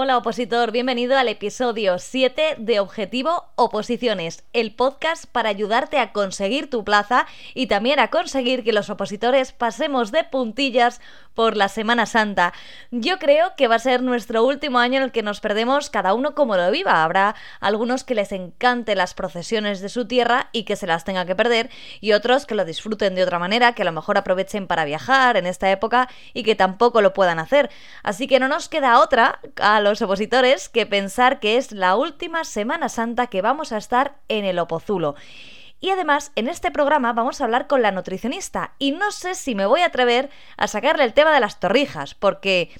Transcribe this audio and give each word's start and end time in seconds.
Hola 0.00 0.16
opositor, 0.16 0.70
bienvenido 0.70 1.18
al 1.18 1.26
episodio 1.26 1.98
7 1.98 2.54
de 2.58 2.78
Objetivo 2.78 3.46
Oposiciones, 3.56 4.44
el 4.52 4.72
podcast 4.72 5.26
para 5.26 5.48
ayudarte 5.48 5.98
a 5.98 6.12
conseguir 6.12 6.70
tu 6.70 6.84
plaza 6.84 7.26
y 7.52 7.66
también 7.66 7.98
a 7.98 8.06
conseguir 8.06 8.62
que 8.62 8.72
los 8.72 8.90
opositores 8.90 9.50
pasemos 9.50 10.12
de 10.12 10.22
puntillas 10.22 11.00
por 11.34 11.56
la 11.56 11.68
Semana 11.68 12.06
Santa. 12.06 12.52
Yo 12.92 13.18
creo 13.18 13.54
que 13.56 13.66
va 13.66 13.74
a 13.74 13.80
ser 13.80 14.02
nuestro 14.02 14.44
último 14.44 14.78
año 14.78 14.98
en 14.98 15.02
el 15.04 15.12
que 15.12 15.22
nos 15.24 15.40
perdemos 15.40 15.90
cada 15.90 16.14
uno 16.14 16.34
como 16.34 16.56
lo 16.56 16.70
viva. 16.70 17.02
Habrá 17.02 17.34
algunos 17.58 18.04
que 18.04 18.14
les 18.14 18.30
encante 18.30 18.94
las 18.94 19.14
procesiones 19.14 19.80
de 19.80 19.88
su 19.88 20.06
tierra 20.06 20.48
y 20.52 20.62
que 20.62 20.76
se 20.76 20.86
las 20.86 21.04
tenga 21.04 21.26
que 21.26 21.34
perder 21.34 21.70
y 22.00 22.12
otros 22.12 22.46
que 22.46 22.54
lo 22.54 22.64
disfruten 22.64 23.16
de 23.16 23.24
otra 23.24 23.40
manera, 23.40 23.72
que 23.72 23.82
a 23.82 23.84
lo 23.84 23.92
mejor 23.92 24.16
aprovechen 24.18 24.68
para 24.68 24.84
viajar 24.84 25.36
en 25.36 25.46
esta 25.46 25.68
época 25.70 26.08
y 26.34 26.44
que 26.44 26.54
tampoco 26.54 27.02
lo 27.02 27.14
puedan 27.14 27.40
hacer. 27.40 27.70
Así 28.04 28.28
que 28.28 28.38
no 28.38 28.46
nos 28.46 28.68
queda 28.68 29.00
otra 29.00 29.40
a 29.60 29.80
los 29.88 30.02
opositores 30.02 30.68
que 30.68 30.86
pensar 30.86 31.40
que 31.40 31.56
es 31.56 31.72
la 31.72 31.96
última 31.96 32.44
Semana 32.44 32.88
Santa 32.88 33.28
que 33.28 33.42
vamos 33.42 33.72
a 33.72 33.78
estar 33.78 34.16
en 34.28 34.44
el 34.44 34.58
Opozulo. 34.58 35.14
Y 35.80 35.90
además, 35.90 36.32
en 36.34 36.48
este 36.48 36.70
programa 36.70 37.12
vamos 37.12 37.40
a 37.40 37.44
hablar 37.44 37.66
con 37.68 37.82
la 37.82 37.92
nutricionista. 37.92 38.72
Y 38.78 38.92
no 38.92 39.12
sé 39.12 39.34
si 39.34 39.54
me 39.54 39.66
voy 39.66 39.80
a 39.80 39.86
atrever 39.86 40.28
a 40.56 40.66
sacarle 40.66 41.04
el 41.04 41.14
tema 41.14 41.32
de 41.32 41.40
las 41.40 41.60
torrijas, 41.60 42.14
porque 42.14 42.70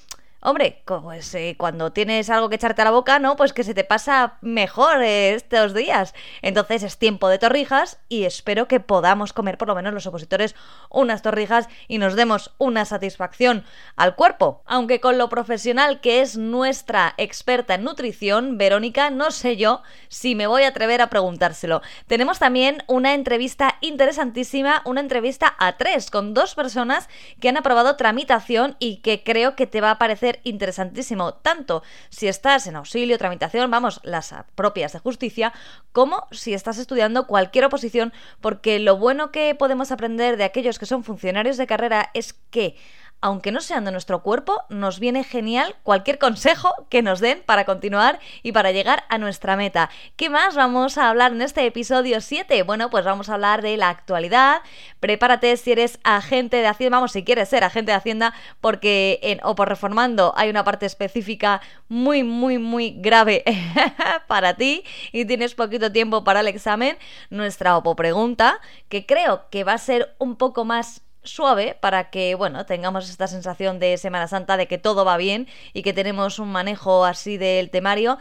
Hombre, 0.41 0.83
pues 0.85 1.35
eh, 1.35 1.57
cuando 1.59 1.91
tienes 1.91 2.31
algo 2.31 2.49
que 2.49 2.55
echarte 2.55 2.83
a 2.83 2.85
la 2.85 2.93
boca, 2.93 3.19
¿no? 3.19 3.35
Pues 3.35 3.53
que 3.53 3.65
se 3.65 3.75
te 3.75 3.83
pasa 3.83 4.39
mejor 4.41 5.03
estos 5.03 5.75
días. 5.75 6.15
Entonces 6.43 6.85
es 6.85 6.97
tiempo 6.97 7.29
de 7.29 7.39
torrijas 7.39 7.99
y 8.09 8.23
espero 8.23 8.69
que 8.69 8.79
podamos 8.79 9.33
comer 9.33 9.59
por 9.59 9.67
lo 9.67 9.75
menos 9.75 9.93
los 9.93 10.07
opositores 10.07 10.55
unas 10.91 11.23
torrijas 11.23 11.69
y 11.89 11.99
nos 11.99 12.15
demos 12.15 12.55
una 12.59 12.85
satisfacción 12.85 13.65
al 13.97 14.15
cuerpo. 14.15 14.63
Aunque 14.65 15.01
con 15.01 15.19
lo 15.19 15.29
profesional 15.29 16.01
que 16.01 16.21
es 16.21 16.37
nuestra 16.37 17.15
experta 17.17 17.75
en 17.75 17.83
nutrición, 17.83 18.59
Verónica, 18.59 19.11
no 19.11 19.33
sé 19.33 19.57
yo 19.57 19.83
si 20.07 20.37
me 20.37 20.47
voy 20.47 20.63
a 20.63 20.69
atrever 20.69 21.03
a 21.03 21.11
preguntárselo. 21.11 21.83
Tenemos 22.07 22.39
también 22.39 22.85
una 22.87 23.15
entrevista 23.15 23.75
interesantísima, 23.81 24.83
una 24.85 25.01
entrevista 25.01 25.57
a 25.59 25.77
tres 25.79 26.13
con 26.13 26.33
dos 26.33 26.55
personas 26.55 27.09
que 27.41 27.49
han 27.49 27.57
aprobado 27.57 27.97
tramitación 27.97 28.77
y 28.79 28.99
que 28.99 29.25
creo 29.25 29.57
que 29.57 29.67
te 29.67 29.81
va 29.81 29.91
a 29.91 29.99
parecer 29.99 30.28
interesantísimo, 30.45 31.35
tanto 31.35 31.83
si 32.11 32.29
estás 32.29 32.67
en 32.67 32.77
auxilio, 32.77 33.19
tramitación, 33.19 33.71
vamos, 33.71 34.01
las 34.05 34.35
propias 34.55 34.93
de 34.93 34.99
justicia, 34.99 35.53
como 35.93 36.27
si 36.31 36.55
estás 36.55 36.79
estudiando 36.79 37.27
cualquier 37.27 37.65
oposición, 37.65 38.13
porque 38.41 38.79
lo 38.79 38.97
bueno 38.97 39.31
que 39.33 39.55
podemos 39.55 39.91
aprender 39.91 40.37
de 40.37 40.45
aquellos 40.45 40.79
que 40.79 40.87
son 40.87 41.05
funcionarios 41.05 41.57
de 41.57 41.67
carrera 41.67 42.11
es 42.15 42.35
que 42.51 42.77
aunque 43.21 43.53
no 43.53 43.61
sean 43.61 43.85
de 43.85 43.91
nuestro 43.91 44.23
cuerpo, 44.23 44.63
nos 44.69 45.01
viene 45.01 45.25
genial 45.25 45.75
cualquier 45.83 46.19
consejo 46.19 46.73
que 46.89 47.03
nos 47.03 47.21
den 47.21 47.43
para 47.45 47.65
continuar 47.65 48.21
y 48.43 48.53
para 48.53 48.71
llegar 48.71 49.05
a 49.09 49.19
nuestra 49.19 49.57
meta. 49.57 49.91
¿Qué 50.17 50.31
más 50.31 50.55
vamos 50.55 50.99
a 50.99 51.09
hablar 51.09 51.33
en 51.33 51.43
este 51.43 51.67
episodio 51.67 52.21
7? 52.21 52.63
Bueno, 52.63 52.91
pues 52.91 53.05
vamos 53.05 53.29
a 53.29 53.35
hablar 53.35 53.63
de 53.63 53.77
la 53.77 53.89
actualidad. 53.89 54.63
Prepárate 55.01 55.57
si 55.57 55.73
eres 55.73 55.99
agente 56.05 56.59
de 56.59 56.67
Hacienda, 56.69 56.99
vamos, 56.99 57.13
si 57.13 57.25
quieres 57.25 57.49
ser 57.49 57.65
agente 57.65 57.91
de 57.91 57.97
Hacienda, 57.97 58.35
porque 58.61 59.19
en 59.23 59.41
Opo 59.43 59.65
Reformando 59.65 60.33
hay 60.37 60.51
una 60.51 60.65
parte 60.65 60.87
específica 60.87 61.61
muy, 61.89 62.23
muy, 62.23 62.59
muy 62.59 62.95
grave 62.99 63.43
para 64.29 64.55
ti 64.55 64.85
y 65.13 65.25
tienes 65.25 65.55
poquito 65.55 65.91
tiempo 65.91 66.23
para 66.23 66.41
el 66.41 66.49
examen. 66.49 66.97
Nuestra 67.31 67.77
Opo 67.77 67.97
Pregunta, 67.97 68.61
que 68.89 69.07
creo 69.07 69.49
que 69.51 69.65
va 69.65 69.73
a 69.73 69.79
ser 69.79 70.15
un 70.19 70.37
poco 70.37 70.65
más 70.65 71.03
suave 71.23 71.77
para 71.81 72.11
que, 72.11 72.35
bueno, 72.35 72.67
tengamos 72.67 73.11
esta 73.11 73.27
sensación 73.27 73.79
de 73.79 73.99
Semana 73.99 74.29
Santa 74.29 74.57
de 74.57 74.67
que 74.67 74.79
todo 74.79 75.05
va 75.05 75.17
bien 75.17 75.47
y 75.73 75.83
que 75.83 75.93
tenemos 75.93 76.39
un 76.39 76.51
manejo 76.51 77.05
así 77.05 77.37
del 77.37 77.71
temario 77.71 78.19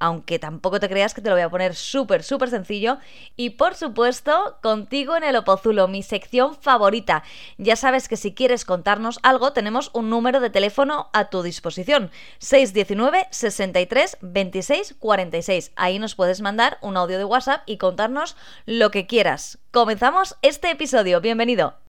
aunque 0.00 0.38
tampoco 0.38 0.80
te 0.80 0.88
creas 0.88 1.14
que 1.14 1.20
te 1.20 1.28
lo 1.28 1.36
voy 1.36 1.42
a 1.42 1.50
poner 1.50 1.76
súper, 1.76 2.24
súper 2.24 2.50
sencillo. 2.50 2.98
Y 3.36 3.50
por 3.50 3.76
supuesto, 3.76 4.58
contigo 4.62 5.16
en 5.16 5.22
el 5.22 5.36
Opozulo, 5.36 5.86
mi 5.86 6.02
sección 6.02 6.56
favorita. 6.56 7.22
Ya 7.58 7.76
sabes 7.76 8.08
que 8.08 8.16
si 8.16 8.34
quieres 8.34 8.64
contarnos 8.64 9.20
algo, 9.22 9.52
tenemos 9.52 9.90
un 9.92 10.10
número 10.10 10.40
de 10.40 10.50
teléfono 10.50 11.10
a 11.12 11.28
tu 11.28 11.42
disposición: 11.42 12.10
619 12.38 13.28
63 13.30 14.16
26 14.22 14.96
46. 14.98 15.72
Ahí 15.76 15.98
nos 15.98 16.14
puedes 16.14 16.40
mandar 16.40 16.78
un 16.80 16.96
audio 16.96 17.18
de 17.18 17.24
WhatsApp 17.24 17.62
y 17.66 17.76
contarnos 17.76 18.36
lo 18.64 18.90
que 18.90 19.06
quieras. 19.06 19.58
Comenzamos 19.70 20.36
este 20.40 20.70
episodio. 20.70 21.20
Bienvenido. 21.20 21.89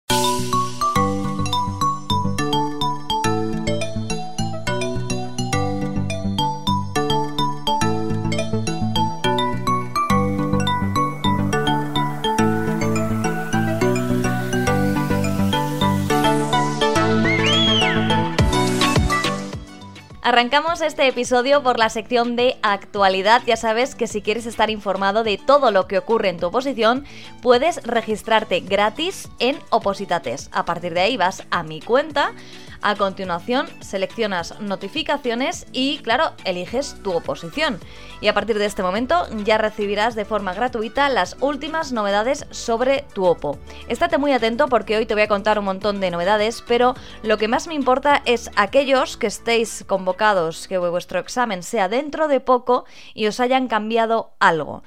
Arrancamos 20.28 20.83
este 20.83 21.09
episodio 21.09 21.62
por 21.62 21.78
la 21.78 21.89
sección 21.89 22.37
de 22.37 22.59
actualidad. 22.61 23.41
Ya 23.47 23.56
sabes 23.56 23.94
que 23.94 24.06
si 24.06 24.21
quieres 24.21 24.44
estar 24.44 24.69
informado 24.69 25.25
de 25.25 25.39
todo 25.39 25.71
lo 25.71 25.87
que 25.87 25.97
ocurre 25.97 26.28
en 26.28 26.37
tu 26.37 26.49
oposición, 26.49 27.06
puedes 27.41 27.83
registrarte 27.83 28.61
gratis 28.61 29.31
en 29.39 29.59
Opositates. 29.71 30.50
A 30.53 30.66
partir 30.66 30.93
de 30.93 31.00
ahí 31.00 31.16
vas 31.16 31.44
a 31.50 31.62
mi 31.62 31.81
cuenta 31.81 32.34
a 32.83 32.97
continuación, 32.97 33.69
seleccionas 33.81 34.61
notificaciones 34.61 35.66
y, 35.72 35.99
claro, 35.99 36.33
eliges 36.44 36.97
tu 37.03 37.12
oposición. 37.12 37.78
Y 38.21 38.28
a 38.28 38.34
partir 38.34 38.59
de 38.59 38.66
este 38.66 38.83
momento 38.83 39.27
ya 39.44 39.59
recibirás 39.59 40.15
de 40.15 40.25
forma 40.25 40.55
gratuita 40.55 41.09
las 41.09 41.37
últimas 41.41 41.93
novedades 41.93 42.47
sobre 42.50 43.05
tu 43.15 43.25
OPO. 43.25 43.59
Estate 43.89 44.19
muy 44.19 44.33
atento 44.33 44.66
porque 44.69 44.97
hoy 44.97 45.06
te 45.06 45.15
voy 45.15 45.22
a 45.22 45.28
contar 45.28 45.59
un 45.59 45.66
montón 45.66 46.00
de 46.00 46.11
novedades, 46.11 46.65
pero 46.66 46.94
lo 47.22 47.39
que 47.39 47.49
más 47.49 47.69
me 47.69 47.75
importa 47.75 48.22
es 48.25 48.50
aquellos 48.56 49.16
que 49.16 49.28
estéis 49.28 49.84
convocados, 49.87 50.66
que 50.66 50.78
vuestro 50.78 51.21
examen 51.21 51.62
sea 51.62 51.89
dentro 51.89 52.28
de 52.28 52.41
poco 52.41 52.84
y 53.15 53.27
os 53.27 53.41
hayan 53.41 53.69
cambiado 53.69 54.33
algo. 54.41 54.83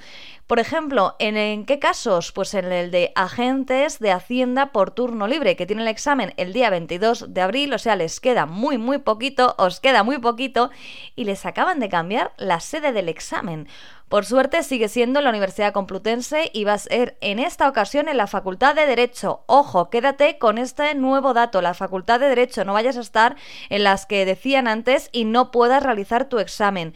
Por 0.48 0.60
ejemplo, 0.60 1.16
¿en, 1.20 1.66
qué 1.66 1.80
casos? 1.80 2.32
Pues 2.34 2.54
en 2.54 2.72
el 2.72 2.92
de 2.92 3.14
agentes 3.16 4.00
de 4.00 4.12
Hacienda 4.12 4.74
por 4.74 4.92
turno 4.92 5.28
libre, 5.28 5.56
que 5.56 5.66
tienen 5.66 5.84
el 5.84 5.92
examen 5.92 6.34
el 6.36 6.52
día 6.52 6.70
22 6.70 7.34
de 7.34 7.42
abril, 7.42 7.74
o 7.74 7.80
sea, 7.80 7.96
les 7.96 8.20
queda 8.20 8.46
muy, 8.46 8.78
muy 8.78 8.98
poquito, 8.98 9.56
os 9.58 9.80
queda 9.80 10.04
muy 10.04 10.18
poquito, 10.18 10.70
y 11.16 11.24
les 11.24 11.46
acaban 11.46 11.80
de 11.80 11.88
cambiar 11.88 12.34
la 12.38 12.60
sede 12.60 12.92
del 12.92 13.08
examen. 13.08 13.70
Por 14.12 14.26
suerte 14.26 14.62
sigue 14.64 14.90
siendo 14.90 15.22
la 15.22 15.30
Universidad 15.30 15.72
Complutense 15.72 16.52
y 16.52 16.66
va 16.66 16.74
a 16.74 16.80
ser 16.80 17.18
en 17.22 17.40
esta 17.40 17.70
ocasión 17.70 18.10
en 18.10 18.18
la 18.18 18.28
Facultad 18.28 18.76
de 18.76 18.86
Derecho. 18.86 19.46
Ojo, 19.46 19.90
quédate 19.90 20.38
con 20.38 20.58
este 20.58 20.94
nuevo 20.96 21.34
dato, 21.34 21.62
la 21.62 21.74
Facultad 21.74 22.20
de 22.20 22.28
Derecho, 22.28 22.66
no 22.66 22.74
vayas 22.74 22.98
a 22.98 23.02
estar 23.02 23.38
en 23.70 23.86
las 23.86 24.06
que 24.06 24.26
decían 24.26 24.68
antes 24.68 25.08
y 25.14 25.24
no 25.24 25.50
puedas 25.50 25.82
realizar 25.82 26.28
tu 26.28 26.40
examen. 26.40 26.94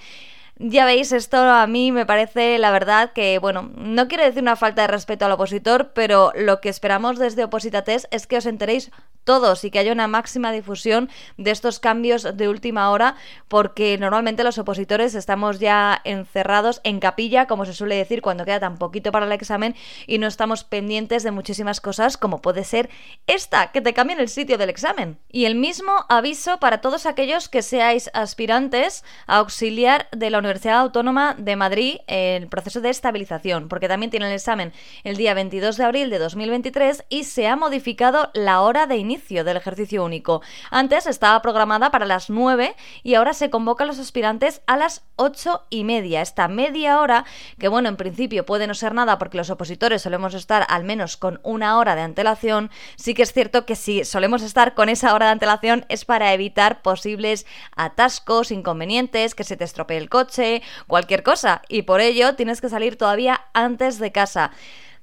Ya 0.57 0.85
veis, 0.85 1.11
esto 1.11 1.37
a 1.37 1.67
mí 1.67 1.91
me 1.91 2.05
parece, 2.05 2.57
la 2.59 2.71
verdad, 2.71 3.11
que, 3.11 3.39
bueno, 3.39 3.71
no 3.75 4.07
quiero 4.07 4.23
decir 4.23 4.41
una 4.41 4.55
falta 4.55 4.83
de 4.83 4.87
respeto 4.87 5.25
al 5.25 5.33
opositor, 5.33 5.91
pero 5.93 6.31
lo 6.33 6.61
que 6.61 6.69
esperamos 6.69 7.19
desde 7.19 7.43
Opositates 7.43 8.07
es 8.09 8.25
que 8.25 8.37
os 8.37 8.45
enteréis 8.45 8.89
todos 9.25 9.65
y 9.65 9.71
que 9.71 9.79
haya 9.79 9.91
una 9.91 10.07
máxima 10.07 10.53
difusión 10.53 11.09
de 11.37 11.51
estos 11.51 11.79
cambios 11.79 12.37
de 12.37 12.47
última 12.47 12.89
hora, 12.91 13.15
porque 13.49 13.97
normalmente 13.97 14.43
los 14.43 14.57
opositores 14.57 15.15
estamos 15.15 15.59
ya 15.59 15.99
encerrados 16.05 16.79
en 16.83 16.99
capilla, 16.99 17.47
como 17.47 17.65
se 17.65 17.73
suele 17.73 17.95
decir, 17.95 18.21
cuando 18.21 18.45
queda 18.45 18.61
tan 18.61 18.77
poquito 18.77 19.11
para 19.11 19.25
el 19.25 19.31
examen 19.31 19.75
y 20.07 20.19
no 20.19 20.27
estamos 20.27 20.63
pendientes 20.63 21.23
de 21.23 21.31
muchísimas 21.31 21.81
cosas, 21.81 22.17
como 22.17 22.41
puede 22.41 22.63
ser 22.63 22.89
esta, 23.27 23.71
que 23.71 23.81
te 23.81 23.93
cambien 23.93 24.19
el 24.19 24.29
sitio 24.29 24.57
del 24.57 24.69
examen. 24.69 25.17
Y 25.31 25.45
el 25.45 25.55
mismo 25.55 25.91
aviso 26.07 26.59
para 26.59 26.79
todos 26.79 27.05
aquellos 27.05 27.49
que 27.49 27.63
seáis 27.63 28.09
aspirantes 28.13 29.03
a 29.27 29.37
auxiliar 29.37 30.07
de 30.11 30.29
la 30.29 30.39
Universidad 30.39 30.79
Autónoma 30.79 31.35
de 31.37 31.55
Madrid 31.55 31.97
el 32.07 32.47
proceso 32.47 32.79
de 32.79 32.89
estabilización, 32.89 33.67
porque 33.67 33.87
también 33.87 34.11
tiene 34.11 34.27
el 34.27 34.33
examen 34.33 34.71
el 35.03 35.17
día 35.17 35.33
22 35.33 35.77
de 35.77 35.83
abril 35.83 36.09
de 36.11 36.19
2023 36.19 37.05
y 37.09 37.23
se 37.23 37.47
ha 37.47 37.55
modificado 37.55 38.29
la 38.33 38.61
hora 38.61 38.85
de 38.85 38.97
inicio 38.97 39.14
del 39.15 39.57
ejercicio 39.57 40.03
único. 40.03 40.41
Antes 40.71 41.07
estaba 41.07 41.41
programada 41.41 41.91
para 41.91 42.05
las 42.05 42.29
9 42.29 42.75
y 43.03 43.15
ahora 43.15 43.33
se 43.33 43.49
convoca 43.49 43.83
a 43.83 43.87
los 43.87 43.99
aspirantes 43.99 44.61
a 44.67 44.77
las 44.77 45.03
8 45.15 45.63
y 45.69 45.83
media. 45.83 46.21
Esta 46.21 46.47
media 46.47 46.99
hora, 46.99 47.25
que 47.59 47.67
bueno, 47.67 47.89
en 47.89 47.95
principio 47.95 48.45
puede 48.45 48.67
no 48.67 48.73
ser 48.73 48.93
nada 48.93 49.17
porque 49.17 49.37
los 49.37 49.49
opositores 49.49 50.01
solemos 50.01 50.33
estar 50.33 50.65
al 50.69 50.83
menos 50.83 51.17
con 51.17 51.39
una 51.43 51.77
hora 51.77 51.95
de 51.95 52.01
antelación, 52.01 52.69
sí 52.97 53.13
que 53.13 53.23
es 53.23 53.33
cierto 53.33 53.65
que 53.65 53.75
si 53.75 54.03
solemos 54.03 54.41
estar 54.41 54.73
con 54.73 54.89
esa 54.89 55.13
hora 55.13 55.27
de 55.27 55.31
antelación 55.33 55.85
es 55.89 56.05
para 56.05 56.33
evitar 56.33 56.81
posibles 56.81 57.45
atascos, 57.75 58.51
inconvenientes, 58.51 59.35
que 59.35 59.43
se 59.43 59.57
te 59.57 59.63
estropee 59.63 59.97
el 59.97 60.09
coche, 60.09 60.61
cualquier 60.87 61.23
cosa. 61.23 61.61
Y 61.69 61.83
por 61.83 62.01
ello 62.01 62.35
tienes 62.35 62.61
que 62.61 62.69
salir 62.69 62.97
todavía 62.97 63.45
antes 63.53 63.99
de 63.99 64.11
casa. 64.11 64.51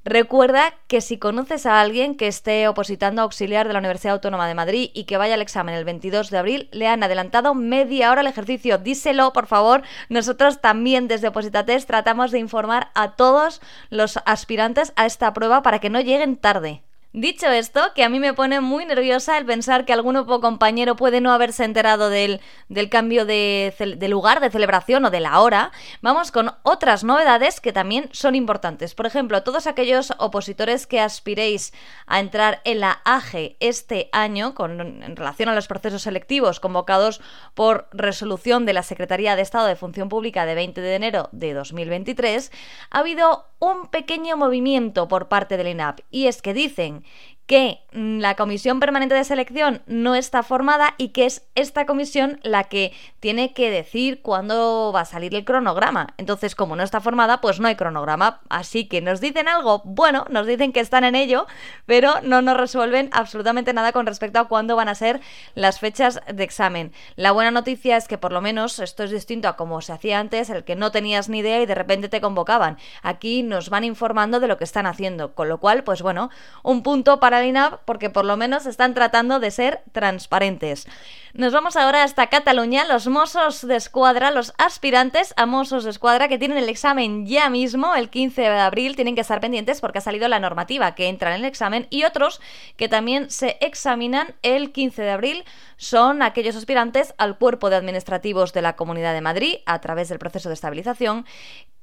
Recuerda 0.05 0.75
que 0.89 1.01
si 1.01 1.17
conoces 1.17 1.65
a 1.65 1.81
alguien 1.81 2.17
que 2.17 2.27
esté 2.27 2.67
opositando 2.67 3.23
a 3.23 3.25
auxiliar 3.25 3.69
de 3.69 3.73
la 3.73 3.79
Universidad 3.79 4.15
Autónoma 4.15 4.49
de 4.49 4.55
Madrid 4.55 4.91
y 4.95 5.05
que 5.05 5.17
vaya 5.17 5.35
al 5.35 5.43
examen 5.43 5.77
el 5.77 5.85
22 5.85 6.31
de 6.31 6.39
abril, 6.39 6.69
le 6.73 6.89
han 6.89 7.05
adelantado 7.05 7.55
media 7.55 8.11
hora 8.11 8.23
el 8.23 8.27
ejercicio. 8.27 8.79
Díselo, 8.79 9.33
por 9.33 9.47
favor. 9.47 9.83
Nosotros 10.09 10.61
también 10.61 11.07
desde 11.07 11.29
Opositates 11.29 11.87
tratamos 11.87 12.33
de 12.33 12.41
informar 12.41 12.91
a 12.95 13.13
todos 13.13 13.61
los 13.91 14.19
aspirantes 14.27 14.93
a 14.97 15.07
esta 15.07 15.33
prueba 15.33 15.63
para 15.63 15.79
que 15.79 15.91
no 15.91 16.01
lleguen 16.01 16.37
tarde. 16.37 16.83
Dicho 17.15 17.47
esto, 17.49 17.93
que 17.95 18.05
a 18.05 18.09
mí 18.09 18.21
me 18.21 18.33
pone 18.33 18.63
muy 18.63 18.87
nerviosa 18.87 19.37
el 19.37 19.45
pensar 19.45 19.85
que 19.85 19.93
algún 19.93 20.25
compañero 20.25 20.97
puede 20.97 21.21
no 21.21 21.31
haberse 21.31 21.63
enterado 21.63 22.09
del, 22.09 22.41
del 22.71 22.89
cambio 22.89 23.27
de, 23.27 23.75
de, 23.99 24.09
lugar 24.09 24.41
de 24.41 24.51
celebración 24.51 25.05
o 25.05 25.11
de 25.11 25.21
la 25.21 25.39
hora, 25.41 25.73
vamos 26.01 26.33
con 26.33 26.53
otras 26.63 27.05
novedades 27.05 27.61
que 27.61 27.71
también 27.71 28.09
son 28.13 28.35
importantes. 28.35 28.95
Por 28.95 29.05
ejemplo, 29.05 29.43
todos 29.43 29.67
aquellos 29.67 30.15
opositores 30.17 30.87
que 30.87 31.01
aspiréis 31.01 31.75
a 32.07 32.19
entrar 32.19 32.63
en 32.65 32.81
la 32.81 33.03
AGE 33.05 33.59
este 33.61 34.09
año 34.13 34.55
con, 34.55 34.81
en 34.81 35.15
relación 35.15 35.51
a 35.51 35.55
los 35.55 35.69
procesos 35.69 36.01
selectivos 36.01 36.61
convocados 36.61 37.21
por 37.53 37.89
resolución 37.93 38.65
de 38.65 38.73
la 38.73 38.83
Secretaría 38.83 39.37
de 39.37 39.43
Estado 39.43 39.67
de 39.67 39.77
Función 39.77 40.09
Pública 40.09 40.47
de 40.47 40.55
20 40.55 40.81
de 40.81 40.95
enero 40.95 41.29
de 41.33 41.53
2023, 41.53 42.51
ha 42.89 43.01
habido 43.01 43.52
un 43.63 43.87
pequeño 43.87 44.37
movimiento 44.37 45.07
por 45.07 45.29
parte 45.29 45.57
del 45.57 45.69
INAP 45.69 46.01
y 46.11 46.27
es 46.27 46.43
que 46.43 46.53
dicen 46.53 47.05
que 47.53 47.83
mm, 47.93 48.21
la 48.21 48.35
comisión 48.35 48.81
permanente 48.81 49.15
de 49.15 49.25
selección 49.25 49.83
no 49.85 50.15
está 50.15 50.43
formada 50.43 50.95
y 50.97 51.09
que 51.09 51.27
es 51.27 51.45
esta 51.55 51.85
comisión 51.85 52.41
la 52.43 52.65
que 52.65 52.95
tiene 53.21 53.53
que 53.53 53.71
decir 53.71 54.23
cuándo 54.23 54.91
va 54.91 55.03
a 55.03 55.05
salir 55.05 55.35
el 55.35 55.45
cronograma. 55.45 56.15
Entonces, 56.17 56.55
como 56.55 56.77
no 56.77 56.83
está 56.83 57.03
formada, 57.03 57.43
pues 57.43 57.61
no 57.61 57.69
hay 57.69 57.77
cronograma. 57.77 58.41
Así 58.49 58.87
que 58.87 59.03
nos 59.03 59.21
dicen 59.21 59.49
algo, 59.49 59.83
bueno, 59.85 60.25
nos 60.31 60.47
dicen 60.47 60.73
que 60.73 60.81
están 60.81 61.05
en 61.05 61.15
ello, 61.15 61.47
pero 61.85 62.23
no 62.23 62.41
nos 62.41 62.57
resuelven 62.57 63.11
absolutamente 63.13 63.75
nada 63.75 63.93
con 63.93 64.07
respecto 64.07 64.39
a 64.39 64.49
cuándo 64.49 64.75
van 64.75 64.89
a 64.89 64.95
ser 64.95 65.21
las 65.55 65.79
fechas 65.79 66.23
de 66.33 66.45
examen. 66.45 66.91
La 67.17 67.33
buena 67.33 67.51
noticia 67.51 67.99
es 67.99 68.09
que 68.09 68.17
por 68.17 68.33
lo 68.33 68.41
menos 68.41 68.79
esto 68.79 69.03
es 69.03 69.11
distinto 69.11 69.47
a 69.49 69.57
como 69.57 69.83
se 69.83 69.93
hacía 69.93 70.21
antes, 70.21 70.49
el 70.49 70.65
que 70.65 70.75
no 70.75 70.91
tenías 70.91 71.29
ni 71.29 71.41
idea 71.41 71.61
y 71.61 71.67
de 71.67 71.75
repente 71.75 72.09
te 72.09 72.23
convocaban. 72.23 72.79
Aquí 73.03 73.43
nos 73.43 73.69
van 73.69 73.85
informando 73.85 74.41
de 74.41 74.49
lo 74.49 74.57
que 74.57 74.65
están 74.65 74.87
haciendo, 74.87 75.35
con 75.35 75.51
lo 75.51 75.61
cual, 75.61 75.85
pues 75.85 76.01
bueno, 76.01 76.31
un 76.63 76.83
punto 76.83 77.21
para 77.21 77.42
el 77.42 77.42
Porque 77.85 78.11
por 78.11 78.25
lo 78.25 78.37
menos 78.37 78.67
están 78.67 78.95
tratando 78.95 79.41
de 79.41 79.51
ser 79.51 79.81
transparentes. 79.93 80.87
Nos 81.35 81.53
vamos 81.53 81.77
ahora 81.77 82.03
hasta 82.03 82.27
Cataluña, 82.27 82.85
los 82.85 83.07
mozos 83.07 83.67
de 83.67 83.77
escuadra, 83.77 84.31
los 84.31 84.53
aspirantes 84.59 85.33
a 85.39 85.47
mozos 85.47 85.85
de 85.85 85.91
escuadra 85.91 86.29
que 86.29 86.37
tienen 86.37 86.59
el 86.59 86.69
examen 86.69 87.27
ya 87.27 87.49
mismo, 87.49 87.95
el 87.95 88.11
15 88.11 88.43
de 88.43 88.49
abril, 88.49 88.97
tienen 88.97 89.15
que 89.15 89.23
estar 89.23 89.41
pendientes 89.41 89.81
porque 89.81 89.99
ha 89.99 90.03
salido 90.03 90.29
la 90.29 90.41
normativa 90.41 90.95
que 90.95 91.09
entra 91.09 91.35
en 91.35 91.41
el 91.41 91.47
examen 91.47 91.87
y 91.89 92.05
otros 92.05 92.41
que 92.77 92.91
también 92.91 93.31
se 93.31 93.57
examinan 93.63 94.35
el 94.43 94.73
15 94.73 95.03
de 95.03 95.11
abril 95.11 95.45
son 95.79 96.23
aquellos 96.23 96.55
aspirantes 96.55 97.15
al 97.17 97.39
cuerpo 97.39 97.71
de 97.71 97.77
administrativos 97.77 98.53
de 98.53 98.63
la 98.63 98.77
Comunidad 98.77 99.15
de 99.15 99.23
Madrid 99.23 99.57
a 99.65 99.81
través 99.81 100.11
del 100.11 100.19
proceso 100.19 100.51
de 100.51 100.55
estabilización 100.55 101.25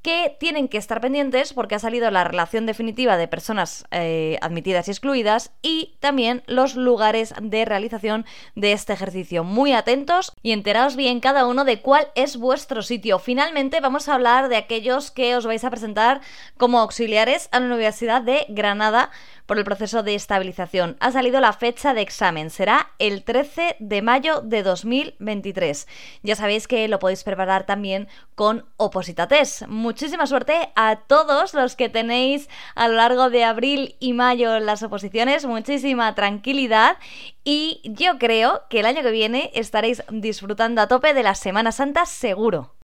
que 0.01 0.36
tienen 0.40 0.68
que 0.68 0.78
estar 0.78 1.01
pendientes 1.01 1.54
porque 1.54 1.75
ha 1.75 1.80
salido 1.80 2.10
la 2.12 2.24
relación 2.24 2.66
definitiva 2.66 3.18
de 3.18 3.28
personas 3.28 3.86
eh, 3.92 4.38
admitidas 4.42 4.88
y 4.88 4.92
excluidas 4.92 5.51
y 5.62 5.96
también 6.00 6.44
los 6.48 6.75
lugares 6.75 7.34
de 7.42 7.66
realización 7.66 8.25
de 8.56 8.72
este 8.72 8.94
ejercicio. 8.94 9.44
Muy 9.44 9.74
atentos 9.74 10.31
y 10.42 10.51
enteraos 10.51 10.96
bien 10.96 11.19
cada 11.19 11.46
uno 11.46 11.66
de 11.66 11.81
cuál 11.81 12.07
es 12.16 12.38
vuestro 12.38 12.81
sitio. 12.81 13.19
Finalmente 13.19 13.81
vamos 13.81 14.07
a 14.07 14.16
hablar 14.16 14.50
de 14.50 14.57
aquellos 14.57 15.12
que 15.12 15.36
os 15.36 15.46
vais 15.46 15.63
a 15.63 15.69
presentar 15.69 16.22
como 16.57 16.80
auxiliares 16.80 17.50
a 17.52 17.60
la 17.60 17.68
Universidad 17.68 18.22
de 18.22 18.45
Granada 18.50 19.12
por 19.50 19.57
el 19.57 19.66
proceso 19.66 20.04
de 20.04 20.13
estabilización. 20.13 20.96
Ha 21.00 21.12
salido 21.12 21.40
la 21.40 21.54
fecha 21.54 21.96
de 21.96 22.01
examen, 22.01 22.51
será 22.51 22.92
el 23.00 23.24
13 23.24 23.78
de 23.80 24.01
mayo 24.04 24.42
de 24.42 24.62
2023. 24.62 25.88
Ya 26.22 26.36
sabéis 26.36 26.68
que 26.68 26.88
lo 26.88 27.00
podéis 27.00 27.24
preparar 27.24 27.66
también 27.66 28.07
con 28.36 28.66
Opositates. 28.78 29.66
Muchísima 29.68 30.28
suerte 30.28 30.69
a 30.75 30.98
todos 31.07 31.56
los 31.56 31.75
que 31.75 31.90
tenéis 31.90 32.48
a 32.75 32.88
lo 32.90 32.94
largo 32.94 33.31
de 33.31 33.44
abril 33.44 33.96
y 34.00 34.13
mayo 34.13 34.60
las 34.60 34.84
oposiciones, 34.84 35.48
muchísima 35.48 36.13
tranquilidad 36.13 36.98
y 37.44 37.81
yo 37.86 38.19
creo 38.19 38.62
que 38.69 38.81
el 38.81 38.86
año 38.86 39.02
que 39.02 39.10
viene 39.10 39.50
estaréis 39.56 40.04
disfrutando 40.12 40.80
a 40.81 40.88
tope 40.88 41.16
de 41.16 41.24
la 41.24 41.34
Semana 41.34 41.72
Santa 41.72 42.06
seguro. 42.06 42.79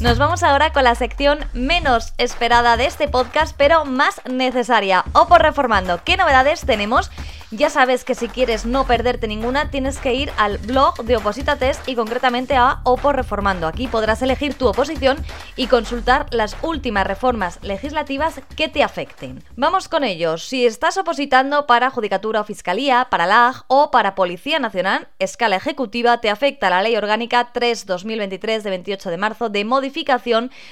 Nos 0.00 0.16
vamos 0.16 0.42
ahora 0.42 0.72
con 0.72 0.84
la 0.84 0.94
sección 0.94 1.40
menos 1.52 2.14
esperada 2.16 2.78
de 2.78 2.86
este 2.86 3.06
podcast, 3.06 3.54
pero 3.58 3.84
más 3.84 4.22
necesaria. 4.24 5.04
O 5.12 5.26
reformando, 5.36 6.02
¿qué 6.04 6.16
novedades 6.16 6.62
tenemos? 6.62 7.10
Ya 7.50 7.68
sabes 7.68 8.04
que 8.04 8.14
si 8.14 8.28
quieres 8.28 8.64
no 8.64 8.86
perderte 8.86 9.26
ninguna, 9.26 9.70
tienes 9.70 9.98
que 9.98 10.14
ir 10.14 10.30
al 10.38 10.58
blog 10.58 11.02
de 11.02 11.16
Oposita 11.16 11.56
Test 11.56 11.86
y 11.88 11.96
concretamente 11.96 12.54
a 12.54 12.80
Opo 12.84 13.12
Reformando. 13.12 13.66
Aquí 13.66 13.88
podrás 13.88 14.22
elegir 14.22 14.54
tu 14.54 14.68
oposición 14.68 15.18
y 15.56 15.66
consultar 15.66 16.26
las 16.30 16.56
últimas 16.62 17.06
reformas 17.06 17.58
legislativas 17.62 18.40
que 18.56 18.68
te 18.68 18.84
afecten. 18.84 19.42
Vamos 19.56 19.88
con 19.88 20.04
ellos. 20.04 20.44
Si 20.44 20.64
estás 20.64 20.96
opositando 20.96 21.66
para 21.66 21.90
Judicatura 21.90 22.40
o 22.40 22.44
Fiscalía, 22.44 23.08
para 23.10 23.26
LAG 23.26 23.64
o 23.66 23.90
para 23.90 24.14
Policía 24.14 24.60
Nacional, 24.60 25.08
escala 25.18 25.56
ejecutiva, 25.56 26.20
te 26.20 26.30
afecta 26.30 26.70
la 26.70 26.82
Ley 26.82 26.96
Orgánica 26.96 27.52
3-2023 27.52 28.62
de 28.62 28.70
28 28.70 29.10
de 29.10 29.16
marzo 29.16 29.48
de 29.48 29.64
modificación 29.64 29.89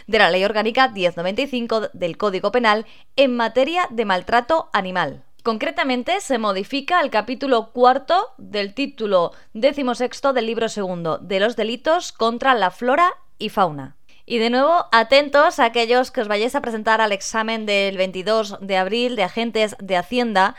de 0.06 0.18
la 0.18 0.30
Ley 0.30 0.44
Orgánica 0.44 0.88
1095 0.88 1.90
del 1.92 2.16
Código 2.16 2.52
Penal 2.52 2.86
en 3.16 3.36
materia 3.36 3.86
de 3.90 4.04
maltrato 4.04 4.70
animal. 4.72 5.24
Concretamente, 5.42 6.20
se 6.20 6.38
modifica 6.38 7.00
el 7.00 7.10
capítulo 7.10 7.70
cuarto 7.72 8.34
del 8.38 8.74
título 8.74 9.32
decimosexto 9.54 10.32
del 10.32 10.46
libro 10.46 10.68
segundo 10.68 11.18
de 11.18 11.40
los 11.40 11.56
delitos 11.56 12.12
contra 12.12 12.54
la 12.54 12.70
flora 12.70 13.14
y 13.38 13.48
fauna. 13.48 13.96
Y 14.26 14.38
de 14.38 14.50
nuevo, 14.50 14.86
atentos 14.92 15.58
a 15.58 15.64
aquellos 15.64 16.10
que 16.10 16.20
os 16.20 16.28
vayáis 16.28 16.54
a 16.54 16.60
presentar 16.60 17.00
al 17.00 17.12
examen 17.12 17.64
del 17.64 17.96
22 17.96 18.58
de 18.60 18.76
abril 18.76 19.16
de 19.16 19.24
agentes 19.24 19.74
de 19.80 19.96
Hacienda 19.96 20.54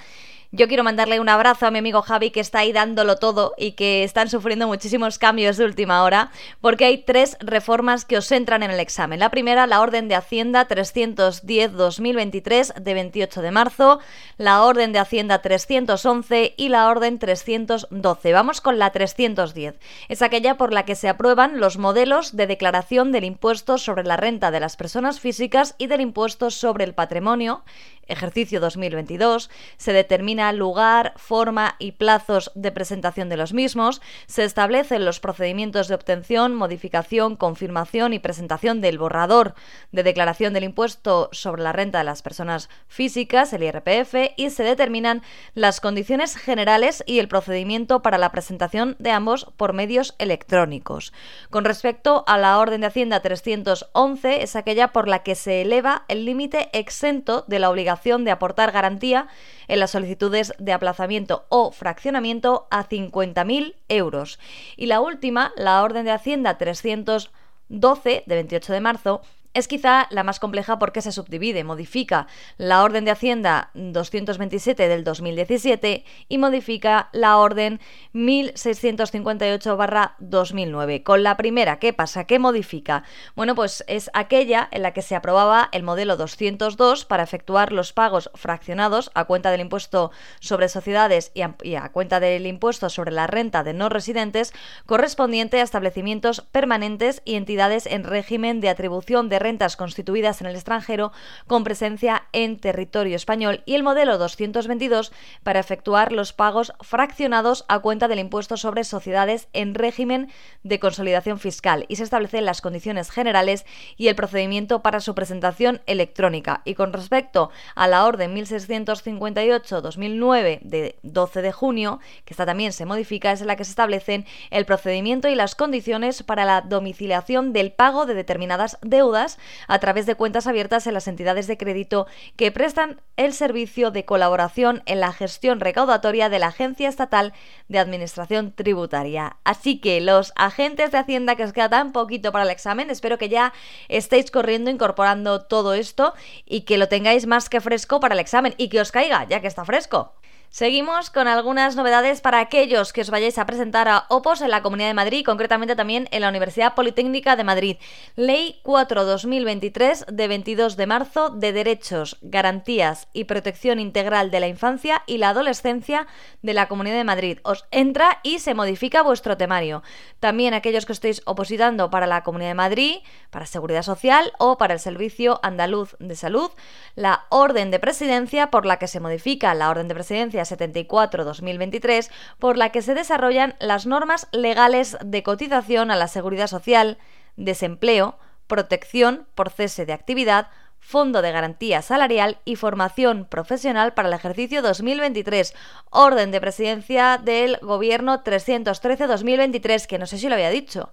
yo 0.51 0.67
quiero 0.67 0.83
mandarle 0.83 1.19
un 1.19 1.29
abrazo 1.29 1.67
a 1.67 1.71
mi 1.71 1.77
amigo 1.77 2.01
Javi 2.01 2.31
que 2.31 2.39
está 2.39 2.57
ahí 2.59 2.71
dándolo 2.73 3.17
todo 3.17 3.53
y 3.55 3.73
que 3.73 4.03
están 4.03 4.29
sufriendo 4.29 4.65
muchísimos 4.65 5.19
cambios 5.19 5.57
de 5.57 5.65
última 5.65 6.01
hora 6.03 6.31
porque 6.59 6.85
hay 6.85 7.03
tres 7.03 7.37
reformas 7.39 8.03
que 8.03 8.17
os 8.17 8.31
entran 8.31 8.63
en 8.63 8.71
el 8.71 8.79
examen. 8.79 9.19
La 9.19 9.29
primera, 9.29 9.67
la 9.67 9.79
Orden 9.79 10.07
de 10.07 10.15
Hacienda 10.15 10.67
310-2023 10.67 12.73
de 12.73 12.93
28 12.95 13.43
de 13.43 13.51
marzo, 13.51 13.99
la 14.37 14.63
Orden 14.63 14.91
de 14.91 14.97
Hacienda 14.97 15.43
311 15.43 16.55
y 16.57 16.69
la 16.69 16.87
Orden 16.87 17.19
312. 17.19 18.33
Vamos 18.33 18.59
con 18.59 18.79
la 18.79 18.89
310. 18.89 19.75
Es 20.07 20.23
aquella 20.23 20.57
por 20.57 20.73
la 20.73 20.83
que 20.83 20.95
se 20.95 21.09
aprueban 21.09 21.59
los 21.59 21.77
modelos 21.77 22.35
de 22.35 22.47
declaración 22.47 23.11
del 23.11 23.25
impuesto 23.25 23.77
sobre 23.77 24.03
la 24.03 24.17
renta 24.17 24.49
de 24.49 24.59
las 24.59 24.77
personas 24.77 25.19
físicas 25.19 25.75
y 25.77 25.85
del 25.85 26.01
impuesto 26.01 26.49
sobre 26.49 26.85
el 26.85 26.95
patrimonio 26.95 27.63
ejercicio 28.09 28.59
2022, 28.59 29.49
se 29.77 29.93
determina 29.93 30.38
lugar, 30.53 31.13
forma 31.17 31.75
y 31.79 31.91
plazos 31.91 32.51
de 32.55 32.71
presentación 32.71 33.29
de 33.29 33.37
los 33.37 33.53
mismos, 33.53 34.01
se 34.25 34.43
establecen 34.43 35.05
los 35.05 35.19
procedimientos 35.19 35.87
de 35.87 35.95
obtención, 35.95 36.55
modificación, 36.55 37.35
confirmación 37.35 38.13
y 38.13 38.19
presentación 38.19 38.81
del 38.81 38.97
borrador 38.97 39.53
de 39.91 40.03
declaración 40.03 40.53
del 40.53 40.63
impuesto 40.63 41.29
sobre 41.31 41.61
la 41.61 41.73
renta 41.73 41.99
de 41.99 42.03
las 42.05 42.21
personas 42.21 42.69
físicas, 42.87 43.53
el 43.53 43.63
IRPF, 43.63 44.33
y 44.37 44.49
se 44.49 44.63
determinan 44.63 45.21
las 45.53 45.81
condiciones 45.81 46.35
generales 46.35 47.03
y 47.05 47.19
el 47.19 47.27
procedimiento 47.27 48.01
para 48.01 48.17
la 48.17 48.31
presentación 48.31 48.95
de 48.99 49.11
ambos 49.11 49.51
por 49.57 49.73
medios 49.73 50.15
electrónicos. 50.17 51.13
Con 51.49 51.65
respecto 51.65 52.23
a 52.27 52.37
la 52.37 52.57
Orden 52.57 52.81
de 52.81 52.87
Hacienda 52.87 53.19
311, 53.21 54.43
es 54.43 54.55
aquella 54.55 54.89
por 54.89 55.07
la 55.07 55.23
que 55.23 55.35
se 55.35 55.61
eleva 55.61 56.05
el 56.07 56.25
límite 56.25 56.69
exento 56.73 57.45
de 57.47 57.59
la 57.59 57.69
obligación 57.69 58.23
de 58.23 58.31
aportar 58.31 58.71
garantía 58.71 59.27
en 59.67 59.79
las 59.79 59.95
de 60.29 60.73
aplazamiento 60.73 61.45
o 61.49 61.71
fraccionamiento 61.71 62.67
a 62.71 62.87
50.000 62.87 63.75
euros. 63.89 64.39
Y 64.77 64.85
la 64.85 65.01
última, 65.01 65.51
la 65.55 65.83
Orden 65.83 66.05
de 66.05 66.11
Hacienda 66.11 66.57
312 66.57 68.23
de 68.25 68.35
28 68.35 68.73
de 68.73 68.81
marzo, 68.81 69.21
es 69.53 69.67
quizá 69.67 70.07
la 70.11 70.23
más 70.23 70.39
compleja 70.39 70.79
porque 70.79 71.01
se 71.01 71.11
subdivide, 71.11 71.63
modifica 71.63 72.27
la 72.57 72.83
Orden 72.83 73.05
de 73.05 73.11
Hacienda 73.11 73.69
227 73.73 74.87
del 74.87 75.03
2017 75.03 76.05
y 76.27 76.37
modifica 76.37 77.09
la 77.11 77.37
Orden 77.37 77.79
1658-2009. 78.13 81.01
Con 81.03 81.23
la 81.23 81.35
primera, 81.35 81.79
¿qué 81.79 81.93
pasa? 81.93 82.25
¿Qué 82.25 82.37
modifica? 82.37 83.03
Bueno, 83.35 83.55
pues 83.55 83.83
es 83.87 84.11
aquella 84.13 84.67
en 84.71 84.83
la 84.83 84.93
que 84.93 85.01
se 85.01 85.15
aprobaba 85.15 85.69
el 85.71 85.81
modelo 85.83 86.15
202 86.15 87.05
para 87.05 87.23
efectuar 87.23 87.71
los 87.71 87.91
pagos 87.91 88.29
fraccionados 88.35 89.09
a 89.15 89.25
cuenta 89.25 89.49
del 89.51 89.61
impuesto 89.61 90.11
sobre 90.39 90.69
sociedades 90.69 91.31
y 91.33 91.41
a, 91.41 91.55
y 91.63 91.73
a 91.75 91.89
cuenta 91.89 92.19
del 92.19 92.45
impuesto 92.45 92.87
sobre 92.89 93.11
la 93.11 93.25
renta 93.25 93.63
de 93.63 93.73
no 93.73 93.89
residentes 93.89 94.53
correspondiente 94.85 95.59
a 95.59 95.63
establecimientos 95.63 96.41
permanentes 96.51 97.23
y 97.25 97.33
entidades 97.35 97.87
en 97.87 98.03
régimen 98.03 98.61
de 98.61 98.69
atribución 98.69 99.29
de 99.29 99.38
rentas 99.39 99.75
constituidas 99.75 100.41
en 100.41 100.47
el 100.47 100.55
extranjero 100.55 101.11
con 101.47 101.63
presencia 101.63 102.23
en 102.33 102.59
territorio 102.59 103.15
español 103.15 103.63
y 103.65 103.75
el 103.75 103.83
modelo 103.83 104.17
222 104.17 105.11
para 105.43 105.59
efectuar 105.59 106.11
los 106.11 106.33
pagos 106.33 106.73
fraccionados 106.81 107.65
a 107.67 107.79
cuenta 107.79 108.07
del 108.07 108.19
impuesto 108.19 108.57
sobre 108.57 108.83
sociedades 108.83 109.47
en 109.53 109.75
régimen 109.75 110.31
de 110.63 110.79
consolidación 110.79 111.39
fiscal 111.39 111.85
y 111.87 111.95
se 111.95 112.03
establecen 112.03 112.45
las 112.45 112.61
condiciones 112.61 113.11
generales 113.11 113.65
y 113.97 114.07
el 114.07 114.15
procedimiento 114.15 114.81
para 114.81 114.99
su 114.99 115.13
presentación 115.15 115.81
electrónica. 115.85 116.61
Y 116.65 116.75
con 116.75 116.93
respecto 116.93 117.49
a 117.75 117.87
la 117.87 118.05
orden 118.05 118.35
1658-2009 118.35 120.59
de 120.61 120.97
12 121.03 121.41
de 121.41 121.51
junio, 121.51 121.99
que 122.25 122.33
esta 122.33 122.45
también 122.45 122.73
se 122.73 122.85
modifica, 122.85 123.31
es 123.31 123.41
en 123.41 123.47
la 123.47 123.55
que 123.55 123.65
se 123.65 123.71
establecen 123.71 124.25
el 124.49 124.65
procedimiento 124.65 125.27
y 125.27 125.35
las 125.35 125.55
condiciones 125.55 126.23
para 126.23 126.45
la 126.45 126.61
domiciliación 126.61 127.53
del 127.53 127.71
pago 127.71 128.05
de 128.05 128.13
determinadas 128.13 128.77
deudas 128.81 129.28
a 129.67 129.79
través 129.79 130.05
de 130.05 130.15
cuentas 130.15 130.47
abiertas 130.47 130.87
en 130.87 130.93
las 130.93 131.07
entidades 131.07 131.47
de 131.47 131.57
crédito 131.57 132.07
que 132.35 132.51
prestan 132.51 133.01
el 133.17 133.33
servicio 133.33 133.91
de 133.91 134.05
colaboración 134.05 134.81
en 134.85 134.99
la 134.99 135.13
gestión 135.13 135.59
recaudatoria 135.59 136.29
de 136.29 136.39
la 136.39 136.47
Agencia 136.47 136.89
Estatal 136.89 137.33
de 137.67 137.79
Administración 137.79 138.53
Tributaria. 138.53 139.37
Así 139.43 139.79
que 139.79 140.01
los 140.01 140.33
agentes 140.35 140.91
de 140.91 140.97
Hacienda 140.97 141.35
que 141.35 141.43
os 141.43 141.53
queda 141.53 141.69
tan 141.69 141.91
poquito 141.91 142.31
para 142.31 142.45
el 142.45 142.49
examen, 142.49 142.89
espero 142.89 143.17
que 143.17 143.29
ya 143.29 143.53
estéis 143.87 144.31
corriendo 144.31 144.71
incorporando 144.71 145.41
todo 145.41 145.73
esto 145.73 146.13
y 146.45 146.61
que 146.61 146.77
lo 146.77 146.87
tengáis 146.87 147.27
más 147.27 147.49
que 147.49 147.61
fresco 147.61 147.99
para 147.99 148.13
el 148.13 148.19
examen 148.19 148.53
y 148.57 148.69
que 148.69 148.81
os 148.81 148.91
caiga 148.91 149.27
ya 149.27 149.41
que 149.41 149.47
está 149.47 149.65
fresco. 149.65 150.18
Seguimos 150.51 151.11
con 151.11 151.27
algunas 151.27 151.75
novedades 151.75 152.21
para 152.21 152.39
aquellos 152.39 152.91
que 152.91 153.01
os 153.01 153.11
vayáis 153.11 153.37
a 153.37 153.45
presentar 153.45 153.87
a 153.87 154.05
OPOS 154.09 154.41
en 154.41 154.49
la 154.49 154.63
Comunidad 154.63 154.87
de 154.87 154.95
Madrid, 154.95 155.23
concretamente 155.23 155.75
también 155.75 156.07
en 156.09 156.21
la 156.21 156.29
Universidad 156.29 156.73
Politécnica 156.73 157.35
de 157.35 157.43
Madrid. 157.43 157.77
Ley 158.15 158.59
4-2023 158.63 160.07
de 160.07 160.27
22 160.27 160.75
de 160.75 160.87
marzo 160.87 161.29
de 161.29 161.53
Derechos, 161.53 162.17
Garantías 162.23 163.09
y 163.13 163.25
Protección 163.25 163.79
Integral 163.79 164.31
de 164.31 164.39
la 164.39 164.47
Infancia 164.47 165.03
y 165.05 165.19
la 165.19 165.29
Adolescencia 165.29 166.07
de 166.41 166.55
la 166.55 166.67
Comunidad 166.67 166.97
de 166.97 167.03
Madrid. 167.03 167.37
Os 167.43 167.67
entra 167.69 168.19
y 168.23 168.39
se 168.39 168.55
modifica 168.55 169.03
vuestro 169.03 169.37
temario. 169.37 169.83
También 170.19 170.55
aquellos 170.55 170.87
que 170.87 170.93
estéis 170.93 171.21
opositando 171.25 171.91
para 171.91 172.07
la 172.07 172.23
Comunidad 172.23 172.49
de 172.49 172.55
Madrid, 172.55 172.95
para 173.29 173.45
Seguridad 173.45 173.83
Social 173.83 174.33
o 174.39 174.57
para 174.57 174.73
el 174.73 174.79
Servicio 174.79 175.39
Andaluz 175.43 175.95
de 175.99 176.15
Salud, 176.15 176.49
la 176.95 177.27
orden 177.29 177.69
de 177.69 177.77
presidencia 177.77 178.49
por 178.49 178.65
la 178.65 178.79
que 178.79 178.87
se 178.87 178.99
modifica 178.99 179.53
la 179.53 179.69
orden 179.69 179.87
de 179.87 179.93
presidencia 179.93 180.38
74-2023 180.43 182.09
por 182.37 182.57
la 182.57 182.71
que 182.71 182.81
se 182.81 182.93
desarrollan 182.93 183.55
las 183.59 183.85
normas 183.85 184.27
legales 184.31 184.97
de 185.03 185.23
cotización 185.23 185.91
a 185.91 185.95
la 185.95 186.07
seguridad 186.07 186.47
social, 186.47 186.97
desempleo, 187.35 188.17
protección 188.47 189.27
por 189.35 189.49
cese 189.49 189.85
de 189.85 189.93
actividad, 189.93 190.47
Fondo 190.79 191.21
de 191.21 191.31
Garantía 191.31 191.81
Salarial 191.81 192.39
y 192.45 192.55
Formación 192.55 193.25
Profesional 193.25 193.93
para 193.93 194.07
el 194.07 194.13
ejercicio 194.13 194.61
2023. 194.61 195.53
Orden 195.91 196.31
de 196.31 196.41
presidencia 196.41 197.19
del 197.23 197.57
Gobierno 197.61 198.23
313-2023, 198.23 199.85
que 199.85 199.99
no 199.99 200.07
sé 200.07 200.17
si 200.17 200.27
lo 200.27 200.35
había 200.35 200.49
dicho. 200.49 200.91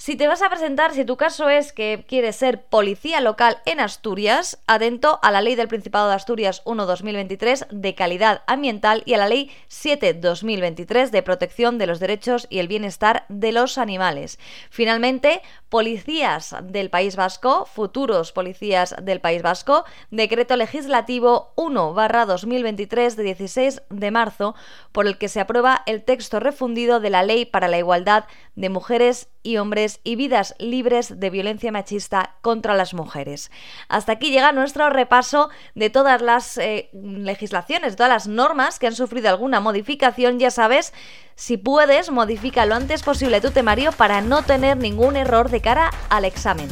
Si 0.00 0.14
te 0.14 0.28
vas 0.28 0.42
a 0.42 0.48
presentar, 0.48 0.94
si 0.94 1.04
tu 1.04 1.16
caso 1.16 1.48
es 1.48 1.72
que 1.72 2.04
quieres 2.06 2.36
ser 2.36 2.62
policía 2.62 3.20
local 3.20 3.58
en 3.66 3.80
Asturias, 3.80 4.62
atento 4.68 5.18
a 5.22 5.32
la 5.32 5.42
Ley 5.42 5.56
del 5.56 5.66
Principado 5.66 6.08
de 6.08 6.14
Asturias 6.14 6.62
1-2023 6.66 7.66
de 7.70 7.96
calidad 7.96 8.42
ambiental 8.46 9.02
y 9.06 9.14
a 9.14 9.18
la 9.18 9.26
Ley 9.26 9.50
7-2023 9.68 11.10
de 11.10 11.22
protección 11.24 11.78
de 11.78 11.88
los 11.88 11.98
derechos 11.98 12.46
y 12.48 12.60
el 12.60 12.68
bienestar 12.68 13.24
de 13.28 13.50
los 13.50 13.76
animales. 13.76 14.38
Finalmente, 14.70 15.42
policías 15.68 16.54
del 16.62 16.90
País 16.90 17.16
Vasco, 17.16 17.66
futuros 17.66 18.30
policías 18.30 18.94
del 19.02 19.20
País 19.20 19.42
Vasco, 19.42 19.84
decreto 20.12 20.54
legislativo 20.54 21.52
1-2023 21.56 23.16
de 23.16 23.22
16 23.24 23.82
de 23.90 24.10
marzo, 24.12 24.54
por 24.92 25.08
el 25.08 25.18
que 25.18 25.28
se 25.28 25.40
aprueba 25.40 25.82
el 25.86 26.04
texto 26.04 26.38
refundido 26.38 27.00
de 27.00 27.10
la 27.10 27.24
Ley 27.24 27.46
para 27.46 27.66
la 27.66 27.78
Igualdad 27.78 28.26
de 28.54 28.68
Mujeres 28.68 29.28
y 29.42 29.56
hombres 29.56 29.87
y 30.04 30.16
vidas 30.16 30.54
libres 30.58 31.18
de 31.20 31.30
violencia 31.30 31.72
machista 31.72 32.36
contra 32.42 32.74
las 32.74 32.94
mujeres. 32.94 33.50
Hasta 33.88 34.12
aquí 34.12 34.30
llega 34.30 34.52
nuestro 34.52 34.90
repaso 34.90 35.50
de 35.74 35.90
todas 35.90 36.22
las 36.22 36.58
eh, 36.58 36.90
legislaciones, 36.92 37.96
todas 37.96 38.12
las 38.12 38.28
normas 38.28 38.78
que 38.78 38.86
han 38.86 38.94
sufrido 38.94 39.28
alguna 39.28 39.60
modificación. 39.60 40.38
Ya 40.38 40.50
sabes, 40.50 40.92
si 41.34 41.56
puedes, 41.56 42.10
modifica 42.10 42.66
lo 42.66 42.74
antes 42.74 43.02
posible 43.02 43.40
tu 43.40 43.50
temario 43.50 43.92
para 43.92 44.20
no 44.20 44.42
tener 44.42 44.76
ningún 44.76 45.16
error 45.16 45.50
de 45.50 45.60
cara 45.60 45.90
al 46.10 46.24
examen. 46.24 46.68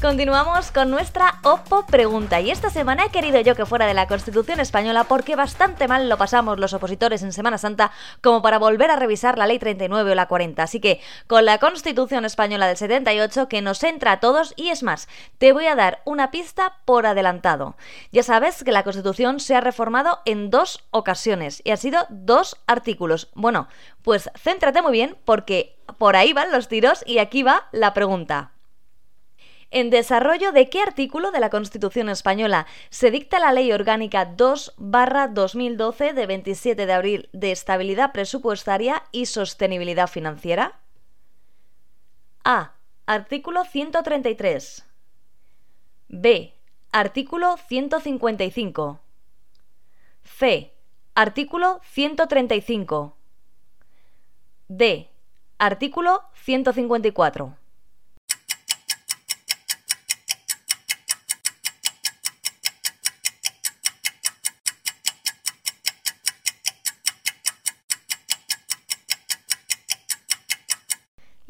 Continuamos 0.00 0.72
con 0.72 0.90
nuestra 0.90 1.40
OPO 1.42 1.84
pregunta 1.84 2.40
y 2.40 2.50
esta 2.50 2.70
semana 2.70 3.04
he 3.04 3.10
querido 3.10 3.38
yo 3.40 3.54
que 3.54 3.66
fuera 3.66 3.84
de 3.86 3.92
la 3.92 4.06
Constitución 4.06 4.58
española 4.58 5.04
porque 5.04 5.36
bastante 5.36 5.88
mal 5.88 6.08
lo 6.08 6.16
pasamos 6.16 6.58
los 6.58 6.72
opositores 6.72 7.22
en 7.22 7.34
Semana 7.34 7.58
Santa 7.58 7.92
como 8.22 8.40
para 8.40 8.58
volver 8.58 8.90
a 8.90 8.96
revisar 8.96 9.36
la 9.36 9.46
Ley 9.46 9.58
39 9.58 10.12
o 10.12 10.14
la 10.14 10.26
40. 10.26 10.62
Así 10.62 10.80
que 10.80 11.02
con 11.26 11.44
la 11.44 11.58
Constitución 11.58 12.24
española 12.24 12.66
del 12.66 12.78
78 12.78 13.46
que 13.48 13.60
nos 13.60 13.84
entra 13.84 14.12
a 14.12 14.20
todos 14.20 14.54
y 14.56 14.70
es 14.70 14.82
más, 14.82 15.06
te 15.36 15.52
voy 15.52 15.66
a 15.66 15.76
dar 15.76 16.00
una 16.06 16.30
pista 16.30 16.78
por 16.86 17.04
adelantado. 17.04 17.76
Ya 18.10 18.22
sabes 18.22 18.64
que 18.64 18.72
la 18.72 18.84
Constitución 18.84 19.38
se 19.38 19.54
ha 19.54 19.60
reformado 19.60 20.20
en 20.24 20.48
dos 20.48 20.82
ocasiones 20.92 21.60
y 21.62 21.72
ha 21.72 21.76
sido 21.76 22.06
dos 22.08 22.56
artículos. 22.66 23.28
Bueno, 23.34 23.68
pues 24.00 24.30
céntrate 24.34 24.80
muy 24.80 24.92
bien 24.92 25.18
porque 25.26 25.76
por 25.98 26.16
ahí 26.16 26.32
van 26.32 26.52
los 26.52 26.68
tiros 26.68 27.04
y 27.04 27.18
aquí 27.18 27.42
va 27.42 27.68
la 27.70 27.92
pregunta. 27.92 28.52
¿En 29.72 29.90
desarrollo 29.90 30.50
de 30.50 30.68
qué 30.68 30.80
artículo 30.80 31.30
de 31.30 31.38
la 31.38 31.48
Constitución 31.48 32.08
española 32.08 32.66
se 32.88 33.12
dicta 33.12 33.38
la 33.38 33.52
Ley 33.52 33.70
Orgánica 33.70 34.36
2-2012 34.36 36.12
de 36.12 36.26
27 36.26 36.86
de 36.86 36.92
abril 36.92 37.28
de 37.32 37.52
estabilidad 37.52 38.10
presupuestaria 38.10 39.04
y 39.12 39.26
sostenibilidad 39.26 40.08
financiera? 40.08 40.80
A. 42.42 42.72
Artículo 43.06 43.64
133. 43.64 44.86
B. 46.08 46.54
Artículo 46.90 47.56
155. 47.68 49.00
C. 50.24 50.74
Artículo 51.14 51.80
135. 51.84 53.16
D. 54.66 55.10
Artículo 55.58 56.24
154. 56.34 57.59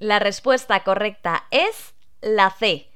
La 0.00 0.18
respuesta 0.18 0.82
correcta 0.82 1.44
es 1.50 1.92
la 2.22 2.50
C. 2.50 2.88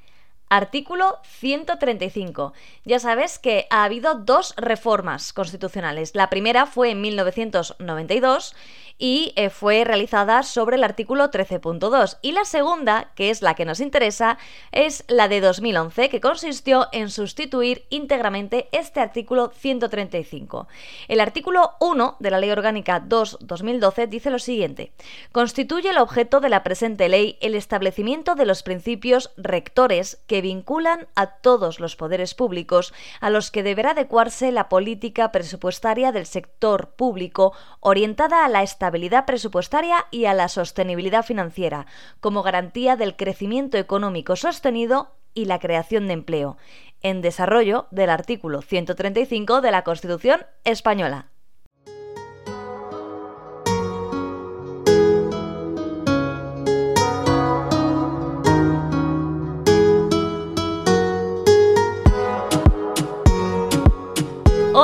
Artículo 0.48 1.18
135. 1.38 2.54
Ya 2.86 2.98
sabes 2.98 3.38
que 3.38 3.66
ha 3.68 3.84
habido 3.84 4.14
dos 4.14 4.54
reformas 4.56 5.34
constitucionales. 5.34 6.14
La 6.14 6.30
primera 6.30 6.64
fue 6.64 6.92
en 6.92 7.02
1992 7.02 8.56
y 8.98 9.32
eh, 9.36 9.50
fue 9.50 9.84
realizada 9.84 10.42
sobre 10.42 10.76
el 10.76 10.84
artículo 10.84 11.30
13.2. 11.30 12.18
Y 12.22 12.32
la 12.32 12.44
segunda, 12.44 13.10
que 13.14 13.30
es 13.30 13.42
la 13.42 13.54
que 13.54 13.64
nos 13.64 13.80
interesa, 13.80 14.38
es 14.72 15.04
la 15.08 15.28
de 15.28 15.40
2011, 15.40 16.08
que 16.08 16.20
consistió 16.20 16.88
en 16.92 17.10
sustituir 17.10 17.86
íntegramente 17.90 18.68
este 18.72 19.00
artículo 19.00 19.50
135. 19.54 20.68
El 21.08 21.20
artículo 21.20 21.72
1 21.80 22.16
de 22.20 22.30
la 22.30 22.38
Ley 22.38 22.50
Orgánica 22.50 23.02
2-2012 23.02 24.08
dice 24.08 24.30
lo 24.30 24.38
siguiente. 24.38 24.92
Constituye 25.32 25.90
el 25.90 25.98
objeto 25.98 26.40
de 26.40 26.48
la 26.48 26.62
presente 26.62 27.08
ley 27.08 27.36
el 27.40 27.54
establecimiento 27.54 28.34
de 28.36 28.46
los 28.46 28.62
principios 28.62 29.32
rectores 29.36 30.22
que 30.26 30.40
vinculan 30.40 31.08
a 31.16 31.26
todos 31.26 31.80
los 31.80 31.96
poderes 31.96 32.34
públicos 32.34 32.94
a 33.20 33.30
los 33.30 33.50
que 33.50 33.62
deberá 33.62 33.90
adecuarse 33.90 34.52
la 34.52 34.68
política 34.68 35.32
presupuestaria 35.32 36.12
del 36.12 36.26
sector 36.26 36.90
público 36.90 37.52
orientada 37.80 38.44
a 38.44 38.48
la 38.48 38.62
estabilidad 38.62 38.83
estabilidad 38.84 39.24
presupuestaria 39.24 40.04
y 40.10 40.26
a 40.26 40.34
la 40.34 40.48
sostenibilidad 40.48 41.24
financiera, 41.24 41.86
como 42.20 42.42
garantía 42.42 42.96
del 42.96 43.16
crecimiento 43.16 43.78
económico 43.78 44.36
sostenido 44.36 45.16
y 45.32 45.46
la 45.46 45.58
creación 45.58 46.06
de 46.06 46.12
empleo, 46.12 46.58
en 47.00 47.22
desarrollo 47.22 47.86
del 47.90 48.10
artículo 48.10 48.60
135 48.60 49.62
de 49.62 49.70
la 49.70 49.84
Constitución 49.84 50.44
española. 50.64 51.30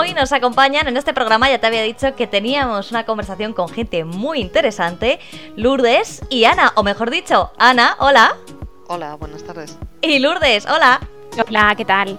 Hoy 0.01 0.15
nos 0.15 0.33
acompañan 0.33 0.89
en 0.89 0.97
este 0.97 1.13
programa, 1.13 1.51
ya 1.51 1.61
te 1.61 1.67
había 1.67 1.83
dicho 1.83 2.17
que 2.17 2.27
teníamos 2.27 2.91
una 2.91 3.05
conversación 3.05 3.53
con 3.53 3.69
gente 3.69 4.03
muy 4.07 4.41
interesante, 4.41 5.21
Lourdes 5.57 6.23
y 6.31 6.45
Ana, 6.45 6.73
o 6.77 6.83
mejor 6.83 7.11
dicho, 7.11 7.53
Ana, 7.59 7.97
hola. 7.99 8.35
Hola, 8.89 9.17
buenas 9.17 9.45
tardes. 9.45 9.77
Y 10.01 10.19
Lourdes, 10.21 10.65
hola. 10.65 11.01
Hola, 11.47 11.75
¿qué 11.77 11.85
tal? 11.85 12.19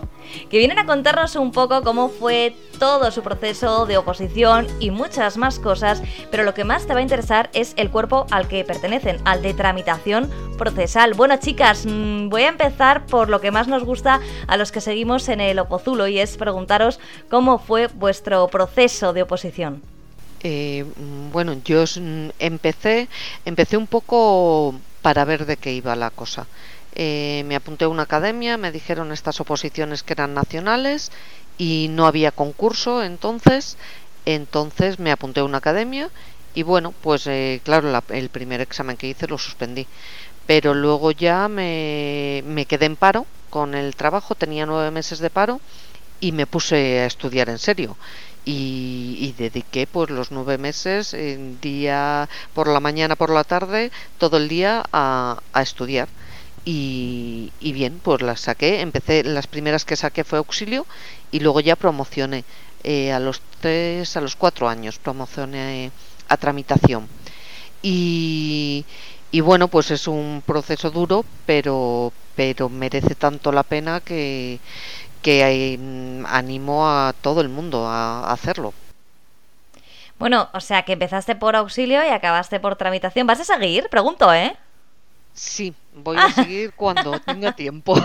Que 0.50 0.58
vienen 0.58 0.80
a 0.80 0.86
contarnos 0.86 1.36
un 1.36 1.52
poco 1.52 1.82
cómo 1.84 2.10
fue 2.10 2.56
todo 2.80 3.12
su 3.12 3.22
proceso 3.22 3.86
de 3.86 3.98
oposición 3.98 4.68
y 4.80 4.92
muchas 4.92 5.38
más 5.38 5.60
cosas, 5.60 6.02
pero 6.32 6.44
lo 6.44 6.54
que 6.54 6.64
más 6.64 6.88
te 6.88 6.94
va 6.94 7.00
a 7.00 7.04
interesar 7.04 7.50
es 7.54 7.74
el 7.78 7.92
cuerpo 7.92 8.26
al 8.32 8.48
que 8.48 8.64
pertenecen, 8.64 9.18
al 9.26 9.42
de 9.42 9.54
tramitación 9.54 10.30
procesal. 10.58 11.14
Bueno, 11.14 11.38
chicas, 11.38 11.86
mm, 11.86 12.30
voy 12.30 12.44
a 12.44 12.50
empezar 12.50 13.06
por 13.06 13.30
lo 13.30 13.42
que 13.42 13.52
más 13.52 13.68
nos 13.68 13.84
gusta 13.84 14.20
a 14.48 14.58
los 14.58 14.72
que 14.72 14.82
seguimos 14.82 15.30
en 15.30 15.42
el 15.42 15.60
Opozulo 15.60 16.08
y 16.08 16.20
es 16.20 16.38
preguntaros 16.38 17.00
cómo 17.30 17.60
fue 17.60 17.88
vuestro 17.88 18.48
proceso 18.48 19.14
de 19.14 19.24
oposición. 19.24 19.82
Eh, 20.44 20.86
bueno, 21.32 21.56
yo 21.64 21.84
empecé, 22.40 23.08
empecé 23.46 23.78
un 23.78 23.88
poco 23.88 24.74
para 25.02 25.26
ver 25.26 25.46
de 25.46 25.58
qué 25.58 25.74
iba 25.74 25.96
la 25.96 26.10
cosa. 26.10 26.48
Eh, 26.94 27.44
me 27.46 27.56
apunté 27.56 27.86
a 27.86 27.90
una 27.90 28.04
academia, 28.04 28.58
me 28.58 28.72
dijeron 28.72 29.12
estas 29.12 29.40
oposiciones 29.40 30.04
que 30.04 30.14
eran 30.14 30.34
nacionales 30.34 31.12
y 31.58 31.88
no 31.90 32.06
había 32.06 32.32
concurso 32.32 33.04
entonces, 33.04 33.78
entonces 34.26 35.00
me 35.00 35.12
apunté 35.12 35.40
a 35.40 35.46
una 35.46 35.60
academia 35.60 36.10
y 36.54 36.64
bueno, 36.64 36.94
pues 37.02 37.28
eh, 37.28 37.62
claro, 37.64 37.88
el 38.10 38.30
primer 38.30 38.60
examen 38.62 38.98
que 38.98 39.08
hice 39.08 39.28
lo 39.28 39.38
suspendí, 39.38 39.88
pero 40.46 40.74
luego 40.74 41.12
ya 41.12 41.48
me, 41.48 42.44
me 42.46 42.66
quedé 42.66 42.86
en 42.88 42.98
paro 42.98 43.26
con 43.50 43.74
el 43.76 43.96
trabajo, 43.96 44.36
tenía 44.36 44.66
nueve 44.66 44.92
meses 44.92 45.20
de 45.20 45.30
paro 45.30 45.62
y 46.20 46.32
me 46.32 46.48
puse 46.48 47.00
a 47.02 47.06
estudiar 47.06 47.50
en 47.50 47.60
serio. 47.60 47.98
Y, 48.44 49.34
dediqué 49.38 49.88
pues 49.88 50.10
los 50.10 50.32
nueve 50.32 50.58
meses 50.58 51.14
en 51.14 51.60
día 51.62 52.28
por 52.54 52.68
la 52.68 52.80
mañana 52.80 53.16
por 53.16 53.30
la 53.30 53.44
tarde 53.44 53.92
todo 54.18 54.38
el 54.38 54.48
día 54.50 54.84
a, 54.92 55.42
a 55.54 55.62
estudiar 55.62 56.10
y, 56.65 57.51
bien, 57.62 58.00
pues 58.03 58.22
las 58.22 58.41
saqué. 58.41 58.82
Empecé, 58.82 59.24
las 59.24 59.48
primeras 59.48 59.86
que 59.86 59.96
saqué 59.96 60.24
fue 60.24 60.38
auxilio 60.39 60.86
y 61.32 61.39
luego 61.39 61.60
ya 61.60 61.75
promocioné. 61.75 62.44
Eh, 62.84 63.12
a 63.12 63.20
los 63.20 63.41
tres, 63.60 64.18
a 64.18 64.22
los 64.22 64.36
cuatro 64.36 64.68
años 64.68 64.98
promocioné 65.00 65.91
a 66.27 66.38
tramitación. 66.38 67.08
Y, 67.82 68.86
y 69.32 69.41
bueno, 69.41 69.68
pues 69.68 69.91
es 69.91 70.08
un 70.08 70.44
proceso 70.46 70.91
duro, 70.91 71.25
pero, 71.46 72.12
pero 72.36 72.70
merece 72.70 73.15
tanto 73.15 73.51
la 73.51 73.63
pena 73.63 74.00
que, 74.00 74.60
que 75.22 75.77
animo 76.27 76.88
a 76.88 77.13
todo 77.22 77.41
el 77.41 77.50
mundo 77.50 77.88
a 77.88 78.32
hacerlo. 78.32 78.74
Bueno, 80.20 80.50
o 80.53 80.60
sea 80.60 80.84
que 80.84 80.94
empezaste 80.94 81.36
por 81.36 81.56
auxilio 81.56 82.03
y 82.03 82.10
acabaste 82.10 82.60
por 82.60 82.75
tramitación. 82.75 83.25
¿Vas 83.25 83.39
a 83.39 83.44
seguir? 83.44 83.89
Pregunto, 83.89 84.32
¿eh? 84.32 84.56
Sí, 85.34 85.74
voy 85.96 86.18
a 86.18 86.32
seguir 86.32 86.74
cuando 86.74 87.20
tenga 87.26 87.54
tiempo. 87.54 87.96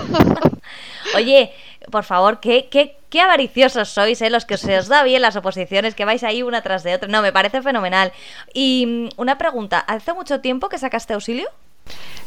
Oye, 1.15 1.53
por 1.91 2.05
favor, 2.05 2.41
qué, 2.41 2.69
qué, 2.71 2.97
qué 3.11 3.21
avariciosos 3.21 3.89
sois, 3.89 4.21
¿eh? 4.23 4.31
los 4.31 4.45
que 4.45 4.57
se 4.57 4.79
os 4.79 4.89
da 4.89 5.03
bien 5.03 5.23
las 5.23 5.37
oposiciones, 5.37 5.95
que 5.95 6.05
vais 6.05 6.23
ahí 6.23 6.43
una 6.43 6.63
tras 6.63 6.83
de 6.83 6.95
otra. 6.95 7.09
No, 7.09 7.23
me 7.23 7.33
parece 7.33 7.63
fenomenal. 7.63 8.13
Y 8.53 8.87
mm, 8.87 9.09
una 9.17 9.39
pregunta, 9.39 9.81
¿hace 9.81 10.13
mucho 10.13 10.41
tiempo 10.41 10.69
que 10.69 10.79
sacaste 10.79 11.15
auxilio? 11.15 11.49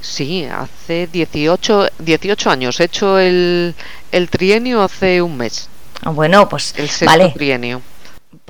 Sí, 0.01 0.45
hace 0.45 1.07
18, 1.07 1.87
18 1.99 2.49
años. 2.49 2.79
He 2.79 2.85
hecho 2.85 3.19
el, 3.19 3.75
el 4.11 4.29
trienio 4.29 4.81
hace 4.81 5.21
un 5.21 5.37
mes. 5.37 5.69
Ah, 6.01 6.11
bueno, 6.11 6.47
pues 6.47 6.73
el 6.77 6.89
sexto 6.89 7.31
trienio. 7.33 7.81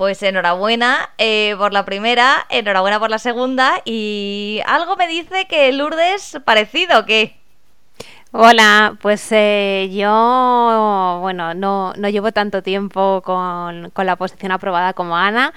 Pues 0.00 0.22
enhorabuena 0.22 1.10
eh, 1.18 1.54
por 1.58 1.74
la 1.74 1.84
primera, 1.84 2.46
enhorabuena 2.48 2.98
por 2.98 3.10
la 3.10 3.18
segunda 3.18 3.82
y 3.84 4.62
algo 4.64 4.96
me 4.96 5.06
dice 5.06 5.46
que 5.46 5.70
Lourdes 5.72 6.38
parecido, 6.46 7.04
¿qué? 7.04 7.36
Hola, 8.32 8.96
pues 9.02 9.30
eh, 9.30 9.90
yo, 9.92 11.18
bueno, 11.20 11.52
no, 11.52 11.92
no 11.98 12.08
llevo 12.08 12.32
tanto 12.32 12.62
tiempo 12.62 13.20
con, 13.22 13.90
con 13.90 14.06
la 14.06 14.16
posición 14.16 14.52
aprobada 14.52 14.94
como 14.94 15.18
Ana 15.18 15.52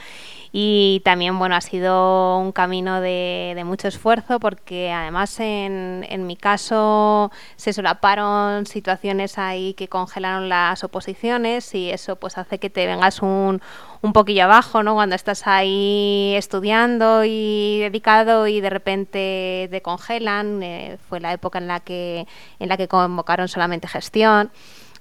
y 0.55 1.01
también 1.03 1.39
bueno 1.39 1.55
ha 1.55 1.61
sido 1.61 2.37
un 2.37 2.51
camino 2.51 3.01
de, 3.01 3.59
mucho 3.65 3.87
esfuerzo 3.87 4.39
porque 4.39 4.91
además 4.91 5.39
en, 5.39 6.05
en, 6.07 6.27
mi 6.27 6.35
caso 6.35 7.31
se 7.55 7.73
solaparon 7.73 8.67
situaciones 8.67 9.39
ahí 9.39 9.73
que 9.73 9.87
congelaron 9.87 10.49
las 10.49 10.83
oposiciones 10.83 11.73
y 11.73 11.89
eso 11.89 12.17
pues 12.17 12.37
hace 12.37 12.59
que 12.59 12.69
te 12.69 12.85
vengas 12.85 13.23
un, 13.23 13.61
un 14.03 14.13
poquillo 14.13 14.43
abajo 14.43 14.83
¿no? 14.83 14.93
cuando 14.93 15.15
estás 15.15 15.47
ahí 15.47 16.35
estudiando 16.35 17.23
y 17.25 17.79
dedicado 17.79 18.45
y 18.45 18.61
de 18.61 18.69
repente 18.69 19.67
te 19.71 19.81
congelan 19.81 20.61
eh, 20.61 20.99
fue 21.09 21.19
la 21.19 21.33
época 21.33 21.57
en 21.57 21.67
la 21.67 21.79
que 21.79 22.27
en 22.59 22.69
la 22.69 22.77
que 22.77 22.87
convocaron 22.87 23.47
solamente 23.47 23.87
gestión 23.87 24.51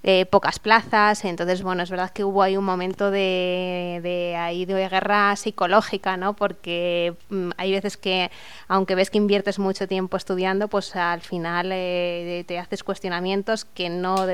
eh, 0.04 0.26
pocas 0.26 0.58
plazas, 0.58 1.24
entonces 1.24 1.62
bueno, 1.62 1.84
es 1.84 1.90
verdad 1.90 2.10
que 2.10 2.24
hubo 2.24 2.42
ahí 2.42 2.56
un 2.56 2.64
momento 2.64 3.12
de, 3.12 4.00
de, 4.02 4.34
ahí 4.36 4.64
de 4.64 4.88
guerra 4.88 5.36
psicológica, 5.36 6.16
¿no? 6.16 6.34
Porque 6.34 7.14
mm, 7.28 7.50
hay 7.56 7.70
veces 7.70 7.96
que, 7.96 8.32
aunque 8.66 8.96
ves 8.96 9.10
que 9.10 9.18
inviertes 9.18 9.60
mucho 9.60 9.86
tiempo 9.86 10.16
estudiando, 10.16 10.66
pues 10.66 10.96
al 10.96 11.20
final 11.20 11.70
eh, 11.72 12.44
te 12.48 12.58
haces 12.58 12.82
cuestionamientos 12.82 13.64
que 13.64 13.90
no, 13.90 14.26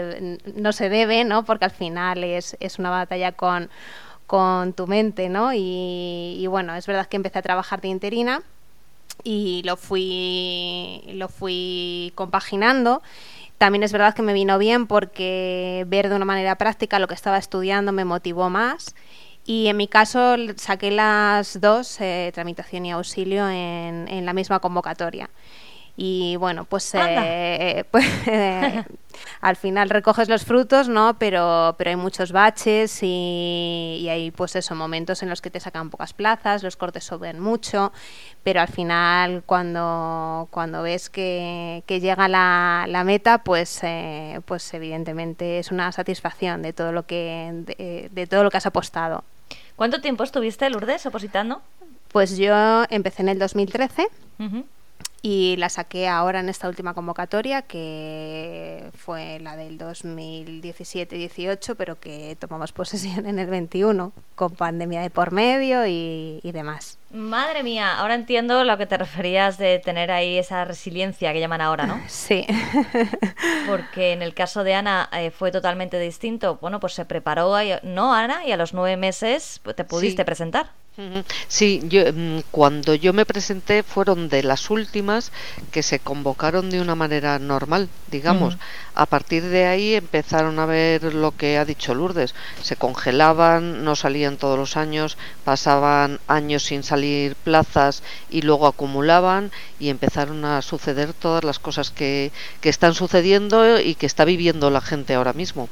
no 0.54 0.72
se 0.72 0.88
deben, 0.88 1.28
¿no? 1.28 1.44
Porque 1.44 1.66
al 1.66 1.70
final 1.70 2.24
es, 2.24 2.56
es 2.60 2.78
una 2.78 2.88
batalla 2.88 3.32
con, 3.32 3.68
con 4.26 4.72
tu 4.72 4.86
mente, 4.86 5.28
¿no? 5.28 5.52
Y, 5.52 6.38
y 6.38 6.46
bueno, 6.46 6.74
es 6.76 6.86
verdad 6.86 7.06
que 7.08 7.16
empecé 7.16 7.40
a 7.40 7.42
trabajar 7.42 7.82
de 7.82 7.88
interina 7.88 8.42
y 9.22 9.62
lo 9.64 9.76
fui, 9.76 11.02
lo 11.12 11.28
fui 11.28 12.12
compaginando 12.14 13.02
también 13.58 13.82
es 13.82 13.92
verdad 13.92 14.14
que 14.14 14.22
me 14.22 14.32
vino 14.32 14.58
bien 14.58 14.86
porque 14.86 15.84
ver 15.88 16.08
de 16.08 16.16
una 16.16 16.24
manera 16.24 16.56
práctica 16.56 16.98
lo 16.98 17.08
que 17.08 17.14
estaba 17.14 17.38
estudiando 17.38 17.92
me 17.92 18.04
motivó 18.04 18.48
más. 18.50 18.94
Y 19.44 19.68
en 19.68 19.76
mi 19.76 19.88
caso 19.88 20.36
saqué 20.56 20.90
las 20.90 21.60
dos, 21.60 22.00
eh, 22.00 22.30
tramitación 22.34 22.86
y 22.86 22.92
auxilio, 22.92 23.48
en, 23.48 24.06
en 24.08 24.26
la 24.26 24.32
misma 24.32 24.60
convocatoria 24.60 25.30
y 26.00 26.36
bueno, 26.36 26.64
pues, 26.64 26.92
eh, 26.94 27.84
pues 27.90 28.06
eh, 28.28 28.84
al 29.40 29.56
final 29.56 29.90
recoges 29.90 30.28
los 30.28 30.44
frutos, 30.44 30.88
¿no? 30.88 31.18
Pero, 31.18 31.74
pero 31.76 31.90
hay 31.90 31.96
muchos 31.96 32.30
baches 32.30 33.00
y, 33.02 34.06
hay 34.08 34.30
pues 34.30 34.54
eso, 34.54 34.76
momentos 34.76 35.24
en 35.24 35.28
los 35.28 35.42
que 35.42 35.50
te 35.50 35.58
sacan 35.58 35.90
pocas 35.90 36.12
plazas, 36.12 36.62
los 36.62 36.76
cortes 36.76 37.02
suben 37.02 37.40
mucho, 37.40 37.92
pero 38.44 38.60
al 38.60 38.68
final 38.68 39.42
cuando, 39.44 40.46
cuando 40.52 40.82
ves 40.82 41.10
que, 41.10 41.82
llega 41.88 42.28
la, 42.28 42.84
la, 42.86 43.02
meta, 43.02 43.38
pues, 43.38 43.80
eh, 43.82 44.40
pues 44.44 44.72
evidentemente 44.74 45.58
es 45.58 45.72
una 45.72 45.90
satisfacción 45.90 46.62
de 46.62 46.72
todo 46.72 46.92
lo 46.92 47.06
que, 47.06 48.08
de, 48.12 48.26
todo 48.28 48.44
lo 48.44 48.52
que 48.52 48.58
has 48.58 48.66
apostado. 48.66 49.24
¿Cuánto 49.74 50.00
tiempo 50.00 50.22
estuviste, 50.22 50.70
Lourdes, 50.70 51.06
opositando? 51.06 51.60
Pues 52.12 52.38
yo 52.38 52.84
empecé 52.88 53.22
en 53.22 53.30
el 53.30 53.40
2013 53.40 54.06
y 55.20 55.56
la 55.56 55.68
saqué 55.68 56.06
ahora 56.08 56.40
en 56.40 56.48
esta 56.48 56.68
última 56.68 56.94
convocatoria 56.94 57.62
que 57.62 58.90
fue 58.96 59.40
la 59.40 59.56
del 59.56 59.76
2017-18 59.78 61.74
pero 61.76 61.98
que 61.98 62.36
tomamos 62.38 62.70
posesión 62.72 63.26
en 63.26 63.40
el 63.40 63.48
21 63.48 64.12
con 64.36 64.52
pandemia 64.52 65.00
de 65.00 65.10
por 65.10 65.32
medio 65.32 65.86
y, 65.86 66.40
demás. 66.52 66.98
Madre 67.10 67.62
mía, 67.62 67.98
ahora 67.98 68.14
entiendo 68.14 68.64
lo 68.64 68.78
que 68.78 68.86
te 68.86 68.96
referías 68.96 69.58
de 69.58 69.80
tener 69.80 70.10
ahí 70.10 70.38
esa 70.38 70.64
resiliencia 70.64 71.32
que 71.32 71.40
llaman 71.40 71.60
ahora, 71.60 71.86
¿no? 71.86 72.00
Sí. 72.08 72.46
Porque 73.66 74.12
en 74.12 74.22
el 74.22 74.34
caso 74.34 74.64
de 74.64 74.74
Ana 74.74 75.08
eh, 75.12 75.30
fue 75.30 75.50
totalmente 75.50 75.98
distinto. 75.98 76.58
Bueno, 76.60 76.80
pues 76.80 76.94
se 76.94 77.04
preparó, 77.04 77.54
¿no, 77.82 78.14
Ana? 78.14 78.46
Y 78.46 78.52
a 78.52 78.56
los 78.56 78.72
nueve 78.74 78.96
meses 78.96 79.60
te 79.74 79.84
pudiste 79.84 80.24
presentar. 80.24 80.70
Sí, 81.46 81.80
yo, 81.84 82.12
mm, 82.12 82.40
cuando 82.50 82.94
yo 82.94 83.12
me 83.12 83.24
presenté 83.24 83.82
fueron 83.84 84.28
de 84.28 84.42
las 84.42 84.68
últimas 84.68 85.30
que 85.70 85.84
se 85.84 86.00
convocaron 86.00 86.70
de 86.70 86.80
una 86.80 86.96
manera 86.96 87.38
normal, 87.38 87.88
digamos. 88.08 88.58
A 88.94 89.06
partir 89.06 89.44
de 89.44 89.66
ahí 89.66 89.94
empezaron 89.94 90.58
a 90.58 90.66
ver 90.66 91.14
lo 91.14 91.32
que 91.36 91.56
ha 91.56 91.64
dicho 91.64 91.94
Lourdes. 91.94 92.34
Se 92.62 92.76
congelaban, 92.76 93.84
no 93.84 93.94
salían 93.94 94.38
todos 94.38 94.58
los 94.58 94.76
años, 94.76 95.18
pasaban 95.44 96.20
años 96.26 96.64
sin 96.64 96.82
salir 96.82 97.36
plazas 97.36 98.02
y 98.28 98.42
luego 98.42 98.66
acumulaban 98.66 99.52
y 99.78 99.90
empezaron 99.90 100.44
a 100.44 100.62
suceder 100.62 101.12
todas 101.14 101.44
las 101.44 101.60
cosas 101.60 101.90
que, 101.90 102.32
que 102.60 102.70
están 102.70 102.94
sucediendo 102.94 103.78
y 103.80 103.94
que 103.94 104.06
está 104.06 104.24
viviendo 104.24 104.70
la 104.70 104.80
gente 104.80 105.14
ahora 105.14 105.32
mismo. 105.32 105.68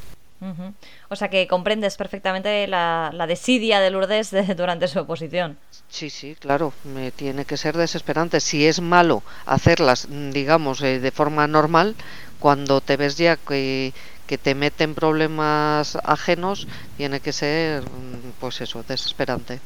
O 1.09 1.17
sea 1.17 1.29
que 1.29 1.47
comprendes 1.47 1.97
perfectamente 1.97 2.67
la, 2.67 3.27
desidia 3.29 3.81
de 3.81 3.91
Lourdes 3.91 4.35
durante 4.57 4.89
su 4.89 5.01
oposición. 5.01 5.59
Sí, 5.89 6.11
sí, 6.11 6.37
claro, 6.39 6.73
me 6.85 7.11
tiene 7.11 7.45
que 7.45 7.57
ser 7.57 7.77
desesperante. 7.77 8.41
Si 8.41 8.67
es 8.67 8.81
malo 8.81 9.23
hacerlas, 9.47 10.09
digamos, 10.11 10.83
eh, 10.83 10.99
de 11.01 11.11
forma 11.11 11.47
normal, 11.47 11.95
cuando 12.39 12.81
te 12.81 12.97
ves 12.97 13.17
ya 13.17 13.37
que, 13.37 13.93
que 14.27 14.39
te 14.39 14.55
meten 14.55 14.95
problemas 14.95 15.97
ajenos, 16.05 16.67
tiene 16.97 17.21
que 17.21 17.33
ser, 17.33 17.83
mm, 17.83 18.33
pues 18.41 18.61
eso, 18.61 18.83
desesperante. 18.83 19.61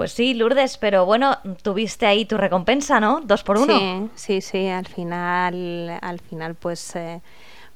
Pues 0.00 0.12
sí, 0.12 0.32
Lourdes, 0.32 0.78
pero 0.78 1.04
bueno, 1.04 1.36
tuviste 1.62 2.06
ahí 2.06 2.24
tu 2.24 2.38
recompensa, 2.38 3.00
¿no? 3.00 3.20
Dos 3.22 3.42
por 3.42 3.58
uno. 3.58 4.10
Sí, 4.14 4.40
sí, 4.40 4.40
sí, 4.40 4.68
al 4.68 4.86
final, 4.86 5.98
al 6.00 6.20
final, 6.20 6.54
pues, 6.54 6.96
eh, 6.96 7.20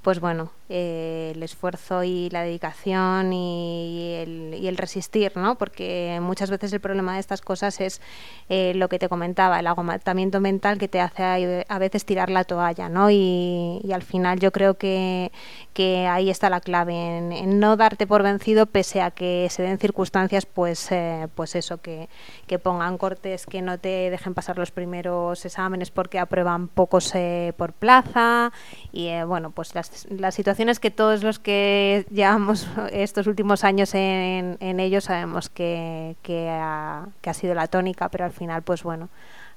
pues 0.00 0.20
bueno, 0.20 0.50
eh, 0.70 1.32
el 1.34 1.42
esfuerzo 1.42 2.04
y 2.04 2.30
la 2.30 2.42
dedicación 2.42 3.34
y 3.34 4.14
el, 4.14 4.54
y 4.54 4.66
el, 4.66 4.78
resistir, 4.78 5.36
¿no? 5.36 5.58
Porque 5.58 6.18
muchas 6.22 6.48
veces 6.48 6.72
el 6.72 6.80
problema 6.80 7.12
de 7.12 7.20
estas 7.20 7.42
cosas 7.42 7.82
es 7.82 8.00
eh, 8.48 8.72
lo 8.74 8.88
que 8.88 8.98
te 8.98 9.10
comentaba, 9.10 9.60
el 9.60 9.66
agotamiento 9.66 10.40
mental 10.40 10.78
que 10.78 10.88
te 10.88 11.02
hace 11.02 11.66
a 11.68 11.78
veces 11.78 12.06
tirar 12.06 12.30
la 12.30 12.44
toalla, 12.44 12.88
¿no? 12.88 13.10
Y, 13.10 13.82
al 13.92 14.02
final 14.02 14.40
yo 14.40 14.52
creo 14.52 14.74
que, 14.78 15.32
que 15.74 16.06
ahí 16.06 16.30
está 16.30 16.48
la 16.48 16.62
clave, 16.62 17.18
en, 17.18 17.60
no 17.60 17.76
darte 17.76 18.06
por 18.06 18.22
vencido 18.22 18.64
pese 18.64 19.02
a 19.02 19.10
que 19.10 19.48
se 19.50 19.62
den 19.62 19.78
circunstancias, 19.78 20.46
pues, 20.46 20.90
eh, 20.90 21.28
pues 21.34 21.56
eso, 21.56 21.82
que, 21.82 22.08
que, 22.46 22.58
pongan 22.58 22.96
cortes, 22.96 23.44
que 23.44 23.60
no 23.60 23.78
te 23.78 24.10
dejen 24.10 24.32
pasar 24.32 24.56
los 24.56 24.70
primeros 24.70 25.44
exámenes 25.44 25.90
porque 25.90 26.18
aprueban 26.18 26.68
pocos 26.68 27.12
por 27.56 27.74
plaza 27.74 28.50
y, 28.92 29.10
bueno, 29.24 29.50
pues 29.50 29.74
las, 29.74 30.06
las 30.10 30.34
situaciones 30.34 30.53
que 30.80 30.90
todos 30.90 31.22
los 31.22 31.38
que 31.38 32.06
llevamos 32.10 32.66
estos 32.92 33.26
últimos 33.26 33.64
años 33.64 33.94
en, 33.94 34.56
en 34.60 34.80
ellos 34.80 35.04
sabemos 35.04 35.48
que, 35.48 36.16
que, 36.22 36.48
ha, 36.48 37.06
sido 37.32 37.54
la 37.54 37.66
tónica, 37.66 38.08
pero 38.08 38.24
al 38.24 38.32
final, 38.32 38.62
pues 38.62 38.82
bueno, 38.82 39.08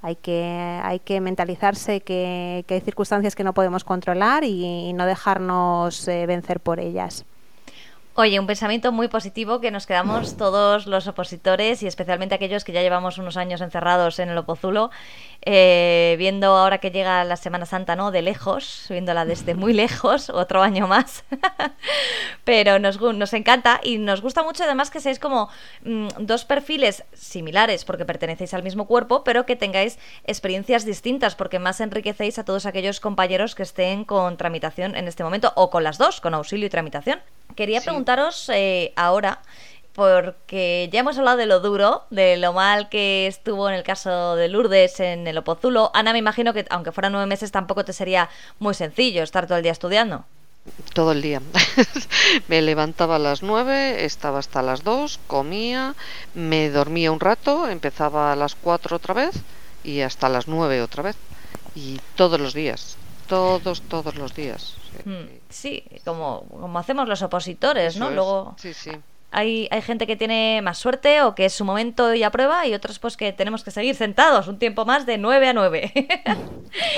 hay 0.02 0.16
que, 0.16 0.80
hay 0.84 1.00
que 1.00 1.22
mentalizarse 1.22 2.02
que, 2.02 2.66
hay 2.68 2.82
circunstancias 2.82 3.36
que 3.36 3.44
no 3.44 3.54
podemos 3.54 3.84
controlar 3.84 4.44
y, 4.44 4.94
no 4.94 5.06
dejarnos 5.06 6.08
eh, 6.08 6.26
vencer 6.26 6.60
por 6.60 6.80
ellas. 6.80 7.26
Oye, 8.20 8.40
un 8.40 8.48
pensamiento 8.48 8.92
muy 8.92 9.10
positivo 9.10 9.62
que 9.62 9.70
nos 9.70 9.86
quedamos 9.86 10.38
todos 10.38 10.88
los 10.88 11.06
opositores 11.06 11.84
y 11.84 11.88
especialmente 11.88 12.34
aquellos 12.34 12.64
que 12.64 12.72
ya 12.72 12.82
llevamos 12.82 13.20
unos 13.20 13.38
años 13.38 13.62
encerrados 13.62 14.18
en 14.18 14.30
el 14.30 14.38
Opozulo, 14.40 14.90
eh, 15.46 16.16
viendo 16.18 16.48
ahora 16.58 16.80
que 16.80 16.90
llega 16.90 17.24
la 17.26 17.36
Semana 17.36 17.68
Santa, 17.68 17.96
¿no? 17.96 18.10
De 18.10 18.24
lejos, 18.24 18.88
viéndola 18.90 19.24
desde 19.24 19.54
muy 19.54 19.72
lejos, 19.72 20.30
otro 20.34 20.64
año 20.64 20.88
más. 20.88 21.26
Pero 22.44 22.80
nos, 22.80 23.00
nos 23.00 23.34
encanta 23.34 23.80
y 23.84 24.00
nos 24.00 24.22
gusta 24.22 24.42
mucho 24.42 24.64
además 24.64 24.90
que 24.90 25.00
seáis 25.00 25.20
como 25.20 25.50
mm, 25.84 26.08
dos 26.18 26.44
perfiles 26.44 27.04
similares 27.14 27.86
porque 27.86 28.06
pertenecéis 28.06 28.56
al 28.56 28.64
mismo 28.64 28.88
cuerpo, 28.88 29.24
pero 29.24 29.46
que 29.46 29.56
tengáis 29.56 30.00
experiencias 30.24 30.86
distintas 30.86 31.36
porque 31.36 31.60
más 31.60 31.82
enriquecéis 31.82 32.40
a 32.40 32.46
todos 32.46 32.66
aquellos 32.66 33.00
compañeros 33.00 33.54
que 33.54 33.62
estén 33.62 34.06
con 34.06 34.38
tramitación 34.38 34.96
en 34.96 35.08
este 35.08 35.24
momento 35.24 35.54
o 35.56 35.70
con 35.70 35.84
las 35.84 36.00
dos, 36.00 36.20
con 36.20 36.34
auxilio 36.34 36.66
y 36.66 36.72
tramitación. 36.72 37.20
Quería 37.56 37.82
preguntaros 37.82 38.50
eh, 38.54 38.94
ahora, 38.96 39.42
porque 39.98 40.90
ya 40.92 41.00
hemos 41.00 41.18
hablado 41.18 41.38
de 41.38 41.48
lo 41.48 41.60
duro, 41.60 42.04
de 42.12 42.38
lo 42.38 42.54
mal 42.54 42.88
que 42.88 43.26
estuvo 43.26 43.68
en 43.68 43.74
el 43.74 43.82
caso 43.82 44.36
de 44.36 44.48
Lourdes 44.48 45.00
en 45.00 45.26
el 45.26 45.40
Opozulo. 45.40 45.90
Ana, 45.96 46.14
me 46.14 46.20
imagino 46.20 46.54
que 46.54 46.68
aunque 46.70 46.92
fueran 46.92 47.14
nueve 47.14 47.26
meses 47.26 47.52
tampoco 47.52 47.84
te 47.84 47.94
sería 47.94 48.30
muy 48.60 48.76
sencillo 48.76 49.24
estar 49.24 49.48
todo 49.48 49.58
el 49.58 49.64
día 49.64 49.72
estudiando. 49.72 50.24
Todo 50.94 51.14
el 51.14 51.24
día. 51.24 51.42
me 52.48 52.62
levantaba 52.62 53.16
a 53.16 53.20
las 53.20 53.42
nueve, 53.42 54.06
estaba 54.06 54.38
hasta 54.38 54.62
las 54.62 54.84
dos, 54.84 55.20
comía, 55.26 55.96
me 56.36 56.70
dormía 56.70 57.12
un 57.12 57.20
rato, 57.20 57.68
empezaba 57.68 58.32
a 58.32 58.36
las 58.36 58.54
cuatro 58.54 58.98
otra 58.98 59.16
vez 59.16 59.34
y 59.84 60.02
hasta 60.02 60.30
las 60.30 60.48
nueve 60.48 60.82
otra 60.84 61.02
vez. 61.02 61.16
Y 61.74 62.00
todos 62.16 62.40
los 62.40 62.54
días, 62.54 62.98
todos, 63.28 63.82
todos 63.82 64.16
los 64.16 64.34
días. 64.34 64.76
Hmm. 65.06 65.28
Sí, 65.50 65.84
como, 66.06 66.46
como 66.50 66.80
hacemos 66.80 67.08
los 67.08 67.22
opositores, 67.22 67.98
¿no? 67.98 68.10
Luego 68.12 68.56
sí, 68.58 68.74
sí. 68.74 68.92
Hay, 69.30 69.68
hay 69.72 69.82
gente 69.82 70.08
que 70.08 70.16
tiene 70.16 70.62
más 70.64 70.78
suerte 70.78 71.22
o 71.22 71.36
que 71.36 71.46
es 71.46 71.54
su 71.54 71.66
momento 71.66 72.14
y 72.14 72.24
aprueba 72.24 72.66
y 72.66 72.74
otros 72.74 72.98
pues 72.98 73.18
que 73.18 73.34
tenemos 73.34 73.64
que 73.64 73.72
seguir 73.72 73.94
sentados 73.94 74.48
un 74.48 74.58
tiempo 74.58 74.86
más 74.86 75.06
de 75.06 75.18
9 75.18 75.50
a 75.50 75.54
9. 75.54 75.94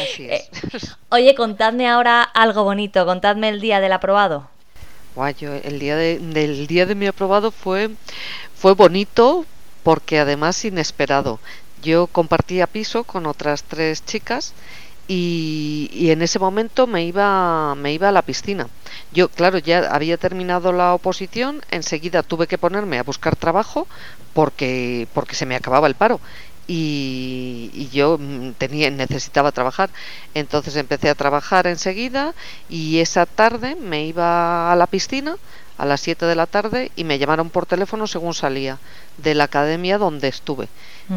Así 0.03 0.29
es. 0.29 0.41
Eh, 0.41 0.95
oye, 1.09 1.33
contadme 1.33 1.89
ahora 1.89 2.21
algo 2.21 2.63
bonito, 2.63 3.05
contadme 3.05 3.49
el 3.49 3.59
día 3.59 3.79
del 3.79 3.93
aprobado. 3.93 4.47
Guay, 5.15 5.35
el 5.63 5.79
día 5.79 5.95
de, 5.95 6.19
del 6.19 6.67
día 6.67 6.85
de 6.85 6.95
mi 6.95 7.07
aprobado 7.07 7.51
fue, 7.51 7.89
fue 8.55 8.73
bonito 8.73 9.43
porque 9.83 10.19
además 10.19 10.63
inesperado. 10.63 11.39
Yo 11.81 12.07
compartía 12.07 12.67
piso 12.67 13.05
con 13.05 13.25
otras 13.25 13.63
tres 13.63 14.05
chicas 14.05 14.53
y, 15.11 16.11
en 16.11 16.21
ese 16.21 16.37
momento 16.39 16.85
me 16.87 17.03
iba, 17.05 17.73
me 17.75 17.93
iba 17.93 18.09
a 18.09 18.11
la 18.11 18.21
piscina. 18.21 18.69
Yo, 19.11 19.29
claro, 19.29 19.57
ya 19.57 19.79
había 19.91 20.17
terminado 20.17 20.71
la 20.71 20.93
oposición, 20.93 21.61
enseguida 21.71 22.21
tuve 22.23 22.45
que 22.47 22.59
ponerme 22.59 22.99
a 22.99 23.03
buscar 23.03 23.35
trabajo 23.35 23.87
porque, 24.33 25.07
porque 25.13 25.35
se 25.35 25.47
me 25.47 25.55
acababa 25.55 25.87
el 25.87 25.95
paro. 25.95 26.21
Y, 26.67 27.89
yo 27.91 28.17
mm, 28.19 28.51
tenía, 28.53 28.91
necesitaba 28.91 29.51
trabajar. 29.51 29.91
Entonces 30.35 30.75
empecé 30.75 31.09
a 31.09 31.15
trabajar 31.15 31.65
enseguida 31.65 32.35
y 32.67 32.99
esa 32.99 33.25
tarde 33.25 33.75
me 33.75 34.05
iba 34.05 34.71
a 34.71 34.75
la 34.75 34.85
piscina 34.87 35.37
a 35.79 35.85
las 35.85 36.01
7 36.01 36.25
de 36.25 36.35
la 36.35 36.45
tarde 36.45 36.91
y 36.95 37.05
me 37.05 37.17
llamaron 37.17 37.49
por 37.49 37.65
teléfono 37.65 38.05
según 38.05 38.33
salía 38.33 38.77
de 39.17 39.33
la 39.33 39.45
academia 39.45 39.97
donde 39.97 40.27
estuve. 40.27 40.67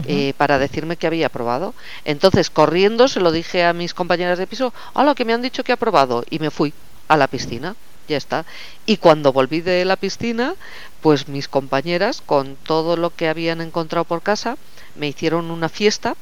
Eh, 0.07 0.33
para 0.39 0.59
decirme 0.59 0.97
que 0.97 1.07
había 1.07 1.27
aprobado. 1.27 1.75
Entonces, 2.07 2.49
corriendo, 2.49 3.09
se 3.09 3.21
lo 3.21 3.31
dije 3.31 3.63
a 3.63 3.75
mis 3.75 3.93
compañeras 3.93 4.39
de 4.39 4.47
piso, 4.47 4.73
hola, 4.95 5.15
que 5.15 5.27
me 5.27 5.35
han 5.35 5.43
dicho 5.43 5.65
que 5.65 5.73
he 5.73 5.75
aprobado, 5.75 6.25
y 6.31 6.39
me 6.39 6.51
fui 6.51 6.73
a 7.09 7.19
la 7.19 7.27
piscina, 7.27 7.77
ya 8.09 8.17
está. 8.17 8.47
Y 8.87 8.97
cuando 8.97 9.35
volví 9.35 9.61
de 9.61 9.85
la 9.85 9.97
piscina, 9.97 10.55
pues 11.03 11.29
mis 11.29 11.47
compañeras, 11.47 12.23
con 12.25 12.57
todo 12.57 12.97
lo 12.97 13.15
que 13.15 13.29
habían 13.29 13.61
encontrado 13.61 14.07
por 14.07 14.23
casa, 14.23 14.57
me 14.97 15.09
hicieron 15.09 15.51
una 15.51 15.69
fiesta 15.69 16.17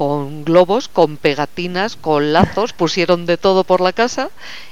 con 0.00 0.44
globos, 0.48 0.88
con 0.88 1.10
pegatinas, 1.18 1.96
con 1.96 2.32
lazos, 2.32 2.72
pusieron 2.72 3.26
de 3.26 3.36
todo 3.36 3.64
por 3.64 3.80
la 3.86 3.92
casa 3.92 4.30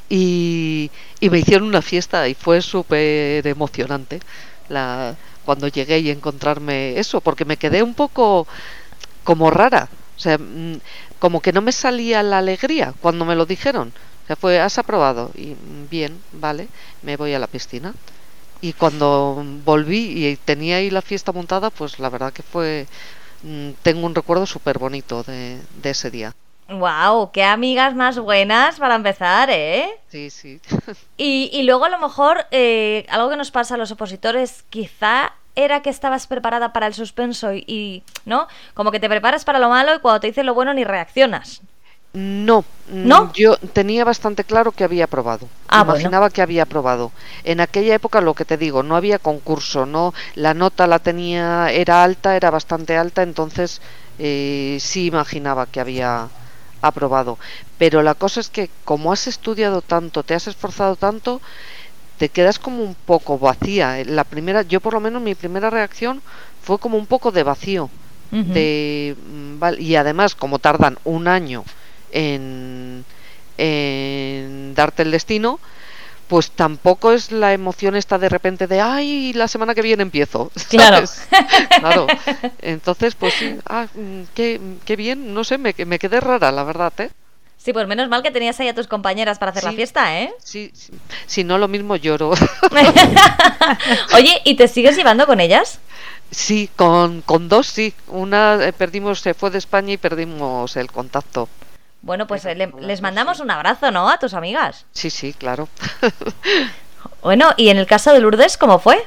y, 0.08 0.90
y 1.20 1.26
me 1.30 1.38
hicieron 1.40 1.68
una 1.68 1.82
fiesta 1.82 2.28
y 2.28 2.34
fue 2.34 2.62
súper 2.62 3.46
emocionante. 3.46 4.20
La, 4.68 5.16
cuando 5.44 5.68
llegué 5.68 5.98
y 6.00 6.10
encontrarme 6.10 6.98
eso, 6.98 7.20
porque 7.20 7.44
me 7.44 7.56
quedé 7.58 7.82
un 7.82 7.94
poco 7.94 8.46
como 9.24 9.50
rara, 9.50 9.88
o 10.16 10.20
sea, 10.20 10.38
mm, 10.38 10.80
como 11.18 11.40
que 11.42 11.52
no 11.52 11.62
me 11.62 11.72
salía 11.72 12.22
la 12.22 12.38
alegría 12.38 12.94
cuando 13.00 13.24
me 13.24 13.36
lo 13.36 13.46
dijeron. 13.46 13.92
O 14.24 14.26
sea, 14.26 14.36
fue, 14.36 14.60
has 14.60 14.78
aprobado 14.78 15.30
y 15.34 15.48
mm, 15.54 15.88
bien, 15.90 16.22
vale, 16.32 16.68
me 17.02 17.16
voy 17.16 17.34
a 17.34 17.38
la 17.38 17.46
piscina. 17.48 17.94
Y 18.60 18.72
cuando 18.74 19.42
volví 19.64 20.26
y 20.26 20.36
tenía 20.36 20.76
ahí 20.76 20.90
la 20.90 21.02
fiesta 21.02 21.32
montada, 21.32 21.70
pues 21.70 21.98
la 22.00 22.08
verdad 22.10 22.32
que 22.32 22.42
fue, 22.42 22.88
tengo 23.82 24.06
un 24.06 24.14
recuerdo 24.14 24.46
súper 24.46 24.78
bonito 24.78 25.22
de, 25.22 25.60
de 25.82 25.90
ese 25.90 26.10
día. 26.10 26.34
¡Wow! 26.68 27.30
¡Qué 27.32 27.44
amigas 27.44 27.94
más 27.94 28.18
buenas 28.18 28.78
para 28.78 28.94
empezar, 28.94 29.48
eh! 29.50 29.88
Sí, 30.08 30.28
sí. 30.30 30.60
Y, 31.16 31.50
y 31.52 31.62
luego 31.62 31.86
a 31.86 31.88
lo 31.88 31.98
mejor 31.98 32.46
eh, 32.50 33.06
algo 33.08 33.30
que 33.30 33.36
nos 33.36 33.50
pasa 33.50 33.74
a 33.74 33.78
los 33.78 33.90
opositores, 33.90 34.64
quizá 34.70 35.32
era 35.56 35.82
que 35.82 35.90
estabas 35.90 36.26
preparada 36.28 36.72
para 36.72 36.86
el 36.86 36.94
suspenso 36.94 37.52
y, 37.52 38.04
¿no? 38.24 38.46
Como 38.74 38.92
que 38.92 39.00
te 39.00 39.08
preparas 39.08 39.44
para 39.44 39.58
lo 39.58 39.68
malo 39.68 39.94
y 39.94 39.98
cuando 39.98 40.20
te 40.20 40.28
dicen 40.28 40.46
lo 40.46 40.54
bueno 40.54 40.72
ni 40.74 40.84
reaccionas. 40.84 41.62
No, 42.14 42.64
no, 42.86 43.26
yo 43.34 43.56
tenía 43.58 44.04
bastante 44.04 44.42
claro 44.44 44.72
que 44.72 44.82
había 44.82 45.04
aprobado. 45.04 45.50
Ah, 45.68 45.80
Imaginaba 45.82 46.30
que 46.30 46.40
había 46.42 46.62
aprobado. 46.62 47.12
En 47.44 47.60
aquella 47.60 47.94
época, 47.94 48.20
lo 48.22 48.34
que 48.34 48.46
te 48.46 48.56
digo, 48.56 48.82
no 48.82 48.96
había 48.96 49.18
concurso, 49.18 49.84
no, 49.86 50.14
la 50.34 50.54
nota 50.54 50.86
la 50.86 50.98
tenía, 50.98 51.70
era 51.70 52.02
alta, 52.02 52.34
era 52.34 52.50
bastante 52.50 52.96
alta, 52.96 53.22
entonces 53.22 53.82
eh, 54.18 54.78
sí 54.80 55.06
imaginaba 55.06 55.66
que 55.66 55.80
había 55.80 56.30
aprobado. 56.80 57.38
Pero 57.76 58.02
la 58.02 58.14
cosa 58.14 58.40
es 58.40 58.48
que 58.48 58.70
como 58.84 59.12
has 59.12 59.26
estudiado 59.26 59.82
tanto, 59.82 60.24
te 60.24 60.34
has 60.34 60.46
esforzado 60.48 60.96
tanto, 60.96 61.42
te 62.16 62.30
quedas 62.30 62.58
como 62.58 62.82
un 62.82 62.94
poco 62.94 63.38
vacía. 63.38 64.02
La 64.04 64.24
primera, 64.24 64.62
yo 64.62 64.80
por 64.80 64.94
lo 64.94 65.00
menos 65.00 65.22
mi 65.22 65.34
primera 65.34 65.70
reacción 65.70 66.22
fue 66.60 66.78
como 66.78 66.98
un 66.98 67.06
poco 67.06 67.32
de 67.32 67.42
vacío. 67.44 67.90
de, 68.40 69.16
mm, 69.20 69.64
y 69.78 69.96
además, 69.96 70.34
como 70.36 70.58
tardan 70.60 70.98
un 71.04 71.26
año 71.28 71.66
en, 72.12 73.04
en 73.56 74.74
darte 74.74 75.02
el 75.02 75.10
destino, 75.10 75.60
pues 76.28 76.50
tampoco 76.50 77.12
es 77.12 77.32
la 77.32 77.52
emoción 77.52 77.96
esta 77.96 78.18
de 78.18 78.28
repente 78.28 78.66
de 78.66 78.80
ay 78.80 79.32
la 79.32 79.48
semana 79.48 79.74
que 79.74 79.82
viene 79.82 80.02
empiezo 80.02 80.52
claro 80.68 81.02
claro 81.80 82.06
entonces 82.60 83.14
pues 83.14 83.32
sí 83.32 83.56
ah, 83.66 83.86
mm, 83.94 84.22
qué, 84.34 84.60
qué 84.84 84.94
bien 84.94 85.32
no 85.32 85.42
sé 85.42 85.56
me, 85.56 85.74
me 85.86 85.98
quedé 85.98 86.20
rara 86.20 86.52
la 86.52 86.64
verdad 86.64 86.92
eh 86.98 87.10
Sí, 87.58 87.72
pues 87.72 87.88
menos 87.88 88.08
mal 88.08 88.22
que 88.22 88.30
tenías 88.30 88.58
ahí 88.60 88.68
a 88.68 88.74
tus 88.74 88.86
compañeras 88.86 89.40
para 89.40 89.50
hacer 89.50 89.64
la 89.64 89.72
fiesta, 89.72 90.20
¿eh? 90.20 90.32
Sí, 90.38 90.72
si 91.26 91.42
no 91.42 91.58
lo 91.58 91.66
mismo 91.66 91.96
lloro. 91.96 92.30
Oye, 94.14 94.40
¿y 94.44 94.54
te 94.54 94.68
sigues 94.68 94.96
llevando 94.96 95.26
con 95.26 95.40
ellas? 95.40 95.80
Sí, 96.30 96.70
con, 96.76 97.20
con 97.22 97.48
dos 97.48 97.66
sí. 97.66 97.94
Una 98.06 98.64
eh, 98.64 98.72
perdimos, 98.72 99.20
se 99.20 99.34
fue 99.34 99.50
de 99.50 99.58
España 99.58 99.92
y 99.92 99.96
perdimos 99.96 100.76
el 100.76 100.92
contacto. 100.92 101.48
Bueno, 102.02 102.26
pues 102.26 102.44
les 102.44 103.02
mandamos 103.02 103.40
un 103.40 103.50
abrazo, 103.50 103.90
¿no? 103.90 104.08
A 104.08 104.18
tus 104.18 104.34
amigas. 104.34 104.86
Sí, 104.92 105.10
sí, 105.10 105.32
claro. 105.32 105.68
bueno, 107.22 107.50
y 107.56 107.70
en 107.70 107.78
el 107.78 107.86
caso 107.86 108.12
de 108.12 108.20
Lourdes, 108.20 108.56
¿cómo 108.56 108.78
fue? 108.78 109.02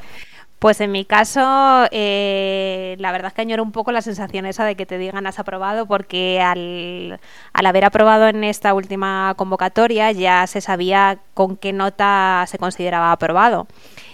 Pues 0.62 0.80
en 0.80 0.92
mi 0.92 1.06
caso, 1.06 1.42
eh, 1.90 2.96
la 3.00 3.12
verdad 3.12 3.30
es 3.30 3.34
que 3.34 3.42
añoro 3.42 3.64
un 3.64 3.72
poco 3.72 3.92
la 3.92 4.04
sensación 4.04 4.46
esa 4.46 4.64
de 4.64 4.76
que 4.76 4.86
te 4.86 5.00
digan 5.00 5.26
has 5.26 5.40
aprobado, 5.40 5.88
porque 5.88 6.40
al, 6.40 7.20
haber 7.52 7.84
aprobado 7.84 8.28
en 8.28 8.44
esta 8.44 8.76
última 8.76 9.34
convocatoria 9.38 10.12
ya 10.12 10.46
se 10.46 10.62
sabía 10.62 11.18
con 11.34 11.58
qué 11.58 11.74
nota 11.74 12.46
se 12.48 12.60
consideraba 12.60 13.12
aprobado. 13.12 13.66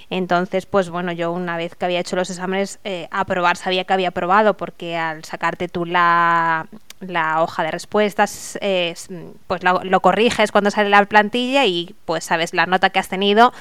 Entonces, 0.09 0.65
pues 0.65 0.89
bueno, 0.89 1.11
yo 1.11 1.33
una 1.33 1.57
vez 1.57 1.75
que 1.75 1.83
había 1.83 1.99
hecho 1.99 2.15
los 2.15 2.29
exámenes, 2.29 2.79
eh, 2.85 3.09
aprobar 3.11 3.57
sabía 3.57 3.83
que 3.83 3.91
había 3.91 4.07
aprobado, 4.07 4.55
porque 4.55 4.95
al 4.95 5.25
sacarte 5.25 5.67
tú 5.67 5.83
la, 5.83 6.67
la 6.99 7.41
hoja 7.43 7.63
de 7.63 7.71
respuestas, 7.71 8.57
pues 8.61 9.63
lo, 9.63 9.83
lo 9.83 9.99
corriges 10.01 10.51
cuando 10.51 10.71
sale 10.71 10.89
la 10.89 11.05
plantilla 11.05 11.65
y 11.65 11.95
pues 12.05 12.25
sabes 12.25 12.53
la 12.53 12.65
nota 12.65 12.89
que 12.89 12.99
has 12.99 13.09
tenido 13.09 13.53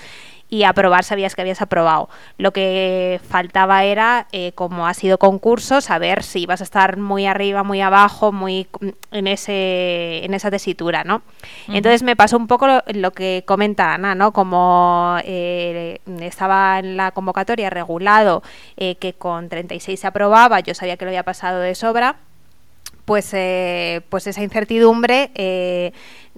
y 0.49 0.63
aprobar 0.63 1.05
sabías 1.05 1.35
que 1.35 1.41
habías 1.41 1.61
aprobado. 1.61 2.09
Lo 2.39 2.53
que 2.53 3.21
faltaba 3.29 3.85
era, 3.85 4.29
eh, 4.33 4.53
como 4.55 4.87
ha 4.87 4.95
sido 4.95 5.19
concurso, 5.19 5.81
saber 5.81 6.23
si 6.23 6.43
ibas 6.43 6.61
a 6.61 6.65
estar 6.65 6.97
muy 6.99 7.27
arriba, 7.27 7.63
muy 7.65 7.81
abajo, 7.81 8.33
muy 8.33 8.69
en 9.11 9.27
ese 9.27 10.25
en 10.25 10.35
esa 10.35 10.51
tesitura, 10.51 11.05
¿no? 11.05 11.23
Entonces 11.69 12.03
me 12.03 12.17
pasó 12.17 12.37
un 12.37 12.47
poco 12.47 12.67
lo, 12.87 13.11
que 13.13 13.43
comenta 13.47 13.95
Ana, 13.95 14.15
¿no? 14.15 14.33
Como 14.33 15.17
eh, 15.25 16.01
estaba 16.21 16.79
en 16.79 16.97
la 16.97 17.11
convocatoria 17.11 17.71
regulado 17.71 18.43
eh, 18.77 18.97
que 18.97 19.15
con 19.15 19.49
36 19.49 19.99
se 19.99 20.07
aprobaba, 20.07 20.61
yo 20.61 20.75
sabía 20.75 20.97
que 20.97 21.05
lo 21.05 21.11
había 21.11 21.25
pasado 21.25 21.61
de 21.61 21.75
sobra 21.75 22.17
pues, 23.07 23.31
pues 24.11 24.27
esa 24.27 24.43
incertidumbre 24.43 25.31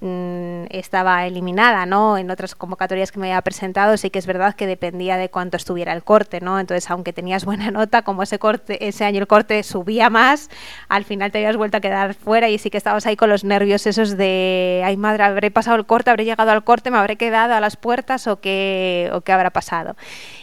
Mm, 0.00 0.66
estaba 0.70 1.26
eliminada, 1.26 1.84
¿no? 1.84 2.18
En 2.18 2.30
otras 2.30 2.54
convocatorias 2.54 3.10
que 3.10 3.18
me 3.18 3.32
había 3.32 3.42
presentado 3.42 3.96
sí 3.96 4.10
que 4.10 4.20
es 4.20 4.26
verdad 4.26 4.54
que 4.54 4.68
dependía 4.68 5.16
de 5.16 5.28
cuánto 5.28 5.56
estuviera 5.56 5.92
el 5.92 6.04
corte, 6.04 6.40
¿no? 6.40 6.60
Entonces, 6.60 6.88
aunque 6.88 7.12
tenías 7.12 7.44
buena 7.44 7.70
nota, 7.72 8.02
como 8.02 8.22
ese 8.22 8.38
corte, 8.38 8.86
ese 8.86 9.04
año 9.04 9.18
el 9.18 9.26
corte 9.26 9.60
subía 9.64 10.08
más, 10.08 10.50
al 10.88 11.04
final 11.04 11.32
te 11.32 11.38
habías 11.38 11.56
vuelto 11.56 11.78
a 11.78 11.80
quedar 11.80 12.14
fuera 12.14 12.48
y 12.48 12.58
sí 12.58 12.70
que 12.70 12.78
estabas 12.78 13.06
ahí 13.06 13.16
con 13.16 13.28
los 13.28 13.42
nervios 13.42 13.88
esos 13.88 14.16
de, 14.16 14.82
ay 14.84 14.96
madre, 14.96 15.24
habré 15.24 15.50
pasado 15.50 15.76
el 15.76 15.84
corte, 15.84 16.10
habré 16.10 16.24
llegado 16.24 16.52
al 16.52 16.62
corte, 16.62 16.92
me 16.92 16.98
habré 16.98 17.16
quedado 17.16 17.54
a 17.54 17.60
las 17.60 17.76
puertas 17.76 18.28
o 18.28 18.38
qué, 18.40 19.10
o 19.12 19.22
qué 19.22 19.32
habrá 19.32 19.50
pasado. 19.50 19.96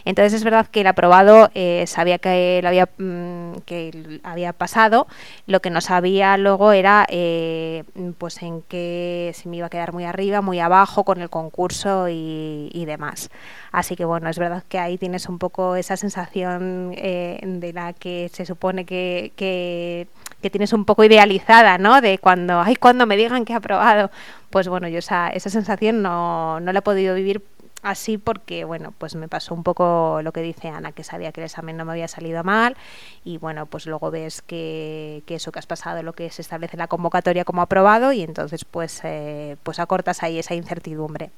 Entonces 0.04 0.34
es 0.34 0.44
verdad 0.44 0.66
que 0.66 0.82
el 0.82 0.86
aprobado 0.86 1.50
eh, 1.54 1.84
sabía 1.86 2.18
que 2.18 2.60
lo 2.62 2.68
había, 2.68 2.90
mm, 2.98 3.60
que 3.64 4.20
había 4.22 4.52
pasado, 4.52 5.06
lo 5.46 5.60
que 5.60 5.70
no 5.70 5.80
sabía 5.80 6.36
luego 6.36 6.72
era 6.72 7.06
eh, 7.08 7.84
pues 8.18 8.42
en 8.42 8.60
qué 8.62 9.32
me 9.46 9.56
iba 9.56 9.66
a 9.66 9.70
quedar 9.70 9.92
muy 9.92 10.04
arriba, 10.04 10.40
muy 10.40 10.60
abajo 10.60 11.04
con 11.04 11.20
el 11.20 11.30
concurso 11.30 12.08
y, 12.08 12.84
demás. 12.86 13.30
Así 13.72 13.96
que 13.96 14.04
bueno, 14.04 14.28
es 14.28 14.38
verdad 14.38 14.62
que 14.68 14.78
ahí 14.78 14.96
tienes 14.96 15.28
un 15.28 15.38
poco 15.38 15.74
esa 15.76 15.96
sensación 15.96 16.92
eh, 16.96 17.40
de 17.42 17.72
la 17.72 17.92
que 17.92 18.30
se 18.32 18.46
supone 18.46 18.84
que, 18.84 19.32
que, 19.36 20.08
tienes 20.50 20.72
un 20.72 20.84
poco 20.84 21.02
idealizada, 21.02 21.76
¿no? 21.78 22.00
De 22.00 22.18
cuando, 22.18 22.60
ay, 22.60 22.76
cuando 22.76 23.04
me 23.06 23.16
digan 23.16 23.44
que 23.44 23.52
he 23.52 23.56
aprobado. 23.56 24.10
Pues 24.50 24.68
bueno, 24.68 24.86
yo 24.86 24.98
esa, 24.98 25.28
esa 25.30 25.50
sensación 25.50 26.02
no, 26.02 26.60
no 26.60 26.72
la 26.72 26.78
he 26.78 26.82
podido 26.82 27.16
vivir 27.16 27.42
así 27.86 28.18
porque, 28.18 28.64
bueno, 28.64 28.92
pues 28.98 29.14
me 29.14 29.28
pasó 29.28 29.54
un 29.54 29.62
poco 29.62 30.20
lo 30.22 30.32
que 30.32 30.42
dice 30.42 30.68
Ana, 30.68 30.92
que 30.92 31.04
sabía 31.04 31.30
que 31.32 31.40
el 31.40 31.46
examen 31.46 31.76
no 31.76 31.84
me 31.84 31.92
había 31.92 32.08
salido 32.08 32.42
mal 32.42 32.76
y, 33.24 33.38
bueno, 33.38 33.66
pues 33.66 33.86
luego 33.86 34.10
ves 34.10 34.42
que, 34.42 35.22
que 35.26 35.36
eso 35.36 35.52
que 35.52 35.60
has 35.60 35.66
pasado, 35.66 36.02
lo 36.02 36.12
que 36.12 36.30
se 36.30 36.42
establece 36.42 36.76
en 36.76 36.80
la 36.80 36.88
convocatoria 36.88 37.44
como 37.44 37.62
aprobado 37.62 38.12
y 38.12 38.22
entonces 38.22 38.64
pues, 38.64 39.00
eh, 39.04 39.56
pues 39.62 39.78
acortas 39.78 40.22
ahí 40.22 40.38
esa 40.38 40.54
incertidumbre. 40.54 41.30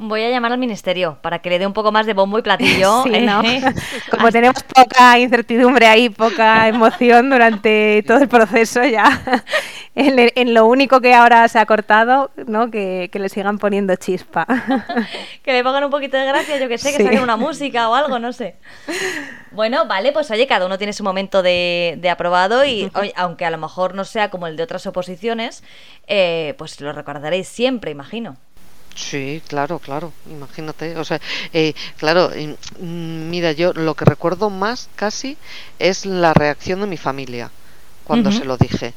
Voy 0.00 0.22
a 0.22 0.30
llamar 0.30 0.52
al 0.52 0.58
ministerio 0.58 1.18
para 1.22 1.40
que 1.40 1.50
le 1.50 1.58
dé 1.58 1.66
un 1.66 1.72
poco 1.72 1.90
más 1.90 2.06
de 2.06 2.14
bombo 2.14 2.38
y 2.38 2.42
platillo. 2.42 3.04
¿eh? 3.12 3.60
Como 4.10 4.30
tenemos 4.30 4.62
poca 4.62 5.18
incertidumbre 5.18 5.88
ahí, 5.88 6.08
poca 6.08 6.68
emoción 6.68 7.30
durante 7.30 8.04
todo 8.06 8.18
el 8.18 8.28
proceso, 8.28 8.84
ya 8.84 9.20
en, 9.96 10.54
lo 10.54 10.66
único 10.66 11.00
que 11.00 11.14
ahora 11.14 11.48
se 11.48 11.58
ha 11.58 11.66
cortado, 11.66 12.30
¿no? 12.46 12.70
que, 12.70 13.10
le 13.12 13.28
sigan 13.28 13.58
poniendo 13.58 13.96
chispa. 13.96 14.46
que 15.42 15.52
le 15.52 15.64
pongan 15.64 15.82
un 15.82 15.90
poquito 15.90 16.16
de 16.16 16.26
gracia, 16.26 16.58
yo 16.58 16.68
que 16.68 16.78
sé, 16.78 16.96
que 16.96 17.02
saquen 17.02 17.20
una 17.20 17.36
música 17.36 17.88
o 17.88 17.94
algo, 17.94 18.20
no 18.20 18.32
sé. 18.32 18.54
Bueno, 19.50 19.86
vale, 19.86 20.12
pues 20.12 20.30
oye, 20.30 20.46
cada 20.46 20.66
uno 20.66 20.78
tiene 20.78 20.92
su 20.92 21.02
momento 21.02 21.42
de, 21.42 22.08
aprobado 22.08 22.64
y 22.64 22.88
aunque 23.16 23.44
a 23.44 23.50
lo 23.50 23.58
mejor 23.58 23.96
no 23.96 24.04
sea 24.04 24.30
como 24.30 24.46
el 24.46 24.56
de 24.56 24.62
otras 24.62 24.86
oposiciones, 24.86 25.64
eh, 26.06 26.54
pues 26.56 26.80
lo 26.80 26.92
recordaréis 26.92 27.48
siempre, 27.48 27.90
imagino. 27.90 28.36
Sí, 28.98 29.40
claro, 29.46 29.78
claro, 29.78 30.12
imagínate. 30.28 30.96
O 30.96 31.04
sea, 31.04 31.20
eh, 31.52 31.72
claro, 31.98 32.30
mm, 32.80 33.30
mira, 33.30 33.52
yo 33.52 33.72
lo 33.72 33.94
que 33.94 34.04
recuerdo 34.04 34.50
más 34.50 34.88
casi 34.96 35.36
es 35.78 36.04
la 36.04 36.34
reacción 36.34 36.80
de 36.80 36.88
mi 36.88 36.96
familia 36.96 37.50
cuando 38.04 38.32
se 38.32 38.44
lo 38.44 38.56
dije. 38.56 38.94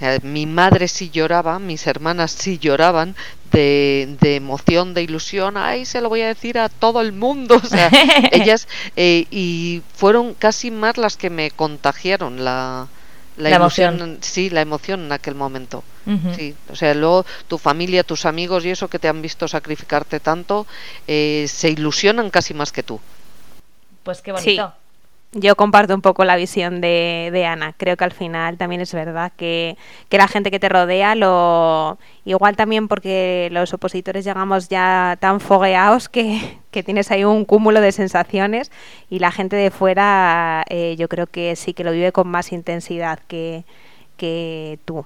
Eh, 0.00 0.18
mi 0.24 0.46
madre 0.46 0.88
sí 0.88 1.10
lloraba, 1.10 1.60
mis 1.60 1.86
hermanas 1.86 2.32
sí 2.32 2.58
lloraban 2.58 3.14
de, 3.52 4.16
de, 4.20 4.34
emoción, 4.36 4.92
de 4.92 5.02
ilusión. 5.02 5.56
Ay, 5.56 5.84
se 5.84 6.00
lo 6.00 6.08
voy 6.08 6.22
a 6.22 6.26
decir 6.28 6.58
a 6.58 6.68
todo 6.68 7.00
el 7.00 7.12
mundo. 7.12 7.60
O 7.62 7.66
sea, 7.66 7.90
ellas, 8.32 8.66
eh, 8.96 9.26
y 9.30 9.82
fueron 9.94 10.34
casi 10.34 10.72
más 10.72 10.98
las 10.98 11.16
que 11.16 11.30
me 11.30 11.52
contagiaron 11.52 12.44
la, 12.44 12.88
la, 13.36 13.50
emoción. 13.50 14.18
Sí, 14.20 14.50
la 14.50 14.60
emoción 14.60 15.04
en 15.04 15.12
aquel 15.12 15.34
momento. 15.34 15.82
Sí, 16.36 16.54
o 16.70 16.76
sea, 16.76 16.92
luego 16.92 17.24
tu 17.48 17.56
familia, 17.56 18.04
tus 18.04 18.26
amigos 18.26 18.64
y 18.66 18.70
eso 18.70 18.88
que 18.88 18.98
te 18.98 19.08
han 19.08 19.22
visto 19.22 19.48
sacrificarte 19.48 20.20
tanto, 20.20 20.66
eh, 21.06 21.46
se 21.48 21.70
ilusionan 21.70 22.28
casi 22.28 22.52
más 22.52 22.72
que 22.72 22.82
tú. 22.82 23.00
Pues 24.02 24.20
qué 24.20 24.32
bonito 24.32 24.74
yo 25.34 25.56
comparto 25.56 25.94
un 25.94 26.00
poco 26.00 26.24
la 26.24 26.36
visión 26.36 26.80
de, 26.80 27.30
de, 27.32 27.46
Ana. 27.46 27.74
Creo 27.76 27.96
que 27.96 28.04
al 28.04 28.12
final 28.12 28.56
también 28.56 28.80
es 28.80 28.92
verdad 28.94 29.32
que, 29.36 29.76
que, 30.08 30.18
la 30.18 30.28
gente 30.28 30.50
que 30.50 30.60
te 30.60 30.68
rodea 30.68 31.14
lo. 31.14 31.98
Igual 32.24 32.56
también 32.56 32.88
porque 32.88 33.48
los 33.52 33.74
opositores 33.74 34.24
llegamos 34.24 34.68
ya 34.68 35.16
tan 35.20 35.40
fogueados 35.40 36.08
que, 36.08 36.58
que 36.70 36.82
tienes 36.82 37.10
ahí 37.10 37.24
un 37.24 37.44
cúmulo 37.44 37.80
de 37.80 37.92
sensaciones 37.92 38.70
y 39.10 39.18
la 39.18 39.32
gente 39.32 39.56
de 39.56 39.70
fuera 39.70 40.64
eh, 40.68 40.96
yo 40.98 41.08
creo 41.08 41.26
que 41.26 41.56
sí 41.56 41.74
que 41.74 41.84
lo 41.84 41.92
vive 41.92 42.12
con 42.12 42.28
más 42.28 42.52
intensidad 42.52 43.18
que, 43.28 43.64
que 44.16 44.78
tú. 44.84 45.04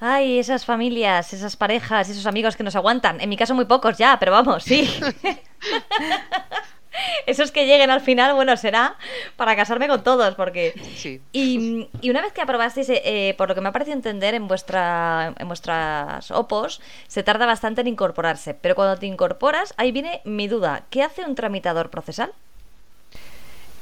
Ay, 0.00 0.38
esas 0.38 0.66
familias, 0.66 1.32
esas 1.32 1.56
parejas, 1.56 2.08
esos 2.08 2.26
amigos 2.26 2.56
que 2.56 2.62
nos 2.62 2.76
aguantan. 2.76 3.20
En 3.20 3.28
mi 3.28 3.36
caso 3.36 3.54
muy 3.54 3.64
pocos 3.64 3.96
ya, 3.96 4.18
pero 4.18 4.32
vamos, 4.32 4.64
sí. 4.64 4.90
esos 7.26 7.50
que 7.50 7.66
lleguen 7.66 7.90
al 7.90 8.00
final, 8.00 8.34
bueno, 8.34 8.56
será 8.56 8.96
para 9.36 9.56
casarme 9.56 9.88
con 9.88 10.02
todos, 10.02 10.34
porque... 10.34 10.74
Sí. 10.96 11.20
Y, 11.32 11.88
una 12.08 12.22
vez 12.22 12.32
que 12.32 12.40
aprobasteis, 12.40 12.88
eh, 12.88 13.02
eh, 13.04 13.34
por 13.36 13.48
lo 13.48 13.54
que 13.54 13.60
me 13.60 13.68
ha 13.68 13.72
parecido 13.72 13.96
entender, 13.96 14.34
en, 14.34 14.48
vuestra, 14.48 15.34
en 15.38 15.48
vuestras 15.48 16.30
OPOS, 16.30 16.80
se 17.08 17.22
tarda 17.22 17.46
bastante 17.46 17.80
en 17.80 17.88
incorporarse, 17.88 18.54
pero 18.54 18.74
cuando 18.74 18.98
te 18.98 19.06
incorporas, 19.06 19.74
ahí 19.76 19.92
viene 19.92 20.20
mi 20.24 20.48
duda, 20.48 20.84
¿qué 20.90 21.02
hace 21.02 21.24
un 21.24 21.34
tramitador 21.34 21.90
procesal? 21.90 22.32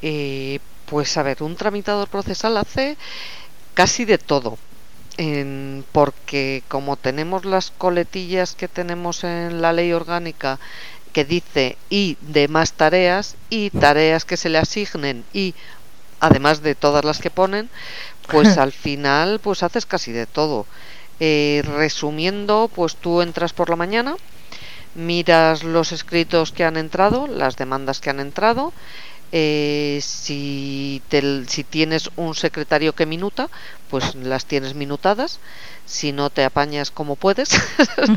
Eh, 0.01 0.59
pues 0.87 1.17
a 1.17 1.23
ver, 1.23 1.43
un 1.43 1.57
tramitador 1.57 2.09
procesal 2.09 2.57
hace 2.57 2.97
casi 3.75 4.05
de 4.05 4.19
todo. 4.19 4.59
porque 5.93 6.63
como 6.69 6.97
tenemos 6.97 7.45
las 7.45 7.71
coletillas 7.71 8.55
que 8.55 8.67
tenemos 8.67 9.25
en 9.25 9.61
la 9.61 9.73
ley 9.73 9.93
orgánica 9.93 10.59
que 11.13 11.25
dice 11.25 11.77
y 11.91 12.17
demás 12.21 12.73
tareas 12.73 13.37
y 13.51 13.71
tareas 13.71 14.25
que 14.25 14.37
se 14.37 14.49
le 14.49 14.59
asignen 14.59 15.25
y 15.33 15.55
además 16.21 16.63
de 16.63 16.75
todas 16.75 17.05
las 17.05 17.19
que 17.19 17.31
ponen, 17.31 17.69
pues 18.29 18.59
al 18.59 18.73
final 18.73 19.41
pues 19.41 19.63
haces 19.63 19.87
casi 19.87 20.13
de 20.13 20.27
todo. 20.27 20.67
Eh, 21.21 21.63
resumiendo, 21.77 22.71
pues 22.75 22.97
tú 22.97 23.23
entras 23.23 23.53
por 23.53 23.71
la 23.71 23.77
mañana, 23.77 24.17
miras 24.95 25.63
los 25.63 25.93
escritos 25.93 26.53
que 26.53 26.65
han 26.65 26.77
entrado, 26.77 27.27
las 27.27 27.57
demandas 27.57 28.01
que 28.01 28.11
han 28.11 28.21
entrado, 28.21 28.73
eh, 29.33 29.99
si, 30.03 31.03
si 31.49 31.65
tienes 31.65 32.11
un 32.17 32.35
secretario 32.35 32.95
que 32.95 33.07
minuta, 33.07 33.49
pues 33.89 34.15
las 34.15 34.47
tienes 34.47 34.75
minutadas. 34.75 35.41
Si 35.87 36.13
no 36.13 36.31
te 36.31 36.45
apañas 36.45 36.91
como 36.91 37.17
puedes, 37.17 37.51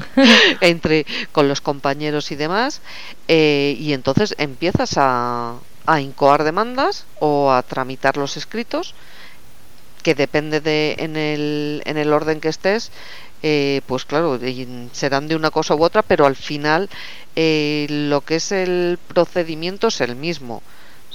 entre 0.61 1.05
con 1.31 1.47
los 1.47 1.61
compañeros 1.61 2.31
y 2.31 2.35
demás, 2.35 2.81
eh, 3.27 3.75
y 3.79 3.93
entonces 3.93 4.35
empiezas 4.37 4.93
a, 4.97 5.55
a 5.85 6.01
incoar 6.01 6.43
demandas 6.43 7.05
o 7.19 7.51
a 7.51 7.63
tramitar 7.63 8.17
los 8.17 8.37
escritos, 8.37 8.93
que 10.03 10.13
depende 10.15 10.61
de 10.61 10.95
en 10.99 11.17
el, 11.17 11.81
en 11.85 11.97
el 11.97 12.13
orden 12.13 12.39
que 12.39 12.49
estés, 12.49 12.91
eh, 13.41 13.81
pues 13.87 14.05
claro, 14.05 14.39
serán 14.91 15.27
de 15.27 15.35
una 15.35 15.51
cosa 15.51 15.75
u 15.75 15.83
otra, 15.83 16.01
pero 16.03 16.25
al 16.25 16.35
final 16.35 16.89
eh, 17.35 17.87
lo 17.89 18.21
que 18.21 18.35
es 18.35 18.51
el 18.51 18.99
procedimiento 19.07 19.87
es 19.87 20.01
el 20.01 20.15
mismo. 20.15 20.61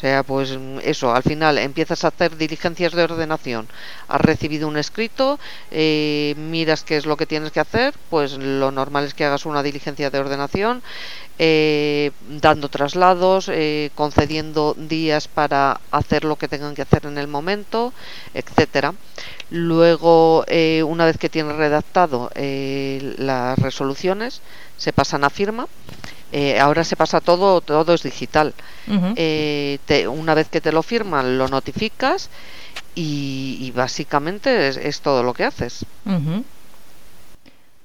O 0.01 0.03
sea, 0.03 0.23
pues 0.23 0.57
eso, 0.83 1.15
al 1.15 1.23
final 1.23 1.59
empiezas 1.59 2.05
a 2.05 2.09
hacer 2.09 2.39
diligencias 2.39 2.95
de 2.95 3.03
ordenación, 3.03 3.69
has 4.09 4.23
recibido 4.23 4.67
un 4.67 4.79
escrito, 4.79 5.39
eh, 5.71 6.33
miras 6.39 6.85
qué 6.85 6.97
es 6.97 7.05
lo 7.05 7.19
que 7.19 7.27
tienes 7.27 7.53
que 7.53 7.61
hacer, 7.61 7.93
pues 8.09 8.39
lo 8.39 8.71
normal 8.71 9.05
es 9.05 9.13
que 9.13 9.27
hagas 9.27 9.45
una 9.45 9.63
diligencia 9.63 10.09
de 10.09 10.19
ordenación, 10.19 10.83
dando 12.41 12.69
traslados, 12.69 13.51
concediendo 13.95 14.75
días 14.77 15.29
para 15.29 15.81
hacer 15.91 16.25
lo 16.25 16.37
que 16.37 16.49
tengan 16.49 16.75
que 16.75 16.83
hacer 16.83 17.05
en 17.05 17.19
el 17.19 17.29
momento, 17.29 17.93
etcétera. 18.35 18.95
Luego, 19.51 20.45
eh, 20.47 20.83
una 20.87 21.05
vez 21.05 21.19
que 21.19 21.29
tienes 21.29 21.57
redactado 21.57 22.31
eh, 22.35 23.15
las 23.19 23.59
resoluciones, 23.59 24.43
se 24.81 24.93
pasan 24.95 25.25
a 25.25 25.31
firma. 25.31 25.67
Eh, 26.33 26.59
ahora 26.59 26.85
se 26.85 26.97
pasa 26.97 27.21
todo, 27.21 27.61
todo 27.61 27.93
es 27.93 28.03
digital. 28.03 28.55
una 28.87 30.35
vez 30.35 30.49
que 30.49 30.61
te 30.61 30.73
lo 30.73 30.83
firman, 30.83 31.37
lo 31.37 31.49
notificas 31.49 32.31
y, 32.95 33.73
básicamente 33.77 34.69
es, 34.69 35.01
todo 35.03 35.23
lo 35.23 35.35
que 35.35 35.45
haces. 35.45 35.85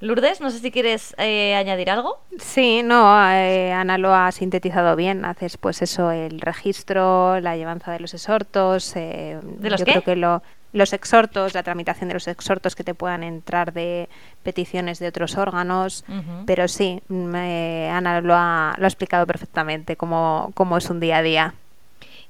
Lourdes, 0.00 0.40
no 0.40 0.50
sé 0.50 0.60
si 0.60 0.70
quieres 0.70 1.14
añadir 1.18 1.90
algo. 1.90 2.18
Sí, 2.38 2.82
no, 2.82 3.12
Ana 3.12 3.98
lo 3.98 4.14
ha 4.14 4.32
sintetizado 4.32 4.96
bien. 4.96 5.26
Haces 5.26 5.58
pues 5.58 5.82
eso, 5.82 6.10
el 6.10 6.40
registro, 6.40 7.40
la 7.40 7.56
llevanza 7.56 7.92
de 7.92 8.00
los 8.00 8.14
exhortos. 8.14 8.94
¿De 8.94 9.40
los 9.60 9.80
yo 9.80 9.84
creo 9.84 10.02
que 10.02 10.16
lo 10.16 10.42
los 10.76 10.92
exhortos, 10.92 11.54
la 11.54 11.62
tramitación 11.62 12.08
de 12.08 12.14
los 12.14 12.28
exhortos 12.28 12.76
que 12.76 12.84
te 12.84 12.92
puedan 12.92 13.22
entrar 13.22 13.72
de 13.72 14.10
peticiones 14.42 14.98
de 14.98 15.08
otros 15.08 15.36
órganos, 15.38 16.04
pero 16.44 16.68
sí, 16.68 17.00
Ana 17.08 18.20
lo 18.20 18.34
ha, 18.34 18.74
lo 18.76 18.84
ha 18.84 18.88
explicado 18.88 19.26
perfectamente 19.26 19.96
cómo, 19.96 20.52
cómo 20.54 20.76
es 20.76 20.90
un 20.90 21.00
día 21.00 21.18
a 21.18 21.22
día. 21.22 21.54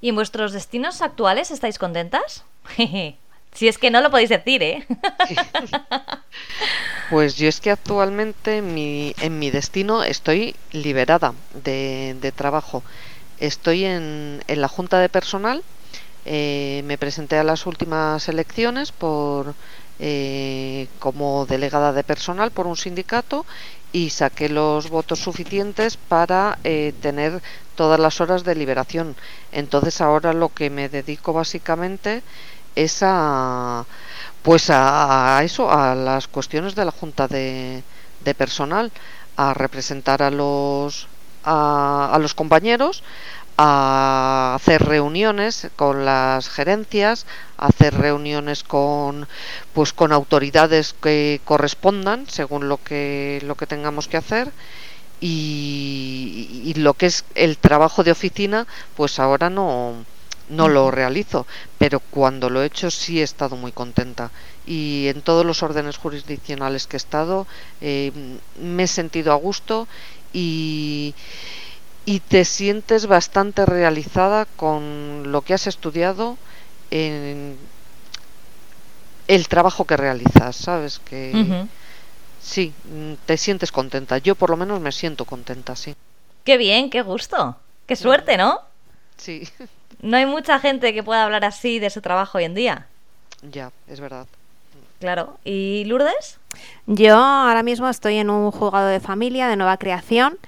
¿Y 0.01 0.11
en 0.11 0.15
vuestros 0.15 0.53
destinos 0.53 1.03
actuales 1.03 1.51
estáis 1.51 1.79
contentas? 1.79 2.45
si 2.77 3.69
es 3.69 3.79
que 3.79 3.91
no 3.91 4.01
lo 4.01 4.13
podéis 4.13 4.29
decir, 4.29 4.63
¿eh? 4.63 4.87
pues 7.11 7.37
yo 7.37 7.49
es 7.49 7.61
que 7.61 7.73
actualmente 7.73 8.63
mi, 8.63 9.13
en 9.21 9.41
mi 9.41 9.51
destino 9.51 10.05
estoy 10.05 10.55
liberada 10.71 11.35
de, 11.65 12.15
de 12.21 12.31
trabajo. 12.31 12.85
Estoy 13.41 13.85
en, 13.85 14.45
en 14.47 14.61
la 14.61 14.69
junta 14.69 15.01
de 15.01 15.09
personal 15.09 15.65
eh, 16.27 16.83
me 16.85 16.99
presenté 16.99 17.39
a 17.39 17.45
las 17.45 17.67
últimas 17.67 18.29
elecciones 18.29 18.93
por 18.93 19.55
eh, 19.99 20.89
como 20.99 21.47
delegada 21.47 21.93
de 21.93 22.05
personal 22.05 22.51
por 22.51 22.67
un 22.67 22.77
sindicato 22.77 23.47
y 23.93 24.11
saqué 24.11 24.49
los 24.49 24.91
votos 24.91 25.21
suficientes 25.21 25.97
para 25.97 26.59
eh, 26.65 26.93
tener 27.01 27.43
todas 27.77 28.01
las 28.01 28.21
horas 28.21 28.45
de 28.45 28.55
liberación. 28.55 29.17
Entonces 29.53 30.01
ahora 30.01 30.33
lo 30.35 30.51
que 30.51 30.71
me 30.71 30.89
dedico 30.89 31.33
básicamente 31.33 32.23
es 32.75 32.99
a 33.03 33.87
pues 34.43 34.71
a, 34.71 35.41
eso, 35.43 35.71
a 35.71 35.95
las 35.95 36.29
cuestiones 36.29 36.75
de 36.75 36.85
la 36.85 36.93
junta 36.93 37.29
de, 37.29 37.83
de 38.21 38.35
personal, 38.35 38.93
a 39.37 39.55
representar 39.55 40.23
a 40.23 40.31
los 40.31 41.09
a, 41.45 42.11
a 42.12 42.19
los 42.19 42.35
compañeros, 42.35 43.03
a 43.59 44.55
hacer 44.55 44.85
reuniones 44.85 45.69
con 45.77 46.05
las 46.05 46.49
gerencias, 46.49 47.27
a 47.57 47.66
hacer 47.66 47.95
reuniones 47.95 48.62
con 48.62 49.29
pues 49.73 49.92
con 49.92 50.12
autoridades 50.12 50.95
que 51.01 51.40
correspondan 51.45 52.29
según 52.29 52.69
lo 52.69 52.83
que 52.83 53.40
lo 53.45 53.55
que 53.55 53.66
tengamos 53.66 54.09
que 54.09 54.19
hacer. 54.19 54.53
Y, 55.19 56.75
lo 56.77 56.92
que 56.92 57.07
es 57.07 57.25
el 57.35 57.57
trabajo 57.57 58.05
de 58.05 58.11
oficina 58.11 58.66
pues 58.97 59.19
ahora 59.19 59.49
no 59.49 59.95
no 60.51 60.69
lo 60.69 60.90
realizo. 60.90 61.47
Pero 61.79 62.01
cuando 62.01 62.51
lo 62.51 62.62
he 62.62 62.66
hecho 62.66 62.90
sí 62.90 63.21
he 63.21 63.23
estado 63.23 63.57
muy 63.57 63.73
contenta. 63.73 64.31
Y 64.66 65.07
en 65.09 65.23
todos 65.23 65.47
los 65.47 65.62
órdenes 65.62 65.97
jurisdiccionales 65.97 66.87
que 66.87 66.97
he 66.97 66.99
estado 66.99 67.47
eh, 67.81 68.12
me 68.61 68.83
he 68.85 68.87
sentido 68.87 69.33
a 69.33 69.37
gusto 69.37 69.88
y 70.33 71.14
y 72.07 72.21
te 72.21 72.45
sientes 72.45 73.07
bastante 73.07 73.66
realizada 73.66 74.47
con 74.47 75.33
lo 75.33 75.42
que 75.42 75.55
has 75.55 75.66
estudiado 75.66 76.38
en 76.92 77.59
el 79.27 79.49
trabajo 79.49 79.85
que 79.85 79.97
realizas, 79.97 80.55
¿sabes? 80.55 81.01
Que 81.01 81.66
sí, 82.40 82.73
te 83.27 83.37
sientes 83.37 83.73
contenta. 83.73 84.19
Yo 84.19 84.37
por 84.37 84.51
lo 84.51 84.57
menos 84.57 84.81
me 84.81 84.92
siento 84.92 85.25
contenta, 85.25 85.75
sí. 85.75 85.97
Qué 86.45 86.57
bien, 86.57 86.90
qué 86.90 87.03
gusto. 87.03 87.57
Qué 87.87 87.97
suerte, 87.97 88.38
¿no? 88.38 88.61
Sí. 89.19 89.47
No 90.03 90.19
hay 90.19 90.27
mucha 90.27 90.59
gente 90.59 90.92
que 90.92 91.03
pueda 91.03 91.25
hablar 91.25 91.47
así 91.47 91.79
de 91.79 91.88
su 91.88 92.03
trabajo 92.03 92.37
hoy 92.37 92.45
en 92.45 92.55
día. 92.55 92.87
Ya, 93.51 93.73
es 93.88 93.99
verdad. 93.99 94.27
Claro. 95.01 95.38
¿Y 95.42 95.85
Lourdes? 95.87 96.38
Yo 96.87 97.16
ahora 97.16 97.62
mismo 97.62 97.88
estoy 97.88 98.16
en 98.16 98.29
un 98.29 98.51
juzgado 98.51 98.88
de 98.88 99.01
familia 99.01 99.49
de 99.49 99.57
nueva 99.57 99.79
creación 99.79 100.38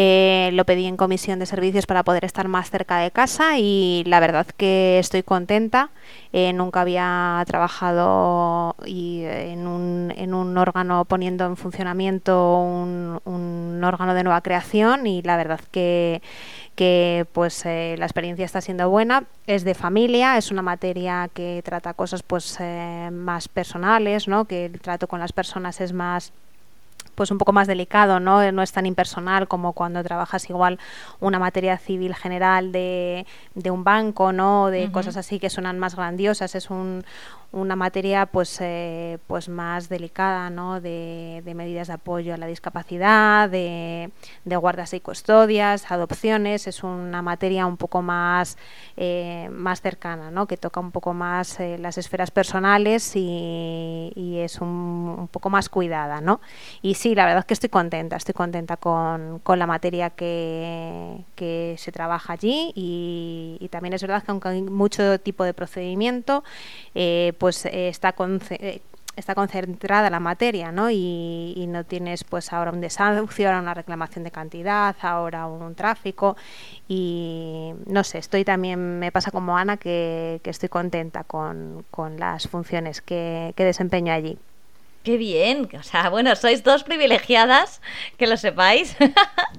eh, 0.00 0.50
lo 0.52 0.64
pedí 0.64 0.86
en 0.86 0.96
comisión 0.96 1.40
de 1.40 1.46
servicios 1.46 1.84
para 1.84 2.04
poder 2.04 2.24
estar 2.24 2.46
más 2.46 2.70
cerca 2.70 2.98
de 2.98 3.10
casa 3.10 3.58
y 3.58 4.04
la 4.06 4.20
verdad 4.20 4.46
que 4.56 5.00
estoy 5.00 5.24
contenta. 5.24 5.90
Eh, 6.32 6.52
nunca 6.52 6.82
había 6.82 7.42
trabajado 7.48 8.76
y 8.86 9.22
en, 9.24 9.66
un, 9.66 10.14
en, 10.16 10.34
un, 10.34 10.56
órgano 10.56 11.04
poniendo 11.04 11.46
en 11.46 11.56
funcionamiento 11.56 12.60
un, 12.60 13.82
órgano 13.82 14.14
de 14.14 14.22
nueva 14.22 14.40
creación 14.40 15.08
y 15.08 15.20
la 15.22 15.36
verdad 15.36 15.58
que, 15.72 16.22
que 16.76 17.26
pues 17.32 17.66
eh, 17.66 17.96
la 17.98 18.06
experiencia 18.06 18.44
está 18.44 18.60
siendo 18.60 18.88
buena. 18.88 19.24
Es 19.48 19.64
de 19.64 19.74
familia, 19.74 20.38
es 20.38 20.52
una 20.52 20.62
materia 20.62 21.28
que 21.34 21.60
trata 21.64 21.92
cosas 21.92 22.22
pues 22.22 22.56
más 23.10 23.48
personales, 23.48 24.28
¿no? 24.28 24.44
que 24.44 24.66
el 24.66 24.80
trato 24.80 25.08
con 25.08 25.18
las 25.18 25.32
personas 25.32 25.80
es 25.80 25.92
más 25.92 26.32
pues 27.18 27.32
un 27.32 27.38
poco 27.38 27.52
más 27.52 27.66
delicado, 27.66 28.20
¿no? 28.20 28.52
No 28.52 28.62
es 28.62 28.70
tan 28.70 28.86
impersonal 28.86 29.48
como 29.48 29.72
cuando 29.72 30.04
trabajas 30.04 30.48
igual 30.48 30.78
una 31.18 31.40
materia 31.40 31.76
civil 31.76 32.14
general 32.14 32.70
de, 32.70 33.26
de 33.56 33.72
un 33.72 33.82
banco, 33.82 34.32
¿no? 34.32 34.68
De 34.68 34.92
cosas 34.92 35.16
así 35.16 35.40
que 35.40 35.50
suenan 35.50 35.80
más 35.80 35.96
grandiosas. 35.96 36.54
Es 36.54 36.70
un, 36.70 37.04
una 37.50 37.76
materia 37.76 38.26
pues, 38.26 38.58
eh, 38.60 39.18
pues 39.26 39.48
más 39.48 39.88
delicada, 39.88 40.50
¿no? 40.50 40.80
De, 40.80 41.42
medidas 41.56 41.88
de 41.88 41.94
apoyo 41.94 42.34
a 42.34 42.36
la 42.36 42.46
discapacidad, 42.46 43.48
de, 43.48 44.10
de, 44.44 44.56
guardas 44.56 44.92
y 44.92 45.00
custodias, 45.00 45.90
adopciones. 45.90 46.66
Es 46.66 46.82
una 46.84 47.22
materia 47.22 47.66
un 47.66 47.78
poco 47.78 48.02
más, 48.02 48.58
eh, 48.96 49.48
más 49.50 49.80
cercana, 49.80 50.30
¿no? 50.30 50.46
Que 50.46 50.56
toca 50.58 50.78
un 50.78 50.92
poco 50.92 51.14
más 51.14 51.58
eh, 51.58 51.78
las 51.78 51.96
esferas 51.96 52.30
personales 52.30 53.16
y, 53.16 54.12
y 54.14 54.38
es 54.38 54.60
un, 54.60 54.68
un, 55.18 55.28
poco 55.28 55.48
más 55.48 55.68
cuidada, 55.70 56.20
¿no? 56.20 56.40
Y 56.82 56.94
sí, 56.94 57.14
la 57.14 57.24
verdad 57.24 57.40
es 57.40 57.46
que 57.46 57.54
estoy 57.54 57.70
contenta, 57.70 58.16
estoy 58.16 58.34
contenta 58.34 58.76
con, 58.76 59.38
con 59.40 59.58
la 59.58 59.66
materia 59.66 60.10
que, 60.10 61.24
que 61.34 61.76
se 61.78 61.92
trabaja 61.92 62.34
allí 62.34 62.72
y, 62.74 63.56
y, 63.58 63.68
también 63.68 63.94
es 63.94 64.02
verdad 64.02 64.22
que 64.22 64.30
aunque 64.30 64.48
hay 64.48 64.62
mucho 64.62 65.18
tipo 65.20 65.44
de 65.44 65.54
procedimiento, 65.54 66.44
pues 67.38 67.64
eh, 67.66 67.88
está 67.88 68.14
eh, 68.50 68.80
está 69.16 69.34
concentrada 69.34 70.10
la 70.10 70.20
materia, 70.20 70.72
¿no? 70.72 70.90
Y, 70.90 71.66
no 71.68 71.84
tienes 71.84 72.24
pues 72.24 72.52
ahora 72.52 72.70
un 72.70 72.80
desahucio, 72.80 73.46
ahora 73.46 73.60
una 73.60 73.74
reclamación 73.74 74.24
de 74.24 74.30
cantidad, 74.30 74.96
ahora 75.02 75.46
un 75.46 75.74
tráfico 75.74 76.36
y 76.88 77.72
no 77.86 78.04
sé, 78.04 78.18
estoy 78.18 78.44
también, 78.44 78.98
me 78.98 79.12
pasa 79.12 79.30
como 79.30 79.56
Ana 79.58 79.76
que, 79.76 80.40
estoy 80.44 80.68
contenta 80.68 81.24
con, 81.24 81.84
las 82.16 82.48
funciones 82.48 83.02
que 83.02 83.52
desempeño 83.56 84.12
allí. 84.12 84.38
Qué 85.08 85.16
bien, 85.16 85.70
o 85.72 85.82
sea, 85.82 86.10
bueno, 86.10 86.36
sois 86.36 86.62
dos 86.62 86.84
privilegiadas, 86.84 87.80
que 88.18 88.26
lo 88.26 88.36
sepáis. 88.36 88.94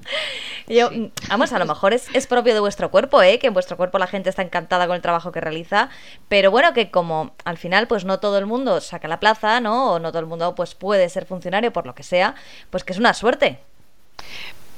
Yo, 0.68 0.92
vamos, 1.28 1.52
a 1.52 1.58
lo 1.58 1.66
mejor 1.66 1.92
es, 1.92 2.08
es, 2.14 2.28
propio 2.28 2.54
de 2.54 2.60
vuestro 2.60 2.92
cuerpo, 2.92 3.20
¿eh? 3.24 3.40
que 3.40 3.48
en 3.48 3.56
vuestro 3.56 3.76
cuerpo 3.76 3.98
la 3.98 4.06
gente 4.06 4.30
está 4.30 4.44
encantada 4.44 4.86
con 4.86 4.96
el 4.96 5.02
trabajo 5.02 5.32
que 5.32 5.42
realiza, 5.42 5.90
pero 6.28 6.52
bueno, 6.52 6.72
que 6.74 6.92
como 6.92 7.34
al 7.46 7.58
final 7.58 7.88
pues 7.88 8.06
no 8.06 8.20
todo 8.20 8.38
el 8.38 8.46
mundo 8.46 8.80
saca 8.80 9.08
la 9.08 9.20
plaza, 9.20 9.60
¿no? 9.60 9.94
O 9.94 9.98
no 9.98 10.12
todo 10.12 10.20
el 10.20 10.28
mundo 10.28 10.54
pues 10.54 10.76
puede 10.76 11.10
ser 11.10 11.26
funcionario 11.26 11.74
por 11.74 11.88
lo 11.88 11.96
que 11.96 12.04
sea, 12.04 12.36
pues 12.70 12.84
que 12.84 12.94
es 12.94 13.00
una 13.00 13.16
suerte. 13.16 13.58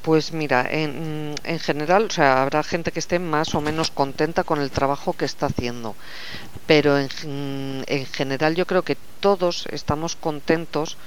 Pues 0.02 0.34
mira, 0.34 0.68
en, 0.68 1.36
en, 1.44 1.60
general, 1.60 2.06
o 2.06 2.10
sea, 2.10 2.42
habrá 2.42 2.64
gente 2.64 2.92
que 2.92 3.00
esté 3.00 3.20
más 3.20 3.54
o 3.54 3.62
menos 3.62 3.92
contenta 3.92 4.44
con 4.44 4.60
el 4.60 4.72
trabajo 4.72 5.14
que 5.14 5.26
está 5.26 5.46
haciendo, 5.46 5.96
pero 6.66 6.98
en, 6.98 7.84
en 7.86 8.06
general 8.08 8.56
yo 8.56 8.66
creo 8.66 8.82
que 8.82 8.98
todos 9.20 9.68
estamos 9.72 10.16
contentos 10.16 10.98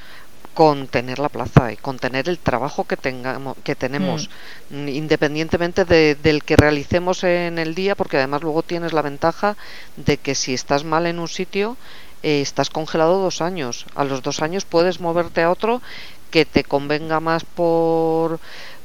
con 0.54 0.87
tener 0.87 1.18
la 1.18 1.28
plaza 1.28 1.72
y 1.72 1.76
con 1.76 1.98
tener 1.98 2.29
el 2.29 2.38
trabajo 2.38 2.85
que 2.85 2.96
tengamos 2.96 3.56
que 3.64 3.75
tenemos 3.75 4.31
mm. 4.71 4.88
independientemente 4.88 5.85
de, 5.85 6.14
del 6.14 6.44
que 6.44 6.56
realicemos 6.56 7.25
en 7.25 7.58
el 7.58 7.75
día 7.75 7.96
porque 7.96 8.18
además 8.18 8.42
luego 8.42 8.62
tienes 8.62 8.92
la 8.92 9.02
ventaja 9.02 9.56
de 9.96 10.16
que 10.16 10.35
si 10.35 10.54
estás 10.54 10.85
mal 10.85 11.06
en 11.06 11.18
un 11.18 11.29
sitio 11.29 11.77
eh, 12.23 12.40
estás 12.40 12.71
congelado 12.71 13.21
dos 13.21 13.40
años 13.40 13.87
a 13.96 14.04
los 14.04 14.23
dos 14.23 14.42
años 14.42 14.64
puedes 14.64 15.00
moverte 15.00 15.42
a 15.42 15.50
otro 15.50 15.83
que 16.31 16.44
te 16.44 16.62
convenga 16.62 17.21
más 17.21 17.44
por 17.44 18.38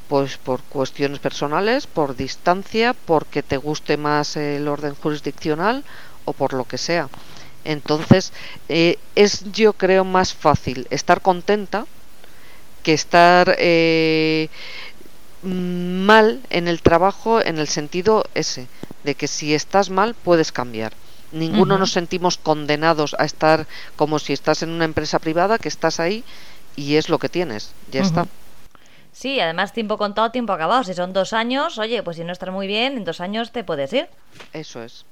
pues 0.09 0.37
por 0.37 0.61
cuestiones 0.63 1.19
personales 1.19 1.87
por 1.87 2.15
distancia 2.15 2.93
porque 3.05 3.43
te 3.43 3.57
guste 3.57 3.95
más 3.95 4.35
el 4.35 4.67
orden 4.67 4.95
jurisdiccional 4.95 5.83
o 6.25 6.33
por 6.33 6.53
lo 6.53 6.65
que 6.65 6.77
sea 6.77 7.07
entonces, 7.63 8.31
eh, 8.69 8.97
es 9.15 9.51
yo 9.51 9.73
creo 9.73 10.03
más 10.03 10.33
fácil 10.33 10.87
estar 10.89 11.21
contenta 11.21 11.85
que 12.83 12.93
estar 12.93 13.55
eh, 13.59 14.49
mal 15.43 16.41
en 16.49 16.67
el 16.67 16.81
trabajo 16.81 17.41
en 17.41 17.57
el 17.59 17.67
sentido 17.67 18.23
ese, 18.33 18.67
de 19.03 19.15
que 19.15 19.27
si 19.27 19.53
estás 19.53 19.89
mal 19.89 20.15
puedes 20.15 20.51
cambiar. 20.51 20.93
Ninguno 21.31 21.77
nos 21.77 21.91
sentimos 21.91 22.37
condenados 22.37 23.15
a 23.19 23.25
estar 23.25 23.67
como 23.95 24.17
si 24.17 24.33
estás 24.33 24.63
en 24.63 24.71
una 24.71 24.85
empresa 24.85 25.19
privada, 25.19 25.59
que 25.59 25.67
estás 25.67 25.99
ahí 25.99 26.23
y 26.75 26.95
es 26.95 27.09
lo 27.09 27.19
que 27.19 27.29
tienes, 27.29 27.75
ya 27.91 28.01
está. 28.01 28.25
Sí, 29.19 29.37
además 29.41 29.73
tiempo 29.73 29.97
contado, 29.97 30.31
tiempo 30.31 30.53
acabado. 30.53 30.81
Si 30.85 30.93
son 30.93 31.11
dos 31.11 31.33
años, 31.33 31.77
oye, 31.77 32.01
pues 32.03 32.15
si 32.15 32.23
no 32.23 32.31
estás 32.31 32.51
muy 32.51 32.67
bien, 32.67 32.95
en 32.95 33.03
dos 33.03 33.19
años 33.19 33.51
te 33.51 33.65
puedes 33.65 33.91
ir. 33.91 34.07
Eso 34.53 34.81
es. 34.81 35.05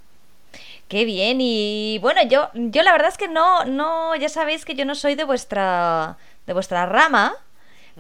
Qué 0.88 1.04
bien, 1.04 1.40
y 1.42 2.00
bueno, 2.02 2.22
yo, 2.24 2.50
yo 2.54 2.84
la 2.84 2.94
verdad 2.94 3.10
es 3.10 3.18
que 3.18 3.28
no, 3.28 3.66
no, 3.66 4.16
ya 4.16 4.30
sabéis 4.30 4.64
que 4.64 4.76
yo 4.76 4.86
no 4.86 4.96
soy 4.96 5.16
de 5.16 5.26
vuestra, 5.26 6.16
de 6.46 6.54
vuestra 6.54 6.86
rama, 6.86 7.36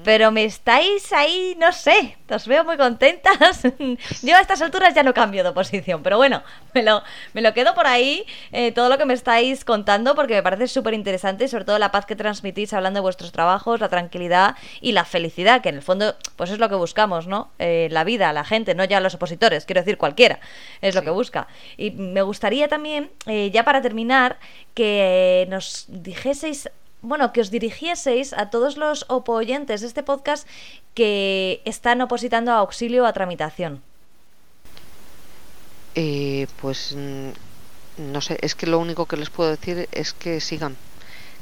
pero 0.03 0.31
me 0.31 0.45
estáis 0.45 1.11
ahí, 1.11 1.55
no 1.59 1.71
sé, 1.71 2.17
os 2.29 2.47
veo 2.47 2.63
muy 2.63 2.77
contentas. 2.77 3.63
Yo 4.21 4.35
a 4.35 4.41
estas 4.41 4.61
alturas 4.61 4.93
ya 4.93 5.01
no 5.03 5.13
cambio 5.13 5.43
de 5.43 5.51
posición, 5.51 6.03
pero 6.03 6.17
bueno, 6.17 6.43
me 6.73 6.83
lo, 6.83 7.01
me 7.33 7.41
lo 7.41 7.53
quedo 7.53 7.73
por 7.73 7.87
ahí, 7.87 8.25
eh, 8.51 8.71
todo 8.71 8.89
lo 8.89 8.97
que 8.97 9.05
me 9.05 9.13
estáis 9.13 9.65
contando, 9.65 10.13
porque 10.13 10.35
me 10.35 10.43
parece 10.43 10.67
súper 10.67 10.93
interesante, 10.93 11.47
sobre 11.47 11.65
todo 11.65 11.79
la 11.79 11.91
paz 11.91 12.05
que 12.05 12.15
transmitís 12.15 12.73
hablando 12.73 12.99
de 12.99 13.01
vuestros 13.01 13.31
trabajos, 13.31 13.79
la 13.79 13.89
tranquilidad 13.89 14.55
y 14.81 14.91
la 14.91 15.03
felicidad, 15.03 15.61
que 15.61 15.69
en 15.69 15.75
el 15.75 15.81
fondo, 15.81 16.15
pues 16.35 16.51
es 16.51 16.59
lo 16.59 16.69
que 16.69 16.75
buscamos, 16.75 17.27
¿no? 17.27 17.51
Eh, 17.57 17.87
la 17.91 18.03
vida, 18.03 18.31
la 18.33 18.43
gente, 18.43 18.75
no 18.75 18.83
ya 18.83 18.99
los 18.99 19.15
opositores, 19.15 19.65
quiero 19.65 19.81
decir 19.81 19.97
cualquiera, 19.97 20.39
es 20.81 20.93
lo 20.93 21.01
que 21.01 21.09
busca. 21.09 21.47
Y 21.75 21.91
me 21.91 22.21
gustaría 22.21 22.67
también, 22.67 23.09
eh, 23.25 23.49
ya 23.51 23.63
para 23.63 23.81
terminar, 23.81 24.37
que 24.75 25.47
nos 25.49 25.85
dijeseis 25.87 26.69
bueno, 27.07 27.31
que 27.31 27.41
os 27.41 27.49
dirigieseis 27.49 28.33
a 28.33 28.49
todos 28.49 28.75
los 28.75 29.05
opoyentes 29.07 29.81
de 29.81 29.87
este 29.87 30.03
podcast 30.03 30.47
que 30.93 31.61
están 31.63 32.01
opositando 32.01 32.51
a 32.51 32.59
auxilio 32.59 33.05
a 33.05 33.13
tramitación. 33.13 33.81
Eh, 35.95 36.47
pues 36.61 36.93
mm, 36.95 38.11
no 38.11 38.21
sé, 38.21 38.37
es 38.41 38.53
que 38.55 38.67
lo 38.67 38.77
único 38.79 39.05
que 39.05 39.17
les 39.17 39.29
puedo 39.29 39.49
decir 39.49 39.87
es 39.91 40.13
que 40.13 40.41
sigan, 40.41 40.75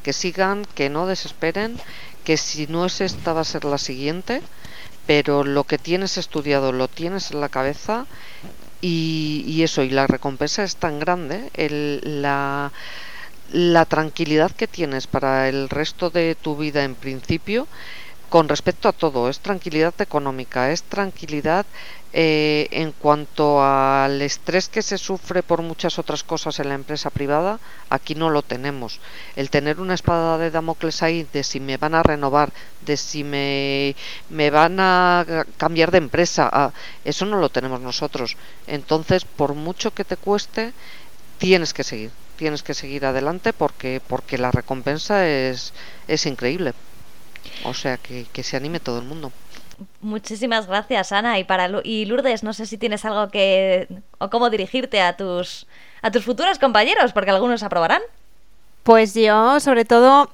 que 0.03 0.13
sigan, 0.13 0.65
que 0.75 0.89
no 0.89 1.07
desesperen, 1.07 1.77
que 2.23 2.37
si 2.37 2.67
no 2.67 2.85
es 2.85 3.01
esta 3.01 3.33
va 3.33 3.41
a 3.41 3.43
ser 3.43 3.65
la 3.65 3.77
siguiente, 3.77 4.41
pero 5.07 5.43
lo 5.43 5.63
que 5.65 5.77
tienes 5.77 6.17
estudiado 6.17 6.71
lo 6.71 6.87
tienes 6.87 7.31
en 7.31 7.41
la 7.41 7.49
cabeza 7.49 8.05
y, 8.81 9.43
y 9.47 9.63
eso, 9.63 9.81
y 9.83 9.89
la 9.89 10.07
recompensa 10.07 10.63
es 10.63 10.75
tan 10.77 10.99
grande, 10.99 11.49
el, 11.55 12.21
la 12.21 12.71
la 13.51 13.85
tranquilidad 13.85 14.51
que 14.51 14.67
tienes 14.67 15.07
para 15.07 15.49
el 15.49 15.69
resto 15.69 16.09
de 16.09 16.35
tu 16.35 16.55
vida 16.55 16.83
en 16.83 16.95
principio 16.95 17.67
con 18.29 18.49
respecto 18.49 18.89
a 18.89 18.91
todo, 18.91 19.29
es 19.29 19.39
tranquilidad 19.39 19.93
económica, 19.99 20.71
es 20.71 20.83
tranquilidad 20.83 21.65
eh, 22.11 22.67
en 22.71 22.91
cuanto 22.91 23.63
al 23.63 24.21
estrés 24.21 24.67
que 24.67 24.81
se 24.81 24.97
sufre 24.97 25.43
por 25.43 25.61
muchas 25.61 25.99
otras 25.99 26.23
cosas 26.23 26.59
en 26.59 26.69
la 26.69 26.75
empresa 26.75 27.09
privada, 27.09 27.59
aquí 27.89 28.15
no 28.15 28.29
lo 28.29 28.41
tenemos. 28.41 28.99
El 29.35 29.49
tener 29.49 29.79
una 29.79 29.93
espada 29.93 30.37
de 30.37 30.49
Damocles 30.49 31.03
ahí 31.03 31.27
de 31.31 31.43
si 31.43 31.59
me 31.59 31.77
van 31.77 31.93
a 31.93 32.03
renovar, 32.03 32.51
de 32.85 32.97
si 32.97 33.23
me, 33.23 33.95
me 34.29 34.49
van 34.49 34.79
a 34.79 35.45
cambiar 35.57 35.91
de 35.91 35.99
empresa, 35.99 36.49
ah, 36.51 36.71
eso 37.03 37.25
no 37.25 37.37
lo 37.37 37.49
tenemos 37.49 37.79
nosotros. 37.79 38.37
Entonces, 38.65 39.23
por 39.23 39.53
mucho 39.53 39.93
que 39.93 40.03
te 40.03 40.17
cueste, 40.17 40.73
tienes 41.37 41.73
que 41.73 41.83
seguir 41.83 42.11
tienes 42.35 42.63
que 42.63 42.73
seguir 42.73 43.05
adelante 43.05 43.53
porque, 43.53 44.01
porque 44.05 44.37
la 44.37 44.51
recompensa 44.51 45.27
es, 45.27 45.73
es 46.07 46.25
increíble. 46.25 46.73
O 47.63 47.73
sea, 47.73 47.97
que, 47.97 48.25
que 48.31 48.43
se 48.43 48.57
anime 48.57 48.79
todo 48.79 48.99
el 48.99 49.05
mundo. 49.05 49.31
Muchísimas 50.01 50.67
gracias, 50.67 51.11
Ana. 51.11 51.39
Y 51.39 51.43
para 51.43 51.69
y 51.83 52.05
Lourdes, 52.05 52.43
no 52.43 52.53
sé 52.53 52.65
si 52.65 52.77
tienes 52.77 53.05
algo 53.05 53.29
que 53.29 53.87
o 54.19 54.29
cómo 54.29 54.49
dirigirte 54.49 55.01
a 55.01 55.17
tus 55.17 55.67
a 56.01 56.11
tus 56.11 56.23
futuros 56.23 56.59
compañeros, 56.59 57.13
porque 57.13 57.31
algunos 57.31 57.63
aprobarán. 57.63 58.01
Pues 58.83 59.13
yo, 59.15 59.59
sobre 59.59 59.85
todo, 59.85 60.29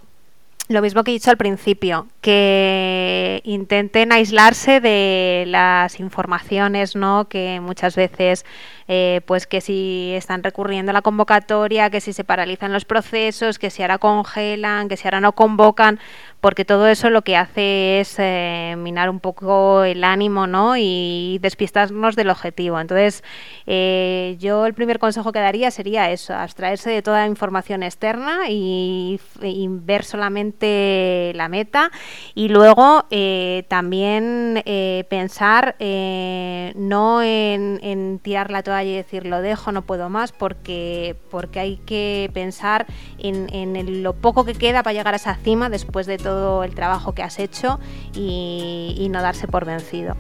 lo 0.68 0.82
mismo 0.82 1.04
que 1.04 1.12
he 1.12 1.14
dicho 1.14 1.32
al 1.32 1.38
principio, 1.38 2.08
que 2.22 3.42
intenten 3.44 4.12
aislarse 4.12 4.80
de 4.80 5.46
las 5.48 6.00
informaciones, 6.00 6.96
¿no? 6.96 7.28
Que 7.28 7.60
muchas 7.60 7.96
veces, 7.96 8.46
eh, 8.88 9.22
pues 9.26 9.48
que 9.48 9.60
si 9.60 10.14
están 10.16 10.44
recurriendo 10.44 10.92
a 10.92 10.94
la 10.94 11.02
convocatoria, 11.02 11.90
que 11.90 12.00
si 12.00 12.14
se 12.14 12.24
paralizan 12.24 12.72
los 12.72 12.86
procesos, 12.86 13.58
que 13.58 13.72
si 13.72 13.82
ahora 13.82 13.98
congelan, 13.98 14.88
que 14.88 14.98
si 14.98 15.08
ahora 15.08 15.20
no 15.20 15.34
convocan, 15.34 16.00
porque 16.42 16.64
todo 16.64 16.88
eso 16.88 17.10
lo 17.10 17.24
que 17.24 17.38
hace 17.38 18.00
es 18.02 18.16
eh, 18.20 18.76
minar 18.78 19.10
un 19.10 19.20
poco 19.20 19.84
el 19.84 20.04
ánimo, 20.04 20.46
¿no? 20.46 20.76
Y 20.78 21.40
despistarnos 21.42 22.16
del 22.16 22.30
objetivo. 22.30 22.80
Entonces, 22.80 23.24
eh, 23.66 24.38
yo 24.40 24.68
el 24.68 24.76
primer 24.76 25.00
consejo 25.00 25.32
que 25.32 25.40
daría 25.40 25.72
sería 25.72 26.12
eso, 26.12 26.36
abstraerse 26.36 26.92
de 26.92 27.02
toda 27.02 27.26
información 27.26 27.82
externa 27.82 28.50
y, 28.50 29.20
y 29.42 29.68
ver 29.70 30.04
solamente 30.04 31.32
la 31.36 31.48
meta 31.48 31.92
y 32.36 32.50
luego 32.50 33.06
eh, 33.10 33.66
también 33.68 34.62
eh, 34.66 35.06
pensar 35.10 35.76
eh, 35.80 36.74
no 36.76 37.22
en, 37.22 38.20
tirar 38.24 38.52
la 38.52 38.64
toalla 38.64 38.90
y 38.90 38.96
decir 38.96 39.26
lo 39.26 39.42
dejo, 39.42 39.72
no 39.72 39.82
puedo 39.84 40.10
más, 40.10 40.32
porque, 40.32 41.16
porque 41.30 41.60
hay 41.60 41.78
que 41.78 42.30
pensar 42.34 42.86
en, 43.18 44.04
lo 44.04 44.14
poco 44.14 44.46
que 44.46 44.54
queda 44.54 44.84
para 44.84 44.94
llegar 44.94 45.14
a 45.14 45.18
esa 45.18 45.36
cima 45.36 45.70
después 45.70 46.06
de 46.08 46.18
todo 46.18 46.64
el 46.64 46.76
trabajo 46.76 47.14
que 47.14 47.24
has 47.24 47.40
hecho 47.40 47.80
y 48.14 49.08
no 49.12 49.22
darse 49.22 49.48
por 49.48 49.66
vencido. 49.66 50.16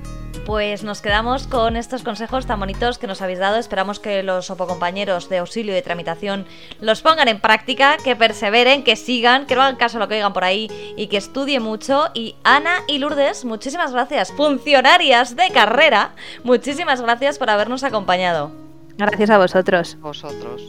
Pues 0.45 0.84
nos 0.84 1.01
quedamos 1.01 1.47
con 1.47 1.75
estos 1.75 2.03
consejos 2.03 2.45
tan 2.45 2.59
bonitos 2.59 2.97
que 2.97 3.07
nos 3.07 3.21
habéis 3.21 3.39
dado. 3.39 3.57
Esperamos 3.57 3.99
que 3.99 4.23
los 4.23 4.49
opocompañeros 4.49 5.29
de 5.29 5.38
auxilio 5.38 5.71
y 5.71 5.75
de 5.75 5.82
tramitación 5.82 6.45
los 6.79 7.01
pongan 7.01 7.27
en 7.27 7.39
práctica, 7.39 7.97
que 8.03 8.15
perseveren, 8.15 8.84
que 8.84 8.95
sigan, 8.95 9.45
que 9.45 9.55
no 9.55 9.61
hagan 9.61 9.75
caso 9.75 9.97
a 9.97 9.99
lo 9.99 10.07
que 10.07 10.15
digan 10.15 10.34
por 10.34 10.43
ahí 10.43 10.69
y 10.97 11.07
que 11.07 11.17
estudien 11.17 11.63
mucho. 11.63 12.09
Y 12.13 12.36
Ana 12.43 12.77
y 12.88 12.97
Lourdes, 12.97 13.45
muchísimas 13.45 13.93
gracias. 13.93 14.32
Funcionarias 14.32 15.36
de 15.36 15.49
carrera, 15.51 16.11
muchísimas 16.43 17.01
gracias 17.01 17.38
por 17.38 17.49
habernos 17.49 17.84
acompañado. 17.84 18.51
Gracias 18.97 19.29
a 19.29 19.38
vosotros. 19.38 19.97
Vosotros. 20.01 20.61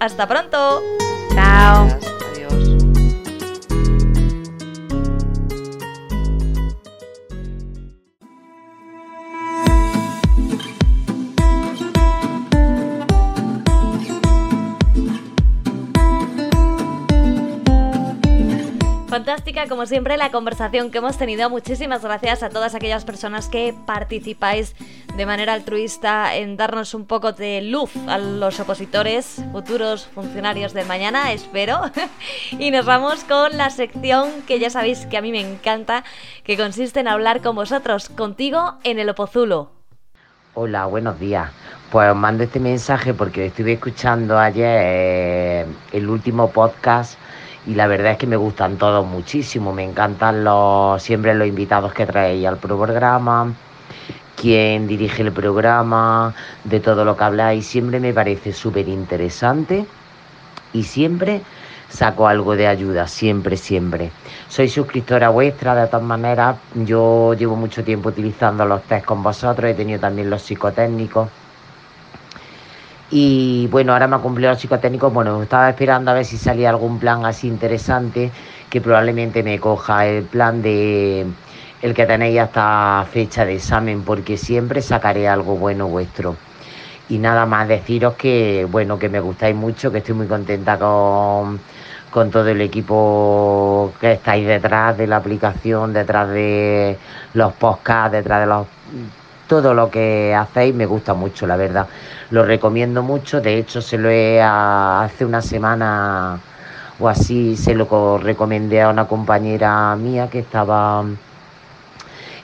Hasta 0.00 0.26
pronto. 0.26 0.80
Chao. 1.34 1.88
Fantástica, 19.12 19.68
como 19.68 19.84
siempre, 19.84 20.16
la 20.16 20.30
conversación 20.30 20.90
que 20.90 20.96
hemos 20.96 21.18
tenido. 21.18 21.50
Muchísimas 21.50 22.02
gracias 22.02 22.42
a 22.42 22.48
todas 22.48 22.74
aquellas 22.74 23.04
personas 23.04 23.46
que 23.50 23.74
participáis 23.84 24.74
de 25.14 25.26
manera 25.26 25.52
altruista 25.52 26.34
en 26.34 26.56
darnos 26.56 26.94
un 26.94 27.04
poco 27.04 27.32
de 27.32 27.60
luz 27.60 27.90
a 28.08 28.16
los 28.16 28.58
opositores, 28.58 29.44
futuros 29.52 30.06
funcionarios 30.06 30.72
de 30.72 30.86
mañana, 30.86 31.30
espero. 31.32 31.82
y 32.52 32.70
nos 32.70 32.86
vamos 32.86 33.22
con 33.24 33.58
la 33.58 33.68
sección 33.68 34.30
que 34.46 34.58
ya 34.58 34.70
sabéis 34.70 35.04
que 35.04 35.18
a 35.18 35.20
mí 35.20 35.30
me 35.30 35.42
encanta, 35.42 36.04
que 36.42 36.56
consiste 36.56 37.00
en 37.00 37.08
hablar 37.08 37.42
con 37.42 37.54
vosotros, 37.54 38.08
contigo 38.08 38.78
en 38.82 38.98
el 38.98 39.10
Opozulo. 39.10 39.72
Hola, 40.54 40.86
buenos 40.86 41.20
días. 41.20 41.50
Pues 41.90 42.10
os 42.10 42.16
mando 42.16 42.44
este 42.44 42.60
mensaje 42.60 43.12
porque 43.12 43.44
estuve 43.44 43.74
escuchando 43.74 44.38
ayer 44.38 44.80
eh, 44.82 45.66
el 45.92 46.08
último 46.08 46.50
podcast 46.50 47.18
y 47.66 47.74
la 47.74 47.86
verdad 47.86 48.12
es 48.12 48.18
que 48.18 48.26
me 48.26 48.36
gustan 48.36 48.76
todos 48.76 49.06
muchísimo, 49.06 49.72
me 49.72 49.84
encantan 49.84 50.44
los 50.44 51.02
siempre 51.02 51.34
los 51.34 51.46
invitados 51.46 51.92
que 51.92 52.06
traéis 52.06 52.46
al 52.46 52.56
programa, 52.56 53.52
quien 54.36 54.86
dirige 54.86 55.22
el 55.22 55.32
programa, 55.32 56.34
de 56.64 56.80
todo 56.80 57.04
lo 57.04 57.16
que 57.16 57.24
habláis, 57.24 57.66
siempre 57.66 58.00
me 58.00 58.12
parece 58.12 58.52
súper 58.52 58.88
interesante 58.88 59.86
y 60.72 60.82
siempre 60.82 61.42
saco 61.88 62.26
algo 62.26 62.56
de 62.56 62.66
ayuda, 62.66 63.06
siempre, 63.06 63.56
siempre. 63.56 64.10
Soy 64.48 64.68
suscriptora 64.68 65.28
vuestra, 65.28 65.74
de 65.74 65.86
todas 65.86 66.04
maneras, 66.04 66.56
yo 66.74 67.34
llevo 67.34 67.54
mucho 67.54 67.84
tiempo 67.84 68.08
utilizando 68.08 68.64
los 68.64 68.82
test 68.84 69.04
con 69.04 69.22
vosotros, 69.22 69.70
he 69.70 69.74
tenido 69.74 70.00
también 70.00 70.30
los 70.30 70.42
psicotécnicos. 70.42 71.28
Y 73.14 73.66
bueno, 73.68 73.92
ahora 73.92 74.08
me 74.08 74.16
ha 74.16 74.20
cumplido 74.20 74.50
los 74.50 74.58
psicotécnicos, 74.60 75.12
bueno, 75.12 75.42
estaba 75.42 75.68
esperando 75.68 76.10
a 76.10 76.14
ver 76.14 76.24
si 76.24 76.38
salía 76.38 76.70
algún 76.70 76.98
plan 76.98 77.26
así 77.26 77.46
interesante, 77.46 78.30
que 78.70 78.80
probablemente 78.80 79.42
me 79.42 79.60
coja 79.60 80.06
el 80.06 80.24
plan 80.24 80.62
de 80.62 81.26
el 81.82 81.94
que 81.94 82.06
tenéis 82.06 82.40
hasta 82.40 83.06
fecha 83.12 83.44
de 83.44 83.56
examen, 83.56 84.02
porque 84.02 84.38
siempre 84.38 84.80
sacaré 84.80 85.28
algo 85.28 85.56
bueno 85.56 85.88
vuestro. 85.88 86.36
Y 87.10 87.18
nada 87.18 87.44
más 87.44 87.68
deciros 87.68 88.14
que, 88.14 88.66
bueno, 88.70 88.98
que 88.98 89.10
me 89.10 89.20
gustáis 89.20 89.54
mucho, 89.54 89.92
que 89.92 89.98
estoy 89.98 90.14
muy 90.14 90.26
contenta 90.26 90.78
con 90.78 91.60
con 92.12 92.30
todo 92.30 92.48
el 92.48 92.60
equipo 92.60 93.92
que 94.00 94.12
estáis 94.12 94.46
detrás 94.46 94.96
de 94.98 95.06
la 95.06 95.16
aplicación, 95.16 95.92
detrás 95.94 96.28
de 96.28 96.98
los 97.34 97.54
podcasts, 97.54 98.12
detrás 98.12 98.40
de 98.40 98.46
los 98.46 98.66
todo 99.48 99.74
lo 99.74 99.90
que 99.90 100.34
hacéis 100.34 100.74
me 100.74 100.86
gusta 100.86 101.14
mucho, 101.14 101.46
la 101.46 101.56
verdad. 101.56 101.86
Lo 102.30 102.44
recomiendo 102.44 103.02
mucho, 103.02 103.40
de 103.40 103.58
hecho 103.58 103.82
se 103.82 103.98
lo 103.98 104.08
he 104.10 104.40
hace 104.42 105.24
una 105.24 105.42
semana 105.42 106.40
o 106.98 107.08
así 107.08 107.56
se 107.56 107.74
lo 107.74 108.18
recomendé 108.18 108.82
a 108.82 108.88
una 108.90 109.06
compañera 109.06 109.94
mía 109.96 110.28
que 110.30 110.40
estaba 110.40 111.04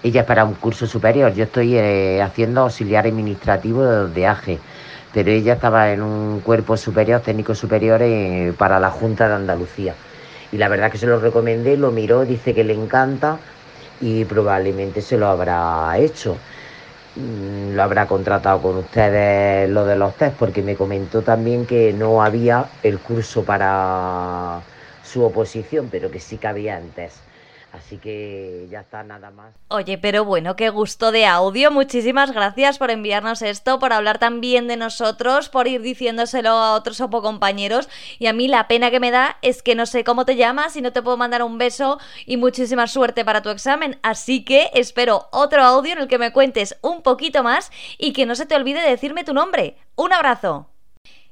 ella 0.03 0.21
es 0.21 0.27
para 0.27 0.45
un 0.45 0.55
curso 0.55 0.87
superior. 0.87 1.35
Yo 1.35 1.45
estoy 1.45 1.77
eh, 1.77 2.23
haciendo 2.23 2.63
auxiliar 2.63 3.07
administrativo 3.07 3.83
de 3.85 4.27
AGE 4.27 4.59
pero 5.13 5.31
ella 5.31 5.55
estaba 5.55 5.91
en 5.93 6.03
un 6.03 6.41
cuerpo 6.41 6.77
superior, 6.77 7.21
técnico 7.21 7.55
superior 7.55 8.01
eh, 8.03 8.53
para 8.57 8.79
la 8.79 8.91
Junta 8.91 9.29
de 9.29 9.35
Andalucía. 9.35 9.95
Y 10.53 10.59
la 10.59 10.69
verdad 10.69 10.91
que 10.91 10.99
se 10.99 11.07
lo 11.07 11.19
recomendé, 11.19 11.77
lo 11.77 11.91
miró, 11.91 12.25
dice 12.25 12.55
que 12.55 12.65
le 12.65 12.75
encanta 12.75 13.39
y 14.01 14.25
probablemente 14.25 15.03
se 15.03 15.19
lo 15.19 15.27
habrá 15.27 15.99
hecho. 15.99 16.37
Mm, 17.19 17.73
lo 17.75 17.83
habrá 17.83 18.07
contratado 18.07 18.63
con 18.63 18.77
ustedes 18.79 19.69
lo 19.71 19.85
de 19.85 19.97
los 19.97 20.17
test, 20.17 20.37
porque 20.37 20.63
me 20.63 20.77
comentó 20.77 21.23
también 21.25 21.67
que 21.67 21.93
no 21.93 22.23
había 22.23 22.71
el 22.83 23.01
curso 23.01 23.45
para 23.45 24.69
su 25.03 25.25
oposición, 25.25 25.91
pero 25.91 26.11
que 26.13 26.21
sí 26.21 26.39
que 26.39 26.47
había 26.47 26.79
en 26.79 26.93
test. 26.93 27.28
Así 27.89 27.97
que 27.97 28.67
ya 28.71 28.81
está 28.81 29.03
nada 29.03 29.31
más. 29.31 29.55
Oye, 29.69 29.97
pero 29.97 30.23
bueno, 30.23 30.57
qué 30.57 30.69
gusto 30.69 31.11
de 31.11 31.25
audio. 31.25 31.71
Muchísimas 31.71 32.33
gracias 32.33 32.77
por 32.77 32.91
enviarnos 32.91 33.41
esto, 33.41 33.79
por 33.79 33.95
hablar 33.95 34.19
también 34.19 34.69
de 34.69 34.77
nosotros, 34.77 35.49
por 35.49 35.67
ir 35.69 35.81
diciéndoselo 35.81 36.51
a 36.51 36.75
otros 36.75 36.99
compañeros. 37.23 37.89
Y 38.19 38.27
a 38.27 38.35
mí 38.35 38.47
la 38.47 38.69
pena 38.69 38.91
que 38.91 39.01
me 39.01 39.11
da 39.11 39.39
es 39.41 39.63
que 39.63 39.75
no 39.75 39.87
sé 39.87 40.05
cómo 40.05 40.27
te 40.27 40.37
llamas 40.37 40.77
y 40.77 40.83
no 40.83 40.93
te 40.93 41.01
puedo 41.01 41.17
mandar 41.17 41.43
un 41.43 41.57
beso 41.57 41.99
y 42.27 42.37
muchísima 42.37 42.89
suerte 42.89 43.25
para 43.25 43.41
tu 43.41 43.49
examen. 43.49 43.99
Así 44.03 44.45
que 44.45 44.71
espero 44.75 45.29
otro 45.33 45.63
audio 45.63 45.93
en 45.95 46.01
el 46.01 46.09
que 46.09 46.19
me 46.19 46.31
cuentes 46.31 46.77
un 46.83 47.01
poquito 47.01 47.43
más 47.43 47.73
y 47.97 48.13
que 48.13 48.27
no 48.27 48.35
se 48.35 48.45
te 48.45 48.55
olvide 48.55 48.83
decirme 48.83 49.25
tu 49.25 49.33
nombre. 49.33 49.79
Un 49.97 50.13
abrazo. 50.13 50.69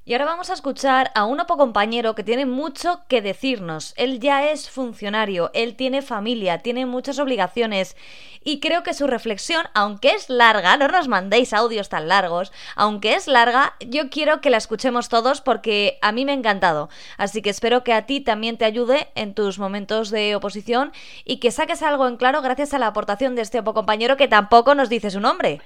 Y 0.09 0.13
ahora 0.13 0.27
vamos 0.27 0.51
a 0.51 0.53
escuchar 0.53 1.11
a 1.17 1.25
un 1.25 1.41
opo 1.41 1.57
compañero 1.57 2.15
que 2.15 2.23
tiene 2.23 2.47
mucho 2.47 3.01
que 3.09 3.21
decirnos. 3.21 3.93
Él 3.97 4.21
ya 4.21 4.49
es 4.53 4.71
funcionario, 4.71 5.51
él 5.53 5.75
tiene 5.75 6.01
familia, 6.01 6.59
tiene 6.59 6.87
muchas 6.87 7.19
obligaciones 7.19 7.97
y 8.45 8.61
creo 8.61 8.85
que 8.85 8.95
su 8.95 9.09
reflexión, 9.09 9.67
aunque 9.75 10.11
es 10.11 10.31
larga, 10.31 10.77
no 10.77 10.87
nos 10.87 11.09
mandéis 11.09 11.53
audios 11.53 11.89
tan 11.89 12.07
largos, 12.07 12.53
aunque 12.77 13.15
es 13.15 13.27
larga, 13.27 13.75
yo 13.81 14.09
quiero 14.09 14.41
que 14.41 14.51
la 14.51 14.59
escuchemos 14.59 15.09
todos 15.09 15.41
porque 15.41 15.99
a 16.03 16.13
mí 16.13 16.25
me 16.25 16.31
ha 16.31 16.37
encantado. 16.37 16.89
Así 17.19 17.43
que 17.43 17.51
espero 17.51 17.83
que 17.83 17.93
a 17.93 18.07
ti 18.07 18.21
también 18.21 18.59
te 18.59 18.65
ayude 18.65 19.09
en 19.17 19.35
tus 19.35 19.59
momentos 19.59 20.11
de 20.11 20.37
oposición 20.37 20.93
y 21.25 21.39
que 21.39 21.51
saques 21.51 21.83
algo 21.83 22.07
en 22.07 22.17
claro 22.17 22.43
gracias 22.43 22.75
a 22.75 22.79
la 22.79 22.87
aportación 22.87 23.35
de 23.35 23.43
este 23.43 23.61
compañero 23.61 24.17
que 24.17 24.29
tampoco 24.29 24.77
nos 24.77 24.89
dice 24.89 25.11
su 25.11 25.19
nombre. 25.19 25.61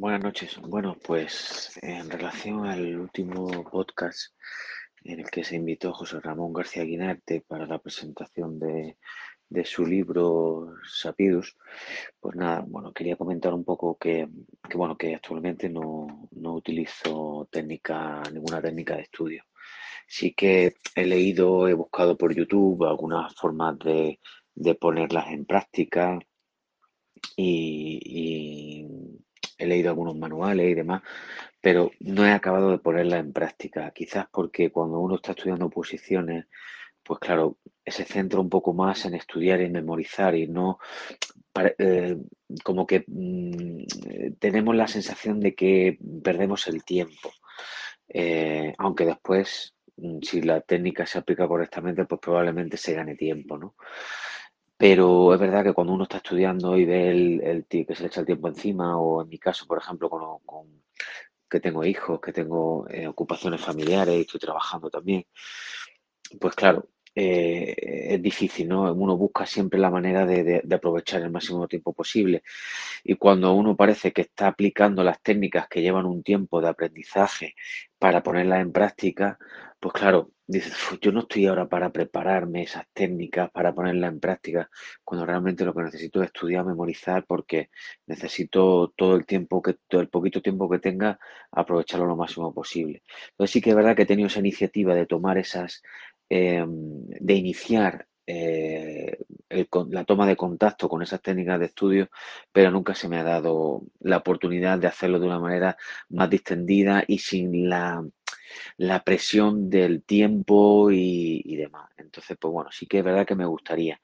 Buenas 0.00 0.22
noches. 0.22 0.58
Bueno, 0.62 0.96
pues 1.04 1.78
en 1.82 2.08
relación 2.08 2.64
al 2.64 2.98
último 2.98 3.48
podcast 3.70 4.32
en 5.04 5.20
el 5.20 5.30
que 5.30 5.44
se 5.44 5.56
invitó 5.56 5.92
José 5.92 6.20
Ramón 6.20 6.54
García 6.54 6.84
Guinarte 6.84 7.42
para 7.46 7.66
la 7.66 7.78
presentación 7.78 8.58
de, 8.58 8.96
su 9.66 9.84
libro 9.84 10.72
Sapidus, 10.90 11.54
pues 12.18 12.34
nada, 12.34 12.64
bueno, 12.66 12.94
quería 12.94 13.16
comentar 13.16 13.52
un 13.52 13.62
poco 13.62 13.98
que, 13.98 14.26
bueno, 14.74 14.96
que 14.96 15.14
actualmente 15.14 15.68
no, 15.68 16.30
utilizo 16.32 17.46
técnica, 17.52 18.22
ninguna 18.32 18.62
técnica 18.62 18.96
de 18.96 19.02
estudio. 19.02 19.44
Sí 20.08 20.32
que 20.32 20.76
he 20.94 21.04
leído, 21.04 21.68
he 21.68 21.74
buscado 21.74 22.16
por 22.16 22.34
YouTube 22.34 22.84
algunas 22.84 23.34
formas 23.34 23.78
de, 23.80 24.18
ponerlas 24.80 25.28
en 25.28 25.44
práctica 25.44 26.18
y 27.36 28.86
he 29.60 29.66
leído 29.66 29.90
algunos 29.90 30.16
manuales 30.16 30.70
y 30.70 30.74
demás, 30.74 31.02
pero 31.60 31.90
no 32.00 32.26
he 32.26 32.32
acabado 32.32 32.70
de 32.70 32.78
ponerla 32.78 33.18
en 33.18 33.32
práctica. 33.32 33.90
Quizás 33.92 34.26
porque 34.32 34.70
cuando 34.70 34.98
uno 34.98 35.16
está 35.16 35.32
estudiando 35.32 35.68
posiciones, 35.68 36.46
pues 37.02 37.20
claro, 37.20 37.58
se 37.84 38.04
centra 38.04 38.40
un 38.40 38.48
poco 38.48 38.72
más 38.72 39.04
en 39.04 39.14
estudiar 39.14 39.60
y 39.60 39.70
memorizar 39.70 40.34
y 40.34 40.46
no 40.46 40.78
eh, 41.78 42.16
como 42.64 42.86
que 42.86 43.04
mm, 43.06 44.34
tenemos 44.38 44.74
la 44.76 44.88
sensación 44.88 45.40
de 45.40 45.54
que 45.54 45.98
perdemos 46.22 46.66
el 46.68 46.84
tiempo. 46.84 47.32
Eh, 48.08 48.74
aunque 48.78 49.04
después, 49.04 49.74
mm, 49.96 50.18
si 50.22 50.42
la 50.42 50.60
técnica 50.60 51.06
se 51.06 51.18
aplica 51.18 51.46
correctamente, 51.46 52.04
pues 52.06 52.20
probablemente 52.20 52.76
se 52.76 52.94
gane 52.94 53.14
tiempo, 53.16 53.58
¿no? 53.58 53.74
Pero 54.80 55.34
es 55.34 55.38
verdad 55.38 55.62
que 55.62 55.74
cuando 55.74 55.92
uno 55.92 56.04
está 56.04 56.16
estudiando 56.16 56.74
y 56.78 56.86
ve 56.86 57.10
el, 57.10 57.66
que 57.68 57.94
se 57.94 58.00
le 58.00 58.06
echa 58.08 58.20
el 58.20 58.26
tiempo 58.26 58.48
encima, 58.48 58.98
o 58.98 59.20
en 59.20 59.28
mi 59.28 59.38
caso, 59.38 59.66
por 59.66 59.76
ejemplo, 59.76 60.08
con, 60.08 60.82
que 61.50 61.60
tengo 61.60 61.84
hijos, 61.84 62.18
que 62.18 62.32
tengo 62.32 62.88
eh, 62.88 63.06
ocupaciones 63.06 63.60
familiares 63.60 64.16
y 64.16 64.20
estoy 64.22 64.40
trabajando 64.40 64.88
también, 64.88 65.26
pues 66.40 66.54
claro, 66.54 66.88
eh, 67.14 67.74
es 68.14 68.22
difícil, 68.22 68.68
¿no? 68.68 68.92
Uno 68.92 69.16
busca 69.16 69.46
siempre 69.46 69.80
la 69.80 69.90
manera 69.90 70.24
de, 70.26 70.62
aprovechar 70.72 71.22
el 71.22 71.30
máximo 71.30 71.66
tiempo 71.68 71.92
posible. 71.92 72.42
Y 73.04 73.14
cuando 73.16 73.52
uno 73.52 73.76
parece 73.76 74.12
que 74.12 74.22
está 74.22 74.48
aplicando 74.48 75.02
las 75.02 75.20
técnicas 75.22 75.68
que 75.68 75.82
llevan 75.82 76.06
un 76.06 76.22
tiempo 76.22 76.60
de 76.60 76.68
aprendizaje 76.68 77.54
para 77.98 78.22
ponerlas 78.22 78.60
en 78.60 78.72
práctica, 78.72 79.38
pues 79.80 79.94
claro, 79.94 80.30
dices, 80.46 80.74
yo 81.00 81.12
no 81.12 81.20
estoy 81.20 81.46
ahora 81.46 81.68
para 81.68 81.90
prepararme 81.90 82.62
esas 82.62 82.84
técnicas, 82.92 83.50
para 83.50 83.74
ponerlas 83.74 84.12
en 84.12 84.20
práctica, 84.20 84.70
cuando 85.04 85.26
realmente 85.26 85.64
lo 85.64 85.74
que 85.74 85.82
necesito 85.82 86.20
es 86.22 86.26
estudiar, 86.26 86.64
memorizar, 86.64 87.24
porque 87.26 87.70
necesito 88.06 88.92
todo 88.96 89.16
el 89.16 89.26
tiempo, 89.26 89.62
que 89.62 89.74
todo 89.88 90.00
el 90.00 90.08
poquito 90.08 90.42
tiempo 90.42 90.68
que 90.68 90.78
tenga, 90.78 91.18
aprovecharlo 91.52 92.06
lo 92.06 92.16
máximo 92.16 92.52
posible. 92.52 93.02
Entonces 93.30 93.52
sí 93.52 93.60
que 93.60 93.70
es 93.70 93.76
verdad 93.76 93.96
que 93.96 94.02
he 94.02 94.06
tenido 94.06 94.26
esa 94.28 94.40
iniciativa 94.40 94.94
de 94.94 95.06
tomar 95.06 95.38
esas 95.38 95.82
Em, 96.32 97.08
de 97.08 97.34
iniciar 97.34 98.06
eh, 98.24 99.18
la 99.90 100.04
toma 100.04 100.26
de 100.28 100.36
contacto 100.36 100.88
con 100.88 101.02
esas 101.02 101.20
técnicas 101.20 101.58
de 101.58 101.66
estudio, 101.66 102.08
pero 102.52 102.70
nunca 102.70 102.94
se 102.94 103.08
me 103.08 103.18
ha 103.18 103.24
dado 103.24 103.82
la 103.98 104.18
oportunidad 104.18 104.78
de 104.78 104.86
hacerlo 104.86 105.18
de 105.18 105.26
una 105.26 105.40
manera 105.40 105.76
más 106.10 106.30
distendida 106.30 107.02
y 107.06 107.18
sin 107.18 107.68
la, 107.68 108.04
presión 109.04 109.68
del 109.70 110.04
tiempo 110.04 110.90
y, 110.92 111.56
demás. 111.56 111.90
Entonces, 111.96 112.36
pues 112.40 112.52
bueno, 112.52 112.70
sí 112.70 112.86
que 112.86 112.98
es 112.98 113.04
verdad 113.04 113.26
que 113.26 113.34
me 113.34 113.46
gustaría. 113.46 114.00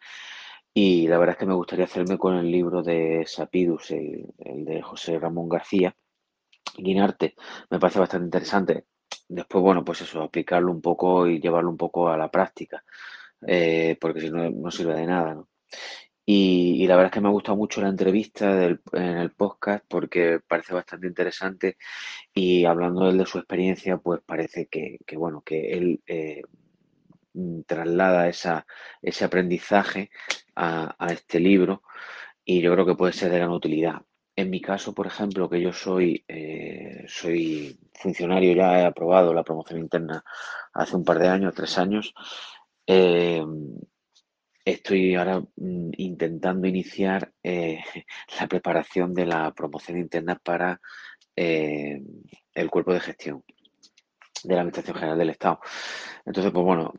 Y 0.75 1.09
la 1.09 1.19
verdad 1.19 1.35
es 1.35 1.39
que 1.41 1.47
me 1.47 1.55
gustaría 1.55 1.85
hacerme 1.87 2.19
con 2.19 2.37
el 2.37 2.51
libro 2.51 2.83
de 2.83 3.25
Sapidus, 3.27 3.93
el, 3.93 4.27
el 4.39 4.65
de 4.65 4.83
José 4.83 5.19
Ramón 5.19 5.49
García, 5.49 5.97
Guinarte. 6.77 7.35
Me 7.71 7.79
parece 7.79 8.01
bastante 8.01 8.27
interesante 8.27 8.85
Después, 9.29 9.63
bueno, 9.63 9.85
pues 9.85 10.03
eso, 10.03 10.23
aplicarlo 10.23 10.71
un 10.71 10.81
poco 10.81 11.27
y 11.27 11.41
llevarlo 11.41 11.71
un 11.71 11.77
poco 11.77 12.09
a 12.09 12.17
la 12.17 12.31
práctica, 12.31 12.85
eh, 13.47 13.97
porque 14.01 14.21
si 14.21 14.31
no, 14.31 14.49
no 14.51 14.71
sirve 14.71 14.95
de 14.95 15.07
nada, 15.07 15.35
¿no? 15.35 15.49
Y, 16.29 16.87
la 16.89 16.97
verdad 16.97 17.11
es 17.11 17.15
que 17.15 17.21
me 17.21 17.29
ha 17.29 17.33
gustado 17.33 17.57
mucho 17.57 17.81
la 17.81 17.89
entrevista 17.89 18.65
en 18.65 18.79
el 19.19 19.31
podcast 19.33 19.85
porque 19.89 20.41
parece 20.47 20.75
bastante 20.75 21.07
interesante 21.07 21.77
y 22.35 22.65
hablando 22.65 23.09
él 23.09 23.19
de 23.19 23.27
su 23.27 23.39
experiencia, 23.39 23.99
pues 23.99 24.21
parece 24.27 24.67
que, 24.67 24.99
bueno, 25.17 25.43
que 25.43 25.73
él 25.73 26.03
eh, 26.07 26.43
traslada 27.67 28.29
esa, 28.29 28.67
ese 29.03 29.25
aprendizaje 29.25 30.11
a 30.57 31.09
este 31.11 31.39
libro 31.39 31.83
y 32.45 32.61
yo 32.63 32.73
creo 32.73 32.87
que 32.87 32.95
puede 32.95 33.13
ser 33.13 33.31
de 33.31 33.39
gran 33.39 33.51
utilidad. 33.51 34.03
En 34.37 34.51
mi 34.51 34.61
caso, 34.61 34.95
por 34.95 35.07
ejemplo, 35.07 35.49
que 35.49 35.61
yo 35.63 35.73
soy, 35.73 36.25
eh, 36.29 37.05
soy 37.09 37.79
funcionario, 37.95 38.53
ya 38.55 38.81
he 38.81 38.85
aprobado 38.85 39.33
la 39.33 39.43
promoción 39.43 39.81
interna 39.81 40.23
hace 40.75 40.95
un 40.97 41.05
par 41.05 41.19
de 41.19 41.29
años, 41.29 41.55
tres 41.55 41.79
años, 41.79 42.15
Eh, 42.89 43.43
estoy 44.65 45.15
ahora 45.15 45.41
mm, 45.41 45.91
intentando 45.97 46.67
iniciar 46.69 47.33
eh, 47.43 47.81
la 48.41 48.47
preparación 48.49 49.15
de 49.15 49.27
la 49.27 49.53
promoción 49.55 49.99
interna 49.99 50.37
para 50.37 50.81
el 51.37 52.71
cuerpo 52.71 52.93
de 52.95 53.01
gestión 53.01 53.45
de 54.47 54.55
la 54.55 54.61
Administración 54.61 54.97
General 54.97 55.19
del 55.19 55.31
Estado. 55.31 55.61
Entonces, 56.25 56.53
pues 56.53 56.65
bueno, 56.65 56.93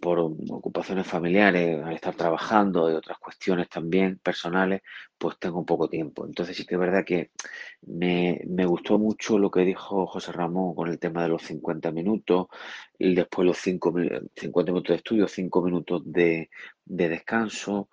por 0.00 0.18
ocupaciones 0.18 1.06
familiares, 1.06 1.82
al 1.84 1.94
estar 1.94 2.14
trabajando 2.14 2.90
y 2.90 2.94
otras 2.94 3.18
cuestiones 3.18 3.68
también 3.68 4.18
personales, 4.18 4.82
pues 5.16 5.38
tengo 5.38 5.64
poco 5.64 5.88
tiempo. 5.88 6.26
Entonces 6.26 6.56
sí 6.56 6.66
que 6.66 6.74
es 6.74 6.80
verdad 6.80 7.04
que 7.04 7.30
me, 7.82 8.40
gustó 8.66 8.98
mucho 8.98 9.38
lo 9.38 9.50
que 9.50 9.60
dijo 9.60 10.06
José 10.06 10.32
Ramón 10.32 10.74
con 10.74 10.88
el 10.88 10.98
tema 10.98 11.22
de 11.22 11.28
los 11.28 11.42
50 11.42 11.92
minutos, 11.92 12.48
y 12.98 13.14
después 13.14 13.46
los 13.46 13.58
5, 13.58 13.94
50 14.34 14.72
minutos 14.72 14.94
de 14.94 14.96
estudio, 14.96 15.28
5 15.28 15.62
minutos 15.62 16.02
de, 16.04 16.50
descanso, 16.84 17.88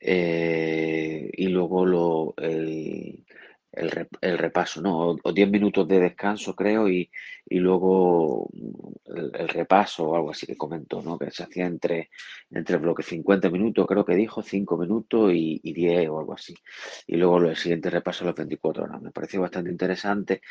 eh, 0.00 1.30
y 1.34 1.48
luego 1.48 1.84
lo, 1.84 2.34
el, 2.38 3.24
el, 3.72 4.38
repaso, 4.38 4.80
¿no? 4.82 5.16
O 5.22 5.32
10 5.32 5.50
minutos 5.50 5.86
de 5.86 6.00
descanso, 6.00 6.54
creo, 6.56 6.88
y, 6.88 7.10
luego 7.50 8.48
el, 9.06 9.48
repaso 9.48 10.08
o 10.08 10.16
algo 10.16 10.30
así 10.30 10.46
que 10.46 10.56
comentó, 10.56 11.02
¿no? 11.02 11.18
Que 11.18 11.30
se 11.30 11.42
hacía 11.44 11.66
entre, 11.66 12.10
entre 12.50 12.76
bloque 12.78 13.02
50 13.02 13.50
minutos, 13.50 13.86
creo 13.86 14.04
que 14.04 14.14
dijo, 14.14 14.42
5 14.42 14.76
minutos 14.76 15.32
y, 15.34 15.60
10 15.72 16.08
o 16.08 16.18
algo 16.18 16.34
así. 16.34 16.54
Y 17.06 17.16
luego 17.16 17.38
el 17.38 17.56
siguiente 17.56 17.90
repaso 17.90 18.24
los 18.24 18.34
24 18.34 18.84
horas. 18.84 19.02
Me 19.02 19.10
pareció 19.12 19.40
bastante 19.40 19.70
interesante. 19.70 20.42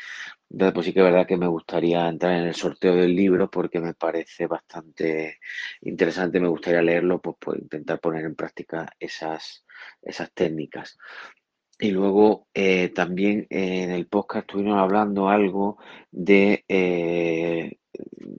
Entonces, 0.50 0.74
pues 0.74 0.86
sí 0.86 0.92
que 0.92 1.00
es 1.00 1.04
verdad 1.04 1.26
que 1.26 1.36
me 1.36 1.46
gustaría 1.46 2.08
entrar 2.08 2.32
en 2.34 2.46
el 2.48 2.54
sorteo 2.54 2.94
del 2.96 3.14
libro 3.14 3.50
porque 3.50 3.80
me 3.80 3.94
parece 3.94 4.46
bastante 4.46 5.38
interesante. 5.82 6.40
Me 6.40 6.48
gustaría 6.48 6.82
leerlo, 6.82 7.20
pues, 7.20 7.36
pues 7.38 7.60
intentar 7.60 8.00
poner 8.00 8.24
en 8.24 8.34
práctica 8.34 8.90
esas, 8.98 9.64
esas 10.02 10.32
técnicas. 10.32 10.98
Y 11.82 11.92
luego 11.92 12.46
eh, 12.52 12.90
también 12.90 13.46
en 13.48 13.90
el 13.90 14.06
podcast 14.06 14.46
estuvimos 14.46 14.78
hablando 14.78 15.30
algo 15.30 15.78
de 16.10 16.62
eh, 16.68 17.78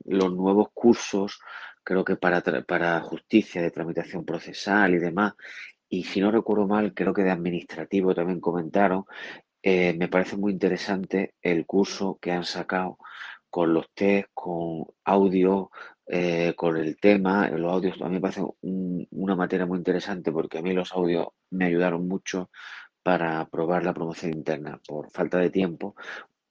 los 0.06 0.32
nuevos 0.36 0.68
cursos, 0.76 1.40
creo 1.84 2.06
que 2.06 2.18
para, 2.18 2.42
para 2.42 3.02
justicia, 3.02 3.64
de 3.64 3.72
tramitación 3.72 4.26
procesal 4.26 4.94
y 4.94 5.00
demás. 5.00 5.34
Y 5.90 6.04
si 6.04 6.22
no 6.22 6.30
recuerdo 6.30 6.68
mal, 6.68 6.94
creo 6.94 7.16
que 7.16 7.24
de 7.24 7.32
administrativo 7.32 8.14
también 8.14 8.40
comentaron. 8.40 9.06
Eh, 9.64 9.96
me 9.98 10.08
parece 10.08 10.38
muy 10.38 10.52
interesante 10.54 11.34
el 11.42 11.66
curso 11.66 12.20
que 12.22 12.32
han 12.32 12.44
sacado 12.44 13.00
con 13.50 13.74
los 13.74 13.92
test, 13.96 14.30
con 14.36 14.86
audio, 15.04 15.72
con 16.56 16.78
el 16.78 16.98
tema. 16.98 17.50
Los 17.50 17.72
audios 17.72 18.02
a 18.02 18.08
mí 18.08 18.16
me 18.16 18.22
parece 18.22 18.44
una 18.62 19.36
materia 19.36 19.66
muy 19.66 19.78
interesante 19.80 20.32
porque 20.32 20.60
a 20.60 20.62
mí 20.62 20.74
los 20.74 20.92
audios 20.94 21.30
me 21.50 21.66
ayudaron 21.66 22.08
mucho 22.08 22.50
para 23.04 23.46
probar 23.50 23.84
la 23.84 23.94
promoción 23.94 24.34
interna. 24.34 24.80
Por 24.88 25.12
falta 25.12 25.38
de 25.40 25.50
tiempo, 25.50 25.96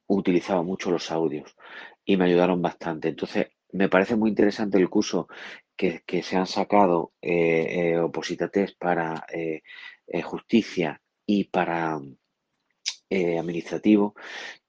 utilizaba 0.06 0.62
mucho 0.62 0.90
los 0.90 1.10
audios 1.10 1.56
y 2.04 2.16
me 2.16 2.24
ayudaron 2.26 2.60
bastante. 2.62 3.08
Entonces, 3.08 3.48
me 3.72 3.88
parece 3.88 4.16
muy 4.16 4.30
interesante 4.30 4.78
el 4.78 4.88
curso 4.88 5.28
que, 5.76 6.02
se 6.22 6.36
han 6.36 6.46
sacado 6.46 7.12
eh, 7.22 7.94
eh 7.94 8.68
para 8.78 9.26
eh, 9.32 9.62
eh, 10.06 10.22
justicia 10.22 11.00
y 11.26 11.44
para 11.44 12.00
administrativo. 13.12 14.14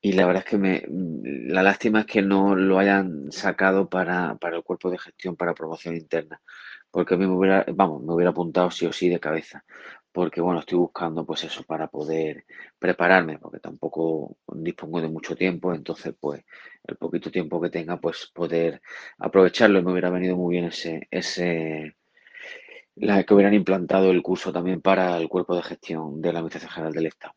Y 0.02 0.14
la 0.14 0.26
verdad 0.26 0.44
es 0.46 0.50
que 0.50 0.58
me, 0.58 0.84
la 0.88 1.64
lástima 1.64 2.02
es 2.02 2.06
que 2.08 2.22
no 2.22 2.56
lo 2.56 2.80
hayan 2.80 3.32
sacado 3.32 3.90
para, 3.90 4.36
para 4.36 4.58
el 4.58 4.64
cuerpo 4.64 4.90
de 4.90 4.98
gestión 4.98 5.36
para 5.36 5.54
promoción 5.54 5.96
interna. 5.96 6.42
Porque 6.90 7.14
a 7.14 7.18
mí 7.18 7.28
me 7.28 7.34
hubiera, 7.34 7.66
vamos, 7.74 8.04
me 8.04 8.14
hubiera 8.14 8.32
apuntado 8.32 8.72
sí 8.72 8.86
o 8.86 8.94
sí 8.94 9.10
de 9.10 9.20
cabeza 9.20 9.64
porque 10.12 10.42
bueno, 10.42 10.60
estoy 10.60 10.78
buscando 10.80 11.26
pues 11.26 11.44
eso 11.44 11.64
para 11.64 11.88
poder 11.88 12.46
prepararme, 12.80 13.40
porque 13.40 13.60
tampoco 13.60 14.38
dispongo 14.54 15.02
de 15.02 15.10
mucho 15.10 15.36
tiempo, 15.36 15.74
entonces 15.74 16.14
pues 16.20 16.44
el 16.86 16.98
poquito 16.98 17.32
tiempo 17.32 17.62
que 17.62 17.70
tenga 17.70 17.98
pues 17.98 18.30
poder 18.34 18.82
aprovecharlo 19.20 19.80
y 19.80 19.84
me 19.84 19.92
hubiera 19.92 20.10
venido 20.10 20.36
muy 20.36 20.54
bien 20.54 20.66
ese, 20.66 21.08
ese, 21.12 21.96
la 22.96 23.24
que 23.24 23.34
hubieran 23.34 23.54
implantado 23.54 24.12
el 24.12 24.22
curso 24.22 24.52
también 24.52 24.82
para 24.82 25.18
el 25.18 25.30
cuerpo 25.30 25.56
de 25.56 25.64
gestión 25.64 26.22
de 26.22 26.34
la 26.34 26.40
Administración 26.40 26.72
General 26.72 26.94
del 26.94 27.06
Estado 27.08 27.36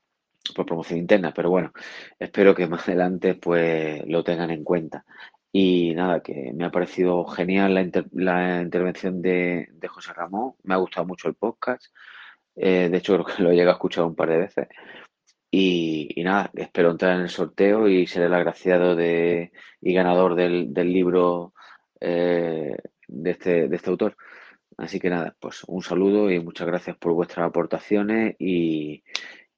por 0.53 0.67
promoción 0.67 0.99
interna, 0.99 1.33
pero 1.33 1.51
bueno, 1.51 1.73
espero 2.19 2.55
que 2.55 2.67
más 2.67 2.87
adelante 2.89 3.35
pues 3.35 4.07
lo 4.07 4.23
tengan 4.25 4.51
en 4.51 4.65
cuenta. 4.65 5.05
Y 5.53 5.95
nada, 5.95 6.21
que 6.21 6.53
me 6.53 6.65
ha 6.65 6.71
parecido 6.71 7.25
genial 7.27 7.75
la, 7.75 8.05
la 8.13 8.63
intervención 8.63 9.23
de, 9.23 9.69
de 9.73 9.89
José 9.89 10.13
Ramón, 10.13 10.55
me 10.65 10.75
ha 10.75 10.79
gustado 10.79 11.07
mucho 11.07 11.29
el 11.29 11.35
podcast. 11.35 11.87
Eh, 12.57 12.89
de 12.91 12.99
hecho, 12.99 13.15
creo 13.25 13.37
que 13.37 13.43
lo 13.43 13.51
he 13.51 13.55
llegado 13.55 13.73
a 13.73 13.75
escuchar 13.75 14.05
un 14.05 14.15
par 14.15 14.31
de 14.31 14.39
veces. 14.39 14.69
Y, 15.51 16.23
nada, 16.25 16.51
espero 16.55 16.91
entrar 16.91 17.15
en 17.17 17.23
el 17.23 17.29
sorteo 17.29 17.89
y 17.89 18.07
ser 18.07 18.25
el 18.25 18.35
agraciado 18.35 18.97
de, 18.97 19.53
y 19.81 19.95
ganador 19.95 20.35
del, 20.35 20.73
libro 20.75 21.55
eh, 22.01 22.77
de, 23.07 23.31
este, 23.31 23.69
de 23.69 23.77
este 23.77 23.91
autor. 23.91 24.17
Así 24.77 24.99
que 24.99 25.11
nada, 25.11 25.37
pues 25.39 25.63
un 25.69 25.83
saludo 25.83 26.31
y 26.31 26.41
muchas 26.41 26.67
gracias 26.67 26.97
por 26.97 27.13
vuestras 27.13 27.47
aportaciones 27.47 28.35
y, 28.41 29.05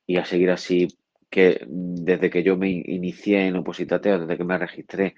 y 0.07 0.19
a 0.19 0.27
seguir 0.27 0.51
así 0.51 0.89
que 1.31 1.61
desde 1.67 2.31
que 2.31 2.43
yo 2.43 2.57
me 2.57 2.71
inicié 2.71 3.47
en 3.47 3.57
Opositateo, 3.57 4.21
desde 4.21 4.37
que 4.37 4.45
me 4.45 4.59
registré 4.59 5.15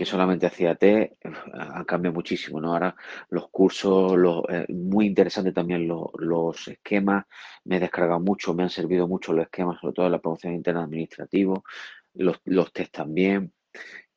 que 0.00 0.06
solamente 0.06 0.46
hacía 0.46 0.76
T, 0.76 1.18
ha 1.52 1.84
cambiado 1.84 2.14
muchísimo, 2.14 2.58
¿no? 2.58 2.72
Ahora 2.72 2.96
los 3.28 3.50
cursos, 3.50 4.14
eh, 4.48 4.64
muy 4.70 5.04
interesante 5.04 5.52
también 5.52 5.86
los 5.86 6.68
esquemas, 6.68 7.26
me 7.64 7.76
he 7.76 7.80
descargado 7.80 8.18
mucho, 8.18 8.54
me 8.54 8.62
han 8.62 8.70
servido 8.70 9.06
mucho 9.06 9.34
los 9.34 9.44
esquemas, 9.44 9.78
sobre 9.78 9.92
todo 9.92 10.08
la 10.08 10.18
promoción 10.18 10.54
interna 10.54 10.84
administrativo, 10.84 11.64
los, 12.14 12.40
los 12.46 12.72
test 12.72 12.94
también. 12.94 13.52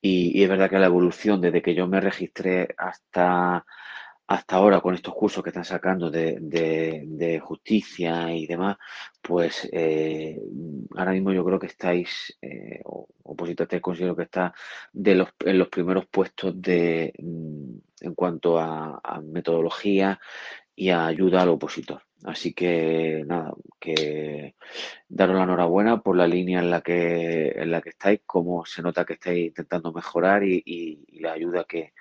y, 0.01 0.41
es 0.41 0.47
verdad 0.47 0.69
que 0.69 0.79
la 0.79 0.85
evolución 0.85 1.41
desde 1.41 1.61
que 1.61 1.75
yo 1.75 1.85
me 1.85 1.99
registré 1.99 2.73
hasta 2.77 3.65
hasta 4.27 4.55
ahora 4.55 4.79
con 4.81 4.95
estos 4.95 5.13
cursos 5.13 5.43
que 5.43 5.49
están 5.49 5.65
sacando 5.65 6.09
de, 6.09 7.41
justicia 7.43 8.33
y 8.33 8.47
demás, 8.47 8.77
pues 9.21 9.69
eh, 9.71 10.39
ahora 10.95 11.11
mismo 11.11 11.33
yo 11.33 11.43
creo 11.43 11.59
que 11.59 11.67
estáis, 11.67 12.37
eh, 12.41 12.81
o 12.83 13.07
considero 13.81 14.15
que 14.15 14.23
está 14.23 14.53
de 14.93 15.15
los, 15.15 15.29
en 15.45 15.57
los 15.57 15.67
primeros 15.69 16.05
puestos 16.07 16.61
de, 16.61 17.13
mm, 17.19 17.75
en 18.01 18.15
cuanto 18.15 18.59
a, 18.59 19.01
metodología 19.23 20.19
y 20.75 20.89
a 20.89 21.05
ayuda 21.07 21.41
al 21.41 21.49
opositor. 21.49 22.01
Así 22.25 22.53
que 22.53 23.23
nada, 23.27 23.53
que 23.79 24.55
daros 25.09 25.35
la 25.35 25.43
enhorabuena 25.43 26.01
por 26.01 26.15
la 26.15 26.27
línea 26.27 26.59
en 26.59 26.69
la 26.69 26.81
que, 26.81 27.49
en 27.49 27.71
la 27.71 27.81
que 27.81 27.89
estáis, 27.89 28.21
como 28.25 28.65
se 28.65 28.81
nota 28.81 29.05
que 29.05 29.13
estáis 29.13 29.47
intentando 29.47 29.91
mejorar 29.91 30.43
y 30.43 31.05
la 31.19 31.33
ayuda 31.33 31.65
que, 31.65 31.93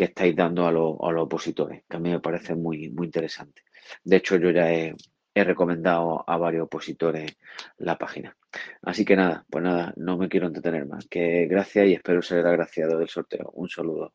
que 0.00 0.04
estáis 0.04 0.34
dando 0.34 0.66
a, 0.66 0.72
los 0.72 0.96
opositores, 0.98 1.84
que 1.86 1.96
a 1.98 2.00
mí 2.00 2.08
me 2.08 2.20
parece 2.20 2.54
muy, 2.54 2.88
muy 2.88 3.08
interesante. 3.08 3.64
De 4.02 4.16
hecho, 4.16 4.36
yo 4.36 4.50
ya 4.50 4.72
he, 4.72 4.94
he 5.34 5.44
recomendado 5.44 6.24
a 6.26 6.38
varios 6.38 6.64
opositores 6.64 7.36
la 7.76 7.98
página. 7.98 8.34
Así 8.80 9.04
que 9.04 9.14
nada, 9.14 9.44
pues 9.50 9.62
nada, 9.62 9.92
no 9.96 10.16
me 10.16 10.30
quiero 10.30 10.46
entretener 10.46 10.86
más. 10.86 11.06
Que 11.06 11.44
gracias 11.46 11.86
y 11.86 11.92
espero 11.92 12.22
ser 12.22 12.46
agraciado 12.46 12.98
del 12.98 13.10
sorteo. 13.10 13.50
Un 13.52 13.68
saludo. 13.68 14.14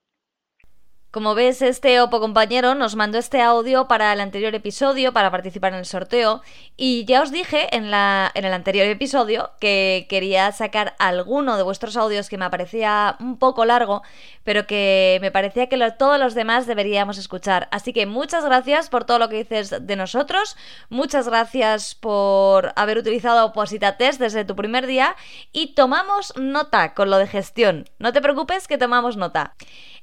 Como 1.15 1.33
ves, 1.33 1.61
este 1.61 2.01
Opo 2.01 2.19
compañero 2.19 2.75
nos 2.75 2.97
mandó 2.97 3.19
este 3.19 3.41
audio 3.41 3.87
para 3.87 4.11
el 4.11 4.19
anterior 4.19 4.53
episodio, 4.53 5.13
para 5.13 5.31
participar 5.31 5.71
en 5.71 5.79
el 5.79 5.85
sorteo, 5.85 6.41
y 6.75 7.05
ya 7.05 7.21
os 7.21 7.31
dije 7.31 7.73
en, 7.73 7.89
la, 7.89 8.29
en 8.33 8.43
el 8.43 8.51
anterior 8.51 8.85
episodio 8.85 9.51
que 9.61 10.07
quería 10.09 10.51
sacar 10.51 10.93
alguno 10.99 11.55
de 11.55 11.63
vuestros 11.63 11.95
audios 11.95 12.27
que 12.27 12.37
me 12.37 12.49
parecía 12.49 13.15
un 13.21 13.37
poco 13.37 13.63
largo, 13.63 14.03
pero 14.43 14.67
que 14.67 15.19
me 15.21 15.31
parecía 15.31 15.69
que 15.69 15.77
todos 15.97 16.19
los 16.19 16.35
demás 16.35 16.67
deberíamos 16.67 17.17
escuchar. 17.17 17.69
Así 17.71 17.93
que 17.93 18.05
muchas 18.05 18.43
gracias 18.43 18.89
por 18.89 19.05
todo 19.05 19.17
lo 19.17 19.29
que 19.29 19.37
dices 19.37 19.73
de 19.87 19.95
nosotros, 19.95 20.57
muchas 20.89 21.29
gracias 21.29 21.95
por 21.95 22.73
haber 22.75 22.97
utilizado 22.97 23.45
Oposita 23.45 23.95
Test 23.95 24.19
desde 24.19 24.43
tu 24.43 24.57
primer 24.57 24.85
día, 24.85 25.15
y 25.53 25.75
tomamos 25.75 26.33
nota 26.35 26.93
con 26.93 27.09
lo 27.09 27.17
de 27.19 27.27
gestión. 27.27 27.85
No 27.99 28.11
te 28.11 28.21
preocupes 28.21 28.67
que 28.67 28.77
tomamos 28.77 29.15
nota. 29.15 29.55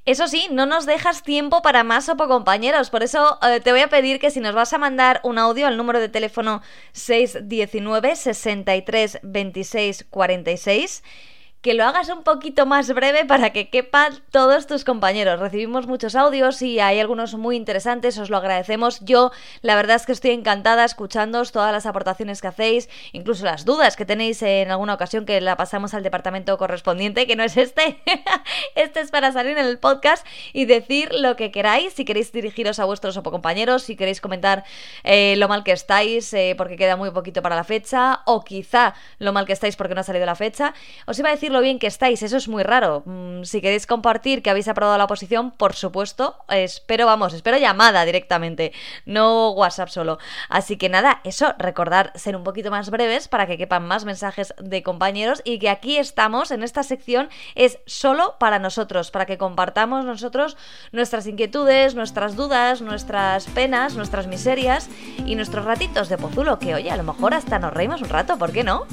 Eso 0.04 0.26
sí, 0.26 0.48
no 0.50 0.66
nos 0.66 0.84
dejas 0.84 1.22
tiempo 1.22 1.62
para 1.62 1.84
más 1.84 2.08
Opo 2.08 2.26
compañeros, 2.26 2.90
por 2.90 3.04
eso 3.04 3.38
eh, 3.40 3.60
te 3.60 3.70
voy 3.70 3.82
a 3.82 3.88
pedir 3.88 4.18
que 4.18 4.32
si 4.32 4.40
nos 4.40 4.52
vas 4.52 4.72
a 4.72 4.78
mandar 4.78 5.20
un 5.22 5.38
audio 5.38 5.68
al 5.68 5.76
número 5.76 6.00
de 6.00 6.08
teléfono 6.08 6.60
619 6.92 8.16
63 8.16 9.20
26 9.22 10.04
46 10.10 11.04
que 11.62 11.74
lo 11.74 11.84
hagas 11.84 12.08
un 12.08 12.24
poquito 12.24 12.66
más 12.66 12.92
breve 12.92 13.24
para 13.24 13.50
que 13.50 13.70
quepan 13.70 14.20
todos 14.32 14.66
tus 14.66 14.84
compañeros. 14.84 15.38
Recibimos 15.38 15.86
muchos 15.86 16.16
audios 16.16 16.60
y 16.60 16.80
hay 16.80 16.98
algunos 16.98 17.34
muy 17.34 17.54
interesantes, 17.54 18.18
os 18.18 18.30
lo 18.30 18.36
agradecemos. 18.36 18.98
Yo, 19.00 19.30
la 19.60 19.76
verdad 19.76 19.94
es 19.94 20.04
que 20.04 20.10
estoy 20.10 20.32
encantada 20.32 20.84
escuchándoos 20.84 21.52
todas 21.52 21.70
las 21.70 21.86
aportaciones 21.86 22.40
que 22.40 22.48
hacéis, 22.48 22.88
incluso 23.12 23.44
las 23.44 23.64
dudas 23.64 23.94
que 23.94 24.04
tenéis 24.04 24.42
en 24.42 24.72
alguna 24.72 24.94
ocasión 24.94 25.24
que 25.24 25.40
la 25.40 25.56
pasamos 25.56 25.94
al 25.94 26.02
departamento 26.02 26.58
correspondiente, 26.58 27.28
que 27.28 27.36
no 27.36 27.44
es 27.44 27.56
este. 27.56 28.02
este 28.74 29.00
es 29.00 29.12
para 29.12 29.30
salir 29.30 29.56
en 29.56 29.66
el 29.66 29.78
podcast 29.78 30.26
y 30.52 30.64
decir 30.64 31.10
lo 31.12 31.36
que 31.36 31.52
queráis, 31.52 31.92
si 31.92 32.04
queréis 32.04 32.32
dirigiros 32.32 32.80
a 32.80 32.86
vuestros 32.86 33.16
compañeros, 33.20 33.84
si 33.84 33.94
queréis 33.94 34.20
comentar 34.20 34.64
eh, 35.04 35.36
lo 35.36 35.46
mal 35.46 35.62
que 35.62 35.70
estáis 35.70 36.34
eh, 36.34 36.56
porque 36.58 36.76
queda 36.76 36.96
muy 36.96 37.12
poquito 37.12 37.40
para 37.40 37.54
la 37.54 37.62
fecha, 37.62 38.22
o 38.26 38.42
quizá 38.42 38.94
lo 39.18 39.32
mal 39.32 39.46
que 39.46 39.52
estáis 39.52 39.76
porque 39.76 39.94
no 39.94 40.00
ha 40.00 40.04
salido 40.04 40.26
la 40.26 40.34
fecha. 40.34 40.74
Os 41.06 41.16
iba 41.20 41.28
a 41.28 41.32
decir 41.32 41.51
lo 41.52 41.60
bien 41.60 41.78
que 41.78 41.86
estáis, 41.86 42.22
eso 42.22 42.36
es 42.36 42.48
muy 42.48 42.62
raro. 42.62 43.02
Mm, 43.04 43.44
si 43.44 43.60
queréis 43.60 43.86
compartir 43.86 44.42
que 44.42 44.50
habéis 44.50 44.68
aprobado 44.68 44.98
la 44.98 45.04
oposición, 45.04 45.50
por 45.50 45.74
supuesto, 45.74 46.36
espero, 46.48 47.06
vamos, 47.06 47.34
espero 47.34 47.58
llamada 47.58 48.04
directamente, 48.04 48.72
no 49.06 49.50
WhatsApp 49.50 49.88
solo. 49.88 50.18
Así 50.48 50.76
que 50.76 50.88
nada, 50.88 51.20
eso, 51.24 51.54
recordar 51.58 52.12
ser 52.14 52.36
un 52.36 52.44
poquito 52.44 52.70
más 52.70 52.90
breves 52.90 53.28
para 53.28 53.46
que 53.46 53.58
quepan 53.58 53.86
más 53.86 54.04
mensajes 54.04 54.54
de 54.58 54.82
compañeros 54.82 55.42
y 55.44 55.58
que 55.58 55.68
aquí 55.68 55.96
estamos 55.96 56.50
en 56.50 56.62
esta 56.62 56.82
sección 56.82 57.28
es 57.54 57.78
solo 57.86 58.36
para 58.38 58.58
nosotros, 58.58 59.10
para 59.10 59.26
que 59.26 59.38
compartamos 59.38 60.04
nosotros 60.04 60.56
nuestras 60.92 61.26
inquietudes, 61.26 61.94
nuestras 61.94 62.36
dudas, 62.36 62.80
nuestras 62.80 63.46
penas, 63.46 63.94
nuestras 63.94 64.26
miserias 64.26 64.88
y 65.26 65.34
nuestros 65.34 65.64
ratitos 65.64 66.08
de 66.08 66.18
pozulo, 66.18 66.58
que 66.58 66.74
oye, 66.74 66.90
a 66.90 66.96
lo 66.96 67.04
mejor 67.04 67.34
hasta 67.34 67.58
nos 67.58 67.72
reímos 67.72 68.02
un 68.02 68.08
rato, 68.08 68.38
¿por 68.38 68.52
qué 68.52 68.64
no? 68.64 68.86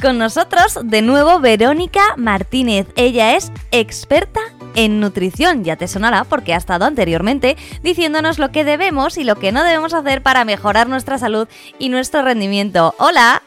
Con 0.00 0.16
nosotros 0.16 0.78
de 0.82 1.02
nuevo 1.02 1.40
Verónica 1.40 2.00
Martínez. 2.16 2.86
Ella 2.96 3.36
es 3.36 3.52
experta 3.70 4.40
en 4.74 4.98
nutrición. 4.98 5.62
Ya 5.62 5.76
te 5.76 5.88
sonará 5.88 6.24
porque 6.24 6.54
ha 6.54 6.56
estado 6.56 6.86
anteriormente 6.86 7.58
diciéndonos 7.82 8.38
lo 8.38 8.50
que 8.50 8.64
debemos 8.64 9.18
y 9.18 9.24
lo 9.24 9.36
que 9.36 9.52
no 9.52 9.62
debemos 9.62 9.92
hacer 9.92 10.22
para 10.22 10.46
mejorar 10.46 10.88
nuestra 10.88 11.18
salud 11.18 11.48
y 11.78 11.90
nuestro 11.90 12.22
rendimiento. 12.22 12.94
Hola. 12.98 13.42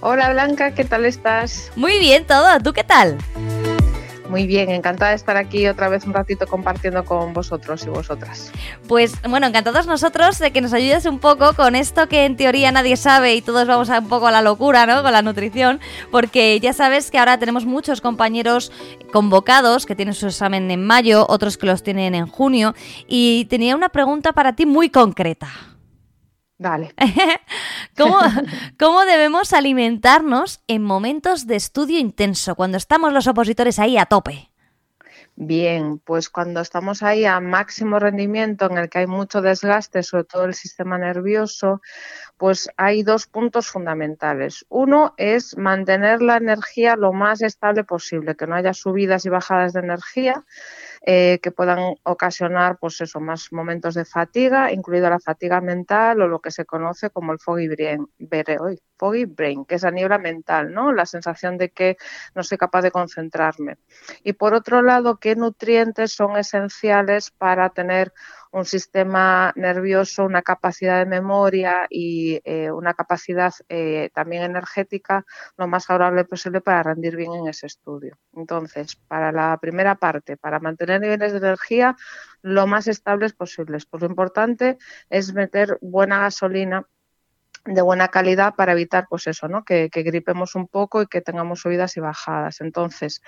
Hola 0.00 0.30
Blanca, 0.30 0.74
¿qué 0.74 0.84
tal 0.84 1.04
estás? 1.04 1.70
Muy 1.76 1.98
bien 2.00 2.26
todo, 2.26 2.58
¿tú 2.60 2.72
qué 2.72 2.84
tal? 2.84 3.18
Muy 4.28 4.46
bien, 4.46 4.68
encantada 4.70 5.10
de 5.10 5.16
estar 5.16 5.36
aquí 5.38 5.66
otra 5.66 5.88
vez 5.88 6.04
un 6.04 6.12
ratito 6.12 6.46
compartiendo 6.46 7.04
con 7.04 7.32
vosotros 7.32 7.84
y 7.86 7.88
vosotras. 7.88 8.52
Pues 8.86 9.14
bueno, 9.28 9.46
encantados 9.46 9.86
nosotros 9.86 10.38
de 10.38 10.50
que 10.50 10.60
nos 10.60 10.74
ayudes 10.74 11.06
un 11.06 11.18
poco 11.18 11.54
con 11.54 11.74
esto 11.74 12.08
que 12.08 12.26
en 12.26 12.36
teoría 12.36 12.70
nadie 12.70 12.96
sabe 12.96 13.34
y 13.34 13.42
todos 13.42 13.66
vamos 13.66 13.88
a 13.88 14.00
un 14.00 14.08
poco 14.08 14.26
a 14.26 14.30
la 14.30 14.42
locura, 14.42 14.84
¿no? 14.84 15.02
Con 15.02 15.12
la 15.12 15.22
nutrición, 15.22 15.80
porque 16.10 16.60
ya 16.60 16.74
sabes 16.74 17.10
que 17.10 17.18
ahora 17.18 17.38
tenemos 17.38 17.64
muchos 17.64 18.02
compañeros 18.02 18.70
convocados 19.12 19.86
que 19.86 19.94
tienen 19.94 20.14
su 20.14 20.26
examen 20.26 20.70
en 20.70 20.84
mayo, 20.84 21.26
otros 21.28 21.56
que 21.56 21.66
los 21.66 21.82
tienen 21.82 22.14
en 22.14 22.26
junio, 22.26 22.74
y 23.06 23.46
tenía 23.46 23.74
una 23.76 23.88
pregunta 23.88 24.32
para 24.32 24.54
ti 24.54 24.66
muy 24.66 24.90
concreta. 24.90 25.48
Dale. 26.58 26.92
¿Cómo, 27.96 28.18
¿Cómo, 28.78 29.04
debemos 29.04 29.52
alimentarnos 29.52 30.60
en 30.66 30.82
momentos 30.82 31.46
de 31.46 31.56
estudio 31.56 31.98
intenso, 32.00 32.56
cuando 32.56 32.76
estamos 32.76 33.12
los 33.12 33.28
opositores 33.28 33.78
ahí 33.78 33.96
a 33.96 34.06
tope? 34.06 34.50
Bien, 35.40 36.00
pues 36.00 36.28
cuando 36.28 36.60
estamos 36.60 37.04
ahí 37.04 37.24
a 37.24 37.38
máximo 37.38 38.00
rendimiento, 38.00 38.68
en 38.68 38.76
el 38.76 38.88
que 38.88 38.98
hay 38.98 39.06
mucho 39.06 39.40
desgaste, 39.40 40.02
sobre 40.02 40.24
todo 40.24 40.46
el 40.46 40.54
sistema 40.54 40.98
nervioso, 40.98 41.80
pues 42.38 42.68
hay 42.76 43.04
dos 43.04 43.28
puntos 43.28 43.68
fundamentales. 43.68 44.66
Uno 44.68 45.14
es 45.16 45.56
mantener 45.56 46.22
la 46.22 46.38
energía 46.38 46.96
lo 46.96 47.12
más 47.12 47.40
estable 47.40 47.84
posible, 47.84 48.34
que 48.34 48.48
no 48.48 48.56
haya 48.56 48.74
subidas 48.74 49.26
y 49.26 49.28
bajadas 49.28 49.74
de 49.74 49.80
energía 49.80 50.44
eh, 51.02 51.38
que 51.42 51.50
puedan 51.52 51.94
ocasionar 52.02 52.78
pues 52.78 53.00
eso, 53.00 53.20
más 53.20 53.52
momentos 53.52 53.94
de 53.94 54.04
fatiga, 54.04 54.72
incluida 54.72 55.10
la 55.10 55.20
fatiga 55.20 55.60
mental 55.60 56.20
o 56.22 56.28
lo 56.28 56.40
que 56.40 56.50
se 56.50 56.64
conoce 56.64 57.10
como 57.10 57.32
el 57.32 57.38
foggy 57.38 57.68
brain, 57.68 58.08
foggy 58.96 59.24
brain, 59.24 59.64
que 59.64 59.76
es 59.76 59.82
la 59.82 59.90
niebla 59.90 60.18
mental, 60.18 60.72
¿no? 60.72 60.92
la 60.92 61.06
sensación 61.06 61.56
de 61.56 61.70
que 61.70 61.96
no 62.34 62.42
soy 62.42 62.58
capaz 62.58 62.82
de 62.82 62.90
concentrarme. 62.90 63.76
Y 64.24 64.32
por 64.34 64.54
otro 64.54 64.82
lado, 64.82 65.18
¿qué 65.18 65.36
nutrientes 65.36 66.12
son 66.12 66.36
esenciales 66.36 67.30
para 67.30 67.70
tener 67.70 68.12
un 68.52 68.64
sistema 68.64 69.52
nervioso, 69.56 70.24
una 70.24 70.42
capacidad 70.42 70.98
de 70.98 71.06
memoria 71.06 71.86
y 71.90 72.40
eh, 72.44 72.70
una 72.70 72.94
capacidad 72.94 73.52
eh, 73.68 74.10
también 74.14 74.42
energética 74.42 75.24
lo 75.56 75.66
más 75.66 75.86
favorable 75.86 76.24
posible 76.24 76.60
para 76.60 76.82
rendir 76.82 77.16
bien 77.16 77.32
en 77.34 77.48
ese 77.48 77.66
estudio. 77.66 78.18
Entonces, 78.32 78.96
para 78.96 79.32
la 79.32 79.58
primera 79.60 79.96
parte, 79.96 80.36
para 80.36 80.60
mantener 80.60 81.00
niveles 81.00 81.32
de 81.32 81.38
energía 81.38 81.96
lo 82.42 82.66
más 82.66 82.86
estables 82.86 83.32
posibles, 83.32 83.86
pues 83.86 84.02
lo 84.02 84.08
importante 84.08 84.78
es 85.10 85.34
meter 85.34 85.78
buena 85.80 86.20
gasolina 86.20 86.86
de 87.74 87.82
buena 87.82 88.08
calidad 88.08 88.54
para 88.54 88.72
evitar 88.72 89.06
pues 89.08 89.26
eso, 89.26 89.46
¿no? 89.48 89.64
Que, 89.64 89.90
gripemos 89.92 90.54
un 90.54 90.68
poco 90.68 91.02
y 91.02 91.06
que 91.06 91.20
tengamos 91.20 91.60
subidas 91.60 91.96
y 91.96 92.00
bajadas. 92.00 92.60
Entonces, 92.60 93.20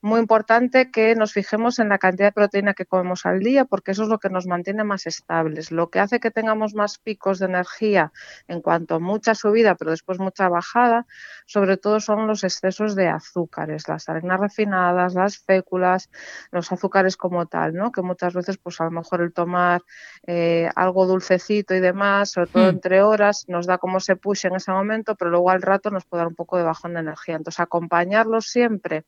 muy 0.00 0.20
importante 0.20 0.90
que 0.90 1.14
nos 1.16 1.32
fijemos 1.32 1.78
en 1.78 1.88
la 1.88 1.98
cantidad 1.98 2.28
de 2.28 2.32
proteína 2.32 2.74
que 2.74 2.86
comemos 2.86 3.26
al 3.26 3.40
día 3.40 3.64
porque 3.64 3.90
eso 3.90 4.04
es 4.04 4.08
lo 4.08 4.18
que 4.18 4.30
nos 4.30 4.46
mantiene 4.46 4.84
más 4.84 5.06
estables. 5.06 5.72
Lo 5.72 5.90
que 5.90 5.98
hace 5.98 6.20
que 6.20 6.30
tengamos 6.30 6.74
más 6.74 6.98
picos 6.98 7.40
de 7.40 7.46
energía 7.46 8.12
en 8.46 8.60
cuanto 8.60 8.96
a 8.96 8.98
mucha 9.00 9.34
subida 9.34 9.74
pero 9.74 9.90
después 9.90 10.18
mucha 10.20 10.48
bajada, 10.48 11.06
sobre 11.46 11.76
todo 11.76 12.00
son 12.00 12.26
los 12.26 12.44
excesos 12.44 12.94
de 12.94 13.08
azúcares, 13.08 13.88
las 13.88 14.08
harinas 14.08 14.38
refinadas, 14.38 15.14
las 15.14 15.38
féculas, 15.38 16.10
los 16.52 16.70
azúcares 16.70 17.16
como 17.16 17.46
tal, 17.46 17.74
¿no? 17.74 17.90
Que 17.90 18.02
muchas 18.02 18.34
veces 18.34 18.58
pues 18.58 18.80
a 18.80 18.84
lo 18.84 18.92
mejor 18.92 19.22
el 19.22 19.32
tomar 19.32 19.82
eh, 20.26 20.68
algo 20.76 21.06
dulcecito 21.06 21.74
y 21.74 21.80
demás, 21.80 22.30
sobre 22.30 22.46
todo 22.48 22.66
hmm. 22.66 22.68
entre 22.76 23.02
horas, 23.02 23.46
nos 23.48 23.66
da 23.66 23.79
como 23.80 23.98
se 23.98 24.16
push 24.16 24.46
en 24.46 24.54
ese 24.54 24.70
momento, 24.70 25.16
pero 25.16 25.30
luego 25.30 25.50
al 25.50 25.62
rato 25.62 25.90
nos 25.90 26.04
puede 26.04 26.20
dar 26.20 26.28
un 26.28 26.36
poco 26.36 26.56
de 26.56 26.62
bajón 26.62 26.94
de 26.94 27.00
energía. 27.00 27.36
Entonces, 27.36 27.60
acompañarlo 27.60 28.40
siempre 28.40 29.04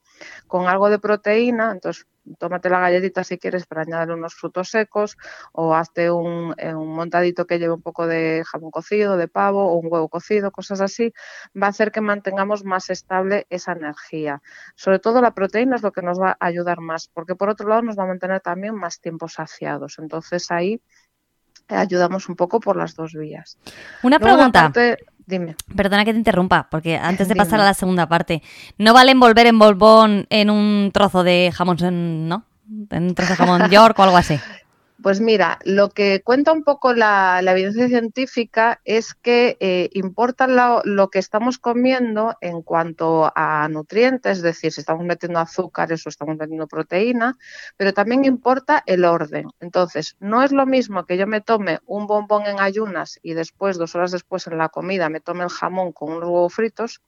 con 0.48 0.66
algo 0.66 0.88
de 0.90 0.98
proteína, 0.98 1.70
entonces 1.72 2.06
tómate 2.38 2.70
la 2.70 2.80
galletita 2.80 3.24
si 3.24 3.38
quieres 3.38 3.66
para 3.66 3.82
añadir 3.82 4.14
unos 4.14 4.34
frutos 4.34 4.70
secos 4.70 5.16
o 5.52 5.74
hazte 5.74 6.10
un, 6.10 6.54
eh, 6.56 6.74
un, 6.74 6.94
montadito 6.94 7.46
que 7.46 7.58
lleve 7.58 7.74
un 7.74 7.82
poco 7.82 8.06
de 8.06 8.44
jamón 8.46 8.70
cocido, 8.70 9.16
de 9.16 9.28
pavo 9.28 9.64
o 9.66 9.74
un 9.74 9.88
huevo 9.90 10.08
cocido, 10.08 10.50
cosas 10.50 10.80
así, 10.80 11.12
va 11.60 11.66
a 11.66 11.70
hacer 11.70 11.90
que 11.90 12.00
mantengamos 12.00 12.64
más 12.64 12.90
estable 12.90 13.46
esa 13.50 13.72
energía. 13.72 14.40
Sobre 14.76 14.98
todo 14.98 15.20
la 15.20 15.32
proteína 15.34 15.76
es 15.76 15.82
lo 15.82 15.92
que 15.92 16.02
nos 16.02 16.20
va 16.20 16.36
a 16.38 16.46
ayudar 16.46 16.80
más, 16.80 17.08
porque 17.08 17.34
por 17.34 17.48
otro 17.48 17.68
lado 17.68 17.82
nos 17.82 17.98
va 17.98 18.04
a 18.04 18.06
mantener 18.06 18.40
también 18.40 18.74
más 18.74 19.00
tiempo 19.00 19.28
saciados. 19.28 19.98
Entonces 19.98 20.50
ahí 20.50 20.80
ayudamos 21.68 22.28
un 22.28 22.36
poco 22.36 22.60
por 22.60 22.76
las 22.76 22.94
dos 22.94 23.12
vías. 23.14 23.58
Una 24.02 24.18
pregunta. 24.18 24.72
dime. 25.26 25.56
Perdona 25.76 26.04
que 26.04 26.12
te 26.12 26.18
interrumpa, 26.18 26.68
porque 26.70 26.96
antes 27.02 27.28
de 27.28 27.36
pasar 27.36 27.60
a 27.60 27.64
la 27.64 27.74
segunda 27.74 28.08
parte, 28.08 28.42
¿no 28.78 28.92
vale 28.92 29.12
envolver 29.12 29.46
en 29.46 29.58
bolbón 29.58 30.26
en 30.30 30.50
un 30.50 30.90
trozo 30.92 31.22
de 31.22 31.52
jamón, 31.54 32.28
no? 32.28 32.44
En 32.90 33.04
un 33.04 33.14
trozo 33.14 33.32
de 33.32 33.36
jamón 33.36 33.62
york 33.70 33.98
o 33.98 34.02
algo 34.02 34.16
así. 34.16 34.38
Pues 35.02 35.20
mira, 35.20 35.58
lo 35.64 35.88
que 35.90 36.22
cuenta 36.22 36.52
un 36.52 36.62
poco 36.62 36.92
la, 36.92 37.40
evidencia 37.44 37.88
científica 37.88 38.80
es 38.84 39.14
que 39.14 39.56
eh, 39.58 39.90
importa 39.94 40.46
lo, 40.46 41.10
que 41.10 41.18
estamos 41.18 41.58
comiendo 41.58 42.36
en 42.40 42.62
cuanto 42.62 43.32
a 43.34 43.66
nutrientes, 43.68 44.38
es 44.38 44.42
decir, 44.42 44.70
si 44.70 44.80
estamos 44.80 45.04
metiendo 45.04 45.40
azúcares 45.40 46.06
o 46.06 46.08
estamos 46.08 46.36
metiendo 46.36 46.68
proteína, 46.68 47.36
pero 47.76 47.92
también 47.92 48.24
importa 48.24 48.84
el 48.86 49.04
orden. 49.04 49.48
Entonces, 49.58 50.16
no 50.20 50.44
es 50.44 50.52
lo 50.52 50.66
mismo 50.66 51.04
que 51.04 51.16
yo 51.16 51.26
me 51.26 51.40
tome 51.40 51.80
un 51.86 52.06
bombón 52.06 52.46
en 52.46 52.60
ayunas 52.60 53.18
y 53.22 53.34
después, 53.34 53.78
dos 53.78 53.96
horas 53.96 54.12
después 54.12 54.46
en 54.46 54.56
la 54.56 54.68
comida, 54.68 55.08
me 55.08 55.18
tome 55.18 55.42
el 55.42 55.50
jamón 55.50 55.90
con 55.90 56.12
unos 56.12 56.28
huevos 56.28 56.54
fritos, 56.54 57.02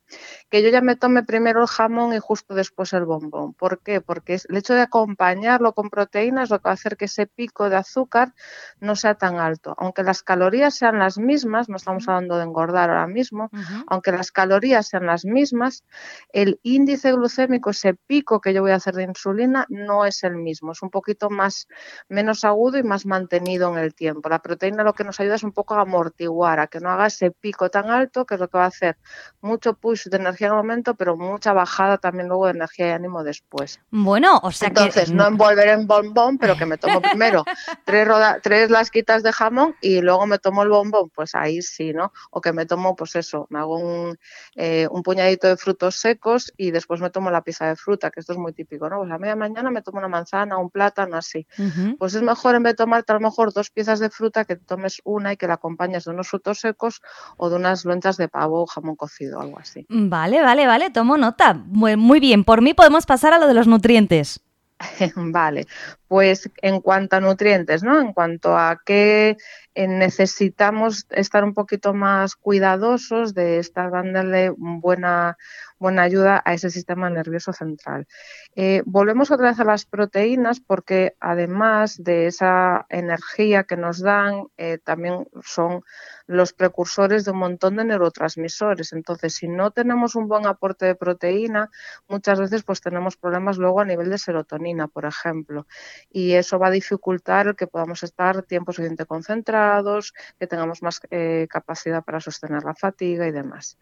que 0.50 0.62
yo 0.64 0.68
ya 0.68 0.80
me 0.80 0.96
tome 0.96 1.22
primero 1.22 1.62
el 1.62 1.68
jamón 1.68 2.12
y 2.12 2.18
justo 2.18 2.54
después 2.54 2.92
el 2.92 3.04
bombón. 3.04 3.54
¿Por 3.54 3.80
qué? 3.82 4.00
Porque 4.00 4.40
el 4.48 4.56
hecho 4.56 4.74
de 4.74 4.80
acompañarlo 4.80 5.74
con 5.74 5.90
proteínas 5.90 6.50
lo 6.50 6.58
que 6.58 6.64
va 6.64 6.70
a 6.70 6.74
hacer 6.74 6.96
que 6.96 7.04
ese 7.04 7.28
pico 7.28 7.70
de 7.70 7.83
azúcar 7.84 8.34
no 8.80 8.96
sea 8.96 9.14
tan 9.14 9.38
alto. 9.38 9.74
Aunque 9.78 10.02
las 10.02 10.22
calorías 10.22 10.74
sean 10.74 10.98
las 10.98 11.18
mismas, 11.18 11.68
no 11.68 11.76
estamos 11.76 12.08
hablando 12.08 12.36
de 12.36 12.44
engordar 12.44 12.90
ahora 12.90 13.06
mismo, 13.06 13.50
aunque 13.86 14.12
las 14.12 14.32
calorías 14.32 14.88
sean 14.88 15.06
las 15.06 15.24
mismas, 15.24 15.84
el 16.32 16.58
índice 16.62 17.12
glucémico, 17.12 17.70
ese 17.70 17.94
pico 17.94 18.40
que 18.40 18.52
yo 18.52 18.62
voy 18.62 18.72
a 18.72 18.76
hacer 18.76 18.94
de 18.94 19.04
insulina, 19.04 19.66
no 19.68 20.04
es 20.04 20.24
el 20.24 20.36
mismo, 20.36 20.72
es 20.72 20.82
un 20.82 20.90
poquito 20.90 21.30
más 21.30 21.68
menos 22.08 22.44
agudo 22.44 22.78
y 22.78 22.82
más 22.82 23.06
mantenido 23.06 23.70
en 23.72 23.78
el 23.78 23.94
tiempo. 23.94 24.28
La 24.28 24.40
proteína 24.40 24.82
lo 24.82 24.94
que 24.94 25.04
nos 25.04 25.20
ayuda 25.20 25.36
es 25.36 25.44
un 25.44 25.52
poco 25.52 25.74
a 25.74 25.82
amortiguar, 25.82 26.60
a 26.60 26.66
que 26.66 26.80
no 26.80 26.90
haga 26.90 27.06
ese 27.06 27.30
pico 27.30 27.70
tan 27.70 27.90
alto, 27.90 28.26
que 28.26 28.34
es 28.34 28.40
lo 28.40 28.48
que 28.48 28.58
va 28.58 28.64
a 28.64 28.68
hacer 28.68 28.96
mucho 29.40 29.74
push 29.74 30.06
de 30.06 30.16
energía 30.16 30.48
en 30.48 30.54
el 30.54 30.56
momento, 30.56 30.94
pero 30.94 31.16
mucha 31.16 31.52
bajada 31.52 31.98
también 31.98 32.28
luego 32.28 32.46
de 32.46 32.52
energía 32.52 32.88
y 32.88 32.90
ánimo 32.90 33.22
después. 33.22 33.80
Bueno, 33.90 34.40
o 34.42 34.50
sea 34.50 34.68
Entonces, 34.68 35.10
no 35.12 35.26
envolver 35.26 35.68
en 35.68 35.86
bombón, 35.86 36.38
pero 36.38 36.56
que 36.56 36.66
me 36.66 36.78
tomo 36.78 37.00
primero 37.02 37.44
tres, 37.84 38.08
tres 38.42 38.70
lasquitas 38.70 39.22
de 39.22 39.32
jamón 39.32 39.74
y 39.80 40.00
luego 40.00 40.26
me 40.26 40.38
tomo 40.38 40.62
el 40.62 40.68
bombón, 40.68 41.10
pues 41.10 41.34
ahí 41.34 41.62
sí, 41.62 41.92
¿no? 41.92 42.12
O 42.30 42.40
que 42.40 42.52
me 42.52 42.66
tomo, 42.66 42.96
pues 42.96 43.16
eso, 43.16 43.46
me 43.50 43.58
hago 43.58 43.78
un, 43.78 44.18
eh, 44.56 44.88
un 44.90 45.02
puñadito 45.02 45.48
de 45.48 45.56
frutos 45.56 45.96
secos 45.96 46.52
y 46.56 46.70
después 46.70 47.00
me 47.00 47.10
tomo 47.10 47.30
la 47.30 47.42
pieza 47.42 47.66
de 47.66 47.76
fruta, 47.76 48.10
que 48.10 48.20
esto 48.20 48.32
es 48.32 48.38
muy 48.38 48.52
típico, 48.52 48.88
¿no? 48.88 48.98
Pues 48.98 49.10
a 49.10 49.18
media 49.18 49.36
mañana 49.36 49.70
me 49.70 49.82
tomo 49.82 49.98
una 49.98 50.08
manzana, 50.08 50.58
un 50.58 50.70
plátano, 50.70 51.16
así. 51.16 51.46
Pues 51.98 52.14
es 52.14 52.22
mejor 52.22 52.54
en 52.54 52.62
vez 52.62 52.72
de 52.72 52.76
tomarte 52.76 53.12
a 53.12 53.16
lo 53.16 53.20
mejor 53.20 53.52
dos 53.52 53.70
piezas 53.70 54.00
de 54.00 54.10
fruta 54.10 54.44
que 54.44 54.56
tomes 54.56 55.00
una 55.04 55.32
y 55.32 55.36
que 55.36 55.46
la 55.46 55.54
acompañes 55.54 56.04
de 56.04 56.10
unos 56.10 56.28
frutos 56.28 56.60
secos 56.60 57.00
o 57.36 57.50
de 57.50 57.56
unas 57.56 57.84
lonchas 57.84 58.16
de 58.16 58.28
pavo 58.28 58.62
o 58.62 58.66
jamón 58.66 58.96
cocido, 58.96 59.40
algo 59.40 59.58
así. 59.58 59.86
Vale, 59.88 60.42
vale, 60.42 60.66
vale, 60.66 60.90
tomo 60.90 61.16
nota. 61.16 61.54
Muy 61.54 62.20
bien, 62.20 62.44
por 62.44 62.62
mí 62.62 62.74
podemos 62.74 63.06
pasar 63.06 63.32
a 63.32 63.38
lo 63.38 63.46
de 63.46 63.54
los 63.54 63.66
nutrientes. 63.66 64.43
Vale, 65.16 65.66
pues 66.08 66.50
en 66.60 66.80
cuanto 66.80 67.16
a 67.16 67.20
nutrientes, 67.20 67.82
¿no? 67.82 68.00
En 68.00 68.12
cuanto 68.12 68.56
a 68.56 68.80
qué 68.84 69.36
eh, 69.74 69.86
necesitamos 69.88 71.06
estar 71.10 71.44
un 71.44 71.54
poquito 71.54 71.94
más 71.94 72.34
cuidadosos 72.34 73.34
de 73.34 73.58
estar 73.58 73.90
dándole 73.92 74.50
buena, 74.56 75.36
buena 75.78 76.02
ayuda 76.02 76.42
a 76.44 76.54
ese 76.54 76.70
sistema 76.70 77.08
nervioso 77.08 77.52
central. 77.52 78.06
Eh, 78.56 78.82
volvemos 78.84 79.30
otra 79.30 79.50
vez 79.50 79.60
a 79.60 79.64
las 79.64 79.86
proteínas 79.86 80.60
porque 80.60 81.14
además 81.20 82.02
de 82.02 82.26
esa 82.26 82.86
energía 82.88 83.64
que 83.64 83.76
nos 83.76 84.00
dan, 84.00 84.46
eh, 84.56 84.78
también 84.84 85.26
son 85.42 85.82
los 86.26 86.52
precursores 86.52 87.24
de 87.24 87.32
un 87.32 87.38
montón 87.38 87.76
de 87.76 87.84
neurotransmisores. 87.84 88.92
Entonces, 88.92 89.34
si 89.34 89.48
no 89.48 89.70
tenemos 89.70 90.14
un 90.14 90.28
buen 90.28 90.46
aporte 90.46 90.86
de 90.86 90.94
proteína, 90.94 91.70
muchas 92.08 92.40
veces 92.40 92.62
pues 92.62 92.80
tenemos 92.80 93.16
problemas 93.16 93.58
luego 93.58 93.80
a 93.80 93.84
nivel 93.84 94.10
de 94.10 94.18
serotonina, 94.18 94.88
por 94.88 95.04
ejemplo. 95.04 95.66
Y 96.10 96.32
eso 96.32 96.58
va 96.58 96.68
a 96.68 96.70
dificultar 96.70 97.48
el 97.48 97.56
que 97.56 97.66
podamos 97.66 98.02
estar 98.02 98.42
tiempo 98.42 98.72
suficiente 98.72 99.06
concentrados, 99.06 100.14
que 100.38 100.46
tengamos 100.46 100.82
más 100.82 101.00
eh, 101.10 101.46
capacidad 101.50 102.02
para 102.02 102.20
sostener 102.20 102.64
la 102.64 102.74
fatiga 102.74 103.26
y 103.26 103.32
demás. 103.32 103.78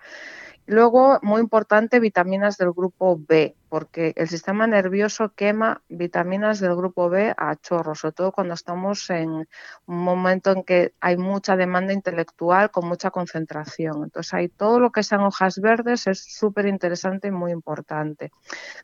Luego, 0.67 1.19
muy 1.23 1.41
importante, 1.41 2.01
vitaminas 2.01 2.57
del 2.57 2.73
grupo 2.73 3.19
B, 3.19 3.57
porque 3.73 4.13
el 4.17 4.29
sistema 4.29 4.67
nervioso 4.67 5.33
quema 5.35 5.81
vitaminas 5.89 6.61
del 6.61 6.77
grupo 6.77 7.09
B 7.09 7.33
a 7.35 7.57
chorro, 7.57 7.95
sobre 7.95 8.13
todo 8.13 8.31
cuando 8.31 8.53
estamos 8.53 9.09
en 9.09 9.31
un 9.31 9.47
momento 9.87 10.51
en 10.51 10.63
que 10.63 10.93
hay 11.01 11.17
mucha 11.17 11.57
demanda 11.57 11.95
intelectual 11.95 12.71
con 12.71 12.87
mucha 12.87 13.11
concentración. 13.11 14.05
Entonces, 14.05 14.35
hay 14.35 14.49
todo 14.51 14.79
lo 14.79 14.93
que 14.93 15.03
sean 15.03 15.23
hojas 15.23 15.59
verdes 15.59 16.07
es 16.07 16.23
súper 16.23 16.67
interesante 16.67 17.29
y 17.29 17.31
muy 17.31 17.51
importante. 17.51 18.31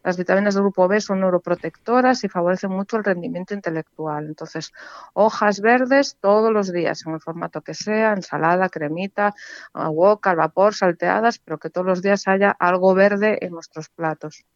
Las 0.05 0.17
vitaminas 0.17 0.55
del 0.55 0.63
grupo 0.63 0.89
B 0.89 1.03
son 1.03 1.21
neuroprotectoras 1.21 2.25
y 2.25 2.31
favorecen 2.31 2.71
mucho 2.71 2.97
el 2.97 3.05
rendimiento 3.05 3.53
intelectual. 3.53 4.25
Entonces, 4.25 4.73
hojas 5.13 5.61
verdes 5.61 6.17
todos 6.19 6.51
los 6.51 6.73
días, 6.73 7.05
en 7.07 7.13
el 7.13 7.21
formato 7.21 7.61
que 7.61 7.75
sea, 7.75 8.15
ensalada, 8.15 8.71
cremita, 8.71 9.35
wok, 9.75 10.27
al 10.29 10.37
vapor, 10.37 10.75
salteadas, 10.75 11.41
pero 11.41 11.59
que 11.59 11.69
todos 11.69 11.87
los 11.87 12.01
días 12.01 12.27
haya 12.27 12.57
algo 12.59 12.95
verde 12.95 13.45
en 13.45 13.53
nuestros 13.53 13.91
platos. 13.91 14.47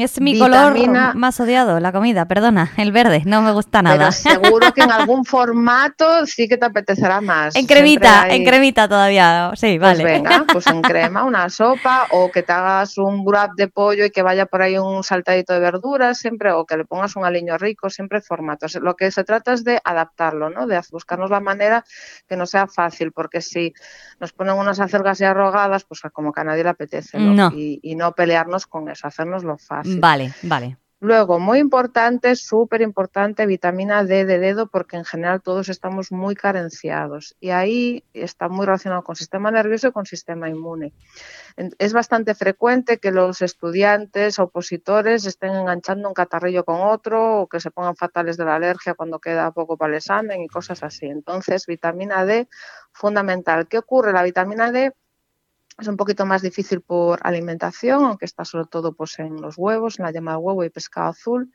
Es 0.00 0.20
mi 0.20 0.36
color 0.36 0.74
más 1.14 1.38
odiado, 1.38 1.78
la 1.78 1.92
comida, 1.92 2.26
perdona, 2.26 2.72
el 2.76 2.90
verde, 2.90 3.22
no 3.24 3.40
me 3.40 3.52
gusta 3.52 3.80
nada. 3.80 3.96
Pero 3.96 4.10
seguro 4.10 4.72
que 4.72 4.82
en 4.82 4.90
algún 4.90 5.24
formato 5.24 6.26
sí 6.26 6.48
que 6.48 6.56
te 6.56 6.66
apetecerá 6.66 7.20
más. 7.20 7.54
En 7.54 7.66
cremita, 7.66 8.26
en 8.28 8.44
cremita 8.44 8.88
todavía, 8.88 9.52
sí, 9.54 9.78
pues 9.78 9.98
vale. 9.98 10.04
venga, 10.04 10.44
pues 10.52 10.66
en 10.66 10.82
crema, 10.82 11.22
una 11.22 11.48
sopa, 11.50 12.08
o 12.10 12.32
que 12.32 12.42
te 12.42 12.52
hagas 12.52 12.98
un 12.98 13.24
grab 13.24 13.50
de 13.54 13.68
pollo 13.68 14.04
y 14.04 14.10
que 14.10 14.22
vaya 14.22 14.46
por 14.46 14.60
ahí 14.60 14.76
un 14.76 15.04
saltadito 15.04 15.52
de 15.52 15.60
verduras, 15.60 16.18
siempre, 16.18 16.50
o 16.50 16.66
que 16.66 16.76
le 16.76 16.84
pongas 16.84 17.14
un 17.14 17.24
aliño 17.24 17.56
rico, 17.58 17.90
siempre 17.90 18.20
formatos. 18.22 18.74
Lo 18.74 18.96
que 18.96 19.12
se 19.12 19.22
trata 19.22 19.52
es 19.52 19.62
de 19.62 19.80
adaptarlo, 19.84 20.50
¿no? 20.50 20.66
De 20.66 20.80
buscarnos 20.90 21.30
la 21.30 21.38
manera 21.38 21.84
que 22.28 22.36
no 22.36 22.46
sea 22.46 22.66
fácil, 22.66 23.12
porque 23.12 23.40
si 23.40 23.72
nos 24.18 24.32
ponen 24.32 24.56
unas 24.56 24.80
acelgas 24.80 25.20
y 25.20 25.24
arrogadas, 25.24 25.84
pues 25.84 26.00
como 26.12 26.32
que 26.32 26.40
a 26.40 26.44
nadie 26.44 26.64
le 26.64 26.70
apetece, 26.70 27.18
Y, 27.54 27.78
y 27.82 27.94
no 27.94 28.12
pelearnos 28.12 28.66
con 28.66 28.88
eso 28.88 29.11
hacernoslo 29.12 29.58
fácil. 29.58 30.00
Vale, 30.00 30.32
vale. 30.42 30.76
Luego, 31.04 31.40
muy 31.40 31.58
importante, 31.58 32.36
súper 32.36 32.80
importante, 32.80 33.44
vitamina 33.44 34.04
D 34.04 34.24
de 34.24 34.38
dedo, 34.38 34.68
porque 34.68 34.96
en 34.96 35.04
general 35.04 35.42
todos 35.42 35.68
estamos 35.68 36.12
muy 36.12 36.36
carenciados 36.36 37.34
y 37.40 37.50
ahí 37.50 38.04
está 38.14 38.48
muy 38.48 38.66
relacionado 38.66 39.02
con 39.02 39.16
sistema 39.16 39.50
nervioso 39.50 39.88
y 39.88 39.90
con 39.90 40.06
sistema 40.06 40.48
inmune. 40.48 40.92
Es 41.56 41.92
bastante 41.92 42.36
frecuente 42.36 42.98
que 42.98 43.10
los 43.10 43.42
estudiantes 43.42 44.38
opositores 44.38 45.26
estén 45.26 45.56
enganchando 45.56 46.06
un 46.06 46.14
catarrillo 46.14 46.64
con 46.64 46.80
otro 46.80 47.40
o 47.40 47.48
que 47.48 47.58
se 47.58 47.72
pongan 47.72 47.96
fatales 47.96 48.36
de 48.36 48.44
la 48.44 48.54
alergia 48.54 48.94
cuando 48.94 49.18
queda 49.18 49.50
poco 49.50 49.76
para 49.76 49.94
el 49.94 49.96
examen 49.96 50.40
y 50.40 50.46
cosas 50.46 50.84
así. 50.84 51.06
Entonces, 51.06 51.66
vitamina 51.66 52.24
D, 52.24 52.48
fundamental. 52.92 53.66
¿Qué 53.66 53.78
ocurre? 53.78 54.12
La 54.12 54.22
vitamina 54.22 54.70
D 54.70 54.92
es 55.78 55.88
un 55.88 55.96
poquito 55.96 56.26
más 56.26 56.42
difícil 56.42 56.80
por 56.80 57.20
alimentación, 57.22 58.04
aunque 58.04 58.24
está 58.24 58.44
sobre 58.44 58.66
todo 58.66 58.94
pues, 58.94 59.18
en 59.18 59.40
los 59.40 59.56
huevos, 59.56 59.98
en 59.98 60.04
la 60.04 60.12
yema 60.12 60.32
de 60.32 60.38
huevo 60.38 60.64
y 60.64 60.70
pescado 60.70 61.10
azul 61.10 61.52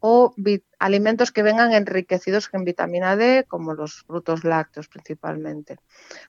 o 0.00 0.34
alimentos 0.78 1.32
que 1.32 1.42
vengan 1.42 1.72
enriquecidos 1.72 2.48
en 2.52 2.64
vitamina 2.64 3.16
D, 3.16 3.44
como 3.48 3.74
los 3.74 4.02
frutos 4.02 4.44
lácteos 4.44 4.88
principalmente. 4.88 5.78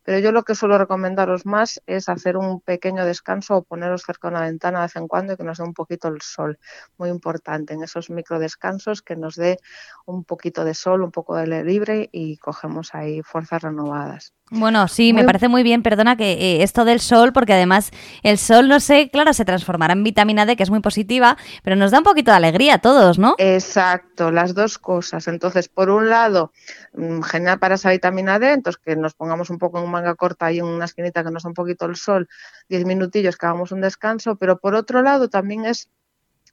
Pero 0.03 0.19
yo 0.19 0.31
lo 0.31 0.43
que 0.43 0.55
suelo 0.55 0.77
recomendaros 0.77 1.45
más 1.45 1.81
es 1.85 2.09
hacer 2.09 2.37
un 2.37 2.61
pequeño 2.61 3.05
descanso 3.05 3.57
o 3.57 3.63
poneros 3.63 4.03
cerca 4.03 4.29
de 4.29 4.35
una 4.35 4.45
ventana 4.45 4.79
de 4.79 4.85
vez 4.85 4.95
en 4.95 5.07
cuando 5.07 5.33
y 5.33 5.37
que 5.37 5.43
nos 5.43 5.57
dé 5.57 5.63
un 5.63 5.73
poquito 5.73 6.07
el 6.07 6.21
sol. 6.21 6.59
Muy 6.97 7.09
importante 7.09 7.73
en 7.73 7.83
esos 7.83 8.09
micro 8.09 8.39
descansos 8.39 9.01
que 9.01 9.15
nos 9.15 9.35
dé 9.35 9.59
un 10.05 10.23
poquito 10.23 10.63
de 10.63 10.73
sol, 10.73 11.03
un 11.03 11.11
poco 11.11 11.35
de 11.35 11.41
aire 11.41 11.63
libre 11.63 12.09
y 12.11 12.37
cogemos 12.37 12.95
ahí 12.95 13.21
fuerzas 13.23 13.63
renovadas. 13.63 14.33
Bueno, 14.49 14.87
sí, 14.87 15.11
me 15.11 15.25
parece 15.25 15.49
muy 15.49 15.61
bien, 15.61 15.83
perdona, 15.83 16.15
que 16.15 16.31
eh, 16.31 16.63
esto 16.63 16.85
del 16.85 17.01
sol, 17.01 17.33
porque 17.33 17.51
además 17.51 17.91
el 18.23 18.37
sol, 18.37 18.69
no 18.69 18.79
sé, 18.79 19.09
claro, 19.09 19.33
se 19.33 19.43
transformará 19.43 19.91
en 19.91 20.03
vitamina 20.03 20.45
D, 20.45 20.55
que 20.55 20.63
es 20.63 20.69
muy 20.69 20.79
positiva, 20.79 21.37
pero 21.63 21.75
nos 21.75 21.91
da 21.91 21.97
un 21.97 22.05
poquito 22.05 22.31
de 22.31 22.37
alegría 22.37 22.75
a 22.75 22.77
todos, 22.77 23.19
¿no? 23.19 23.35
Exacto, 23.39 24.31
las 24.37 24.53
dos 24.53 24.77
cosas. 24.77 25.27
Entonces, 25.27 25.67
por 25.67 25.89
un 25.89 26.09
lado, 26.09 26.51
mm, 26.93 27.21
genial 27.21 27.57
para 27.59 27.75
esa 27.75 27.89
vitamina 27.89 28.37
D, 28.37 28.51
entonces 28.53 28.79
que 28.83 28.95
nos 28.95 29.15
pongamos 29.15 29.49
un 29.49 29.57
poco 29.57 29.79
en 29.79 29.89
manga 29.89 30.13
corta 30.13 30.51
y 30.51 30.59
en 30.59 30.65
una 30.65 30.85
esquinita 30.85 31.23
que 31.23 31.31
nos 31.31 31.43
da 31.43 31.49
un 31.49 31.55
poquito 31.55 31.85
el 31.85 31.95
sol, 31.95 32.29
diez 32.69 32.85
minutillos 32.85 33.35
que 33.35 33.47
hagamos 33.47 33.71
un 33.71 33.81
descanso, 33.81 34.35
pero 34.35 34.59
por 34.59 34.75
otro 34.75 35.01
lado 35.01 35.27
también 35.27 35.65
es 35.65 35.89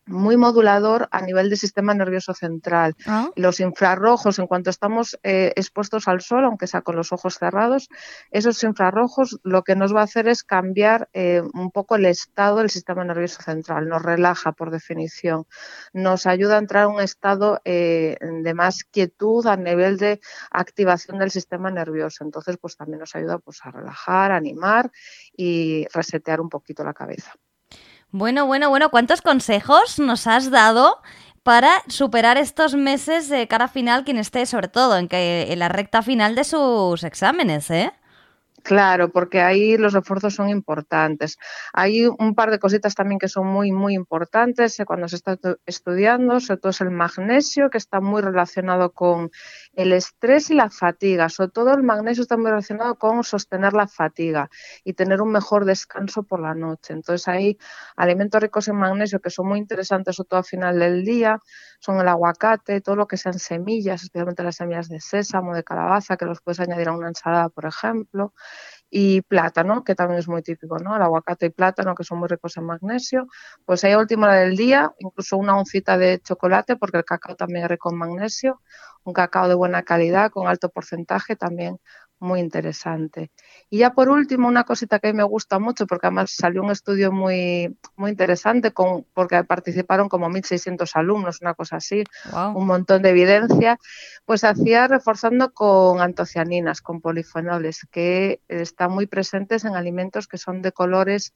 muy 0.07 0.37
modulador 0.37 1.09
a 1.11 1.23
nivel 1.23 1.49
del 1.49 1.59
sistema 1.59 1.95
nervioso 1.95 2.35
central. 2.35 2.95
Ah. 3.07 3.31
Los 3.37 3.61
infrarrojos, 3.61 4.39
en 4.39 4.47
cuanto 4.47 4.71
estamos 4.71 5.19
eh, 5.23 5.53
expuestos 5.57 6.09
al 6.09 6.21
sol, 6.21 6.45
aunque 6.45 6.67
sea 6.67 6.83
con 6.83 6.97
los 6.97 7.13
ojos 7.13 7.39
cerrados, 7.39 7.89
esos 8.31 8.63
infrarrojos 8.65 9.39
lo 9.43 9.63
que 9.63 9.77
nos 9.77 9.95
va 9.95 10.01
a 10.01 10.05
hacer 10.05 10.29
es 10.29 10.43
cambiar 10.43 11.09
eh, 11.13 11.43
un 11.55 11.71
poco 11.71 11.97
el 11.97 12.07
estado 12.07 12.59
del 12.59 12.71
sistema 12.71 13.05
nervioso 13.05 13.43
central. 13.43 13.89
Nos 13.89 14.03
relaja, 14.03 14.53
por 14.53 14.71
definición. 14.71 15.47
Nos 15.93 16.27
ayuda 16.27 16.57
a 16.57 16.59
entrar 16.59 16.85
en 16.85 16.97
un 16.97 17.01
estado 17.01 17.61
eh, 17.65 18.17
de 18.21 18.55
más 18.55 18.85
quietud 18.85 19.47
a 19.47 19.57
nivel 19.57 19.97
de 19.97 20.21
activación 20.51 21.19
del 21.19 21.31
sistema 21.31 21.71
nervioso. 21.71 22.25
Entonces, 22.25 22.59
pues 22.61 22.77
también 22.77 23.01
nos 23.01 23.15
ayuda 23.15 23.39
pues, 23.39 23.61
a 23.63 23.71
relajar, 23.71 24.33
animar 24.33 24.91
y 25.37 25.87
resetear 25.93 26.41
un 26.41 26.49
poquito 26.49 26.85
la 26.85 26.95
cabeza. 26.95 27.33
Bueno, 28.17 28.47
bueno, 28.47 28.71
bueno, 28.71 28.91
¿cuántos 28.91 29.23
consejos 29.23 29.99
nos 29.99 30.29
has 30.29 30.53
dado 30.53 31.03
para 31.43 31.83
superar 31.89 32.39
estos 32.39 32.77
meses 32.77 33.29
de 33.29 33.49
cara 33.49 33.67
final 33.67 34.05
quien 34.05 34.19
esté, 34.19 34.47
sobre 34.47 34.69
todo 34.69 34.97
en, 34.97 35.09
que, 35.09 35.49
en 35.51 35.59
la 35.59 35.69
recta 35.69 36.01
final 36.01 36.37
de 36.37 36.45
sus 36.45 37.03
exámenes, 37.03 37.73
eh? 37.73 37.93
Claro, 38.63 39.11
porque 39.11 39.43
ahí 39.43 39.77
los 39.77 39.93
refuerzos 39.93 40.33
son 40.37 40.49
importantes. 40.49 41.39
Hay 41.73 42.07
un 42.07 42.37
par 42.37 42.53
de 42.53 42.61
cositas 42.61 42.95
también 42.95 43.19
que 43.19 43.29
son 43.29 43.49
muy, 43.49 43.73
muy 43.73 43.95
importantes 43.95 44.79
eh, 44.79 44.87
cuando 44.87 45.09
se 45.09 45.17
está 45.17 45.37
estudiando, 45.67 46.39
sobre 46.39 46.61
todo 46.61 46.71
es 46.71 46.81
el 46.81 46.91
magnesio, 46.91 47.69
que 47.69 47.79
está 47.79 48.01
muy 48.01 48.23
relacionado 48.23 48.93
con 48.93 49.33
el 49.77 49.93
estrés 49.93 50.51
y 50.51 50.55
la 50.55 50.71
fatiga. 50.71 51.29
Sobre 51.29 51.51
todo 51.51 51.73
el 51.75 51.83
magnesio 51.83 52.23
está 52.23 52.37
muy 52.37 52.47
relacionado 52.47 52.97
con 52.97 53.25
sostener 53.25 53.73
la 53.73 53.89
fatiga 53.89 54.51
y 54.85 54.95
tener 54.95 55.21
un 55.21 55.33
mejor 55.33 55.65
descanso 55.65 56.23
por 56.23 56.41
la 56.41 56.55
noche. 56.55 56.93
Entonces 56.93 57.27
hay 57.29 57.59
alimentos 57.97 58.41
ricos 58.41 58.69
en 58.69 58.77
magnesio 58.77 59.21
que 59.21 59.31
son 59.31 59.49
muy 59.49 59.59
interesantes, 59.59 60.17
sobre 60.17 60.29
todo 60.29 60.39
al 60.39 60.45
final 60.45 60.79
del 60.79 61.05
día, 61.05 61.41
son 61.81 62.01
el 62.01 62.09
aguacate, 62.09 62.81
todo 62.81 62.97
lo 62.97 63.07
que 63.07 63.17
sean 63.17 63.39
semillas, 63.39 64.03
especialmente 64.03 64.43
las 64.43 64.57
semillas 64.57 64.89
de 64.89 65.01
sésamo, 65.01 65.55
de 65.55 65.65
calabaza, 65.65 66.17
que 66.17 66.25
los 66.25 66.41
puedes 66.41 66.61
añadir 66.61 66.89
a 66.89 66.93
una 66.93 67.09
ensalada, 67.09 67.49
por 67.49 67.67
ejemplo, 67.67 68.33
y 68.97 69.23
plátano, 69.23 69.83
que 69.83 69.97
también 69.97 70.21
es 70.21 70.29
muy 70.29 70.41
típico, 70.41 70.79
¿no? 70.79 70.95
El 70.95 71.03
aguacate 71.03 71.47
y 71.47 71.51
plátano, 71.51 71.97
que 71.97 72.05
son 72.05 72.21
muy 72.21 72.29
ricos 72.29 72.57
en 72.59 72.65
magnesio. 72.67 73.27
Pues 73.65 73.83
ahí 73.83 73.91
a 73.91 73.99
última 73.99 74.29
hora 74.29 74.37
del 74.37 74.57
día, 74.57 74.93
incluso 75.01 75.37
una 75.37 75.59
oncita 75.59 75.99
de 75.99 76.21
chocolate, 76.21 76.77
porque 76.77 76.99
el 76.99 77.05
cacao 77.05 77.35
también 77.35 77.65
es 77.65 77.71
rico 77.71 77.91
en 77.91 77.99
magnesio, 77.99 78.61
un 79.03 79.13
cacao 79.13 79.49
de 79.49 79.55
buena 79.57 79.83
calidad, 79.83 80.31
con 80.31 80.47
alto 80.47 80.69
porcentaje, 80.69 81.35
también 81.35 81.81
muy 82.25 82.41
interesante. 82.41 83.31
Y 83.71 83.79
ya 83.79 83.91
por 83.93 84.09
último, 84.09 84.49
una 84.49 84.65
cosita 84.65 84.99
que 84.99 85.09
a 85.09 85.13
mí 85.13 85.17
me 85.17 85.25
gusta 85.25 85.59
mucho, 85.59 85.87
porque 85.87 86.09
además 86.09 86.33
salió 86.33 86.63
un 86.63 86.71
estudio 86.71 87.13
muy, 87.13 87.77
muy 87.97 88.11
interesante, 88.11 88.73
con, 88.73 89.05
porque 89.15 89.45
participaron 89.45 90.09
como 90.09 90.29
1.600 90.29 90.91
alumnos, 90.95 91.41
una 91.41 91.55
cosa 91.55 91.77
así, 91.77 92.03
un 92.55 92.67
montón 92.67 93.03
de 93.03 93.11
evidencia, 93.11 93.79
pues 94.25 94.43
hacía 94.43 94.89
reforzando 94.89 95.53
con 95.53 96.01
antocianinas, 96.01 96.81
con 96.81 97.01
polifenoles, 97.01 97.87
que 97.91 98.41
están 98.49 98.91
muy 98.91 99.07
presentes 99.07 99.65
en 99.65 99.77
alimentos 99.77 100.27
que 100.27 100.39
son 100.39 100.63
de 100.63 100.73
colores 100.73 101.33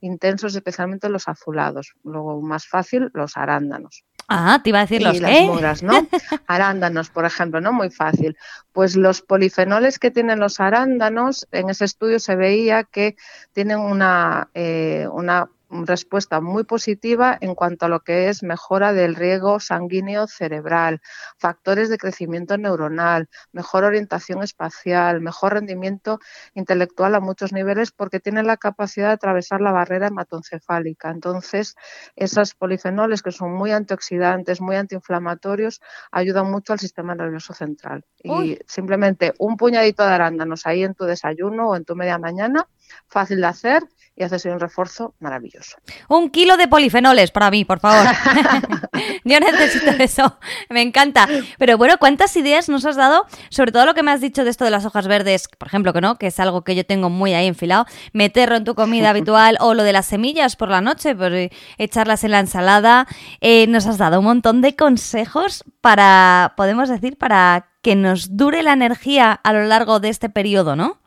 intensos, 0.00 0.54
especialmente 0.54 1.08
los 1.08 1.28
azulados. 1.28 1.94
Luego, 2.02 2.40
más 2.40 2.66
fácil, 2.66 3.10
los 3.12 3.36
arándanos. 3.36 4.04
Ah, 4.32 4.60
te 4.62 4.70
iba 4.70 4.78
a 4.78 4.82
decir 4.82 5.02
los 5.02 5.20
las 5.20 5.42
moras, 5.42 5.82
¿no? 5.82 5.92
Arándanos, 6.46 7.10
por 7.10 7.24
ejemplo, 7.24 7.60
¿no? 7.60 7.72
Muy 7.72 7.90
fácil. 7.90 8.36
Pues 8.72 8.94
los 8.94 9.22
polifenoles 9.22 9.98
que 9.98 10.12
tienen 10.12 10.38
los 10.38 10.60
arándanos, 10.60 11.48
en 11.50 11.68
ese 11.68 11.84
estudio 11.84 12.20
se 12.20 12.36
veía 12.36 12.84
que 12.84 13.16
tienen 13.52 13.80
una, 13.80 14.48
eh, 14.54 15.08
una 15.10 15.50
respuesta 15.70 16.40
muy 16.40 16.64
positiva 16.64 17.36
en 17.40 17.54
cuanto 17.54 17.86
a 17.86 17.88
lo 17.88 18.00
que 18.00 18.28
es 18.28 18.42
mejora 18.42 18.92
del 18.92 19.14
riego 19.14 19.60
sanguíneo 19.60 20.26
cerebral, 20.26 21.00
factores 21.38 21.88
de 21.88 21.98
crecimiento 21.98 22.58
neuronal, 22.58 23.28
mejor 23.52 23.84
orientación 23.84 24.42
espacial, 24.42 25.20
mejor 25.20 25.54
rendimiento 25.54 26.18
intelectual 26.54 27.14
a 27.14 27.20
muchos 27.20 27.52
niveles 27.52 27.92
porque 27.92 28.20
tienen 28.20 28.46
la 28.46 28.56
capacidad 28.56 29.08
de 29.08 29.14
atravesar 29.14 29.60
la 29.60 29.72
barrera 29.72 30.08
hematoencefálica. 30.08 31.10
Entonces, 31.10 31.76
esos 32.16 32.54
polifenoles 32.54 33.22
que 33.22 33.32
son 33.32 33.52
muy 33.52 33.70
antioxidantes, 33.72 34.60
muy 34.60 34.76
antiinflamatorios, 34.76 35.80
ayudan 36.10 36.50
mucho 36.50 36.72
al 36.72 36.80
sistema 36.80 37.14
nervioso 37.14 37.54
central. 37.54 38.04
Y 38.22 38.58
simplemente 38.66 39.34
un 39.38 39.56
puñadito 39.56 40.04
de 40.04 40.12
arándanos 40.12 40.66
ahí 40.66 40.82
en 40.82 40.94
tu 40.94 41.04
desayuno 41.04 41.68
o 41.68 41.76
en 41.76 41.84
tu 41.84 41.96
media 41.96 42.18
mañana, 42.18 42.66
fácil 43.06 43.40
de 43.40 43.46
hacer 43.46 43.82
y 44.20 44.22
haces 44.22 44.44
un 44.44 44.60
refuerzo 44.60 45.14
maravilloso. 45.18 45.78
Un 46.08 46.28
kilo 46.28 46.58
de 46.58 46.68
polifenoles 46.68 47.30
para 47.30 47.50
mí, 47.50 47.64
por 47.64 47.80
favor. 47.80 48.06
Yo 49.24 49.40
necesito 49.40 49.90
eso, 49.92 50.38
me 50.68 50.82
encanta. 50.82 51.26
Pero 51.58 51.78
bueno, 51.78 51.96
¿cuántas 51.98 52.36
ideas 52.36 52.68
nos 52.68 52.84
has 52.84 52.96
dado? 52.96 53.24
Sobre 53.48 53.72
todo 53.72 53.86
lo 53.86 53.94
que 53.94 54.02
me 54.02 54.10
has 54.10 54.20
dicho 54.20 54.44
de 54.44 54.50
esto 54.50 54.64
de 54.66 54.70
las 54.70 54.84
hojas 54.84 55.08
verdes, 55.08 55.48
por 55.48 55.68
ejemplo, 55.68 55.94
que 55.94 56.02
no, 56.02 56.18
que 56.18 56.26
es 56.26 56.38
algo 56.38 56.64
que 56.64 56.74
yo 56.74 56.84
tengo 56.84 57.08
muy 57.08 57.32
ahí 57.32 57.46
enfilado, 57.46 57.86
meterlo 58.12 58.56
en 58.56 58.64
tu 58.64 58.74
comida 58.74 59.10
habitual 59.10 59.56
o 59.60 59.72
lo 59.72 59.84
de 59.84 59.94
las 59.94 60.06
semillas 60.06 60.54
por 60.54 60.68
la 60.68 60.82
noche, 60.82 61.14
pues 61.14 61.32
eh, 61.32 61.50
echarlas 61.78 62.22
en 62.22 62.32
la 62.32 62.40
ensalada. 62.40 63.06
Eh, 63.40 63.66
nos 63.68 63.86
has 63.86 63.96
dado 63.96 64.18
un 64.18 64.26
montón 64.26 64.60
de 64.60 64.76
consejos 64.76 65.64
para, 65.80 66.52
podemos 66.58 66.90
decir, 66.90 67.16
para 67.16 67.70
que 67.80 67.96
nos 67.96 68.36
dure 68.36 68.62
la 68.62 68.74
energía 68.74 69.32
a 69.32 69.52
lo 69.54 69.64
largo 69.64 70.00
de 70.00 70.10
este 70.10 70.28
periodo, 70.28 70.76
¿no? 70.76 70.99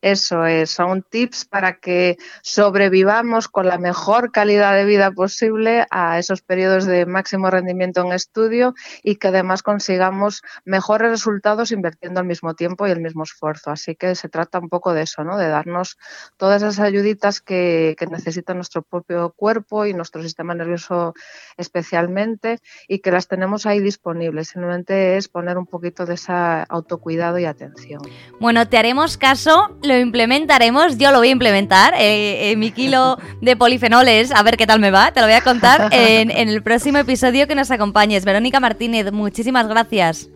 Eso 0.00 0.46
es, 0.46 0.70
son 0.70 1.02
tips 1.02 1.44
para 1.44 1.78
que 1.80 2.18
sobrevivamos 2.42 3.48
con 3.48 3.66
la 3.66 3.78
mejor 3.78 4.30
calidad 4.30 4.74
de 4.74 4.84
vida 4.84 5.10
posible 5.10 5.86
a 5.90 6.18
esos 6.20 6.40
periodos 6.40 6.86
de 6.86 7.04
máximo 7.04 7.50
rendimiento 7.50 8.02
en 8.02 8.12
estudio 8.12 8.74
y 9.02 9.16
que 9.16 9.28
además 9.28 9.64
consigamos 9.64 10.42
mejores 10.64 11.10
resultados 11.10 11.72
invirtiendo 11.72 12.20
el 12.20 12.26
mismo 12.26 12.54
tiempo 12.54 12.86
y 12.86 12.92
el 12.92 13.00
mismo 13.00 13.24
esfuerzo. 13.24 13.72
Así 13.72 13.96
que 13.96 14.14
se 14.14 14.28
trata 14.28 14.60
un 14.60 14.68
poco 14.68 14.94
de 14.94 15.02
eso, 15.02 15.24
¿no? 15.24 15.36
De 15.36 15.48
darnos 15.48 15.98
todas 16.36 16.62
esas 16.62 16.78
ayuditas 16.78 17.40
que, 17.40 17.96
que 17.98 18.06
necesita 18.06 18.54
nuestro 18.54 18.82
propio 18.82 19.34
cuerpo 19.36 19.84
y 19.84 19.94
nuestro 19.94 20.22
sistema 20.22 20.54
nervioso 20.54 21.14
especialmente 21.56 22.60
y 22.86 23.00
que 23.00 23.10
las 23.10 23.26
tenemos 23.26 23.66
ahí 23.66 23.80
disponibles. 23.80 24.48
Simplemente 24.48 25.16
es 25.16 25.28
poner 25.28 25.58
un 25.58 25.66
poquito 25.66 26.06
de 26.06 26.14
ese 26.14 26.32
autocuidado 26.68 27.38
y 27.38 27.46
atención. 27.46 28.00
Bueno, 28.38 28.68
te 28.68 28.78
haremos 28.78 29.18
caso 29.18 29.76
lo 29.88 29.98
implementaremos, 29.98 30.98
yo 30.98 31.10
lo 31.10 31.18
voy 31.18 31.28
a 31.28 31.32
implementar, 31.32 31.94
eh, 31.94 32.50
eh, 32.50 32.56
mi 32.56 32.70
kilo 32.70 33.18
de 33.40 33.56
polifenoles, 33.56 34.30
a 34.30 34.42
ver 34.42 34.56
qué 34.56 34.66
tal 34.66 34.78
me 34.78 34.90
va, 34.90 35.10
te 35.12 35.20
lo 35.20 35.26
voy 35.26 35.34
a 35.34 35.40
contar 35.40 35.88
en, 35.92 36.30
en 36.42 36.48
el 36.48 36.62
próximo 36.62 36.98
episodio 36.98 37.48
que 37.48 37.54
nos 37.54 37.70
acompañes. 37.70 38.24
Verónica 38.24 38.60
Martínez, 38.60 39.10
muchísimas 39.12 39.66
gracias. 39.66 40.28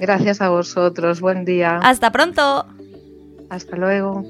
Gracias 0.00 0.40
a 0.40 0.48
vosotros, 0.48 1.20
buen 1.20 1.44
día. 1.44 1.78
Hasta 1.82 2.10
pronto. 2.10 2.66
Hasta 3.50 3.76
luego. 3.76 4.24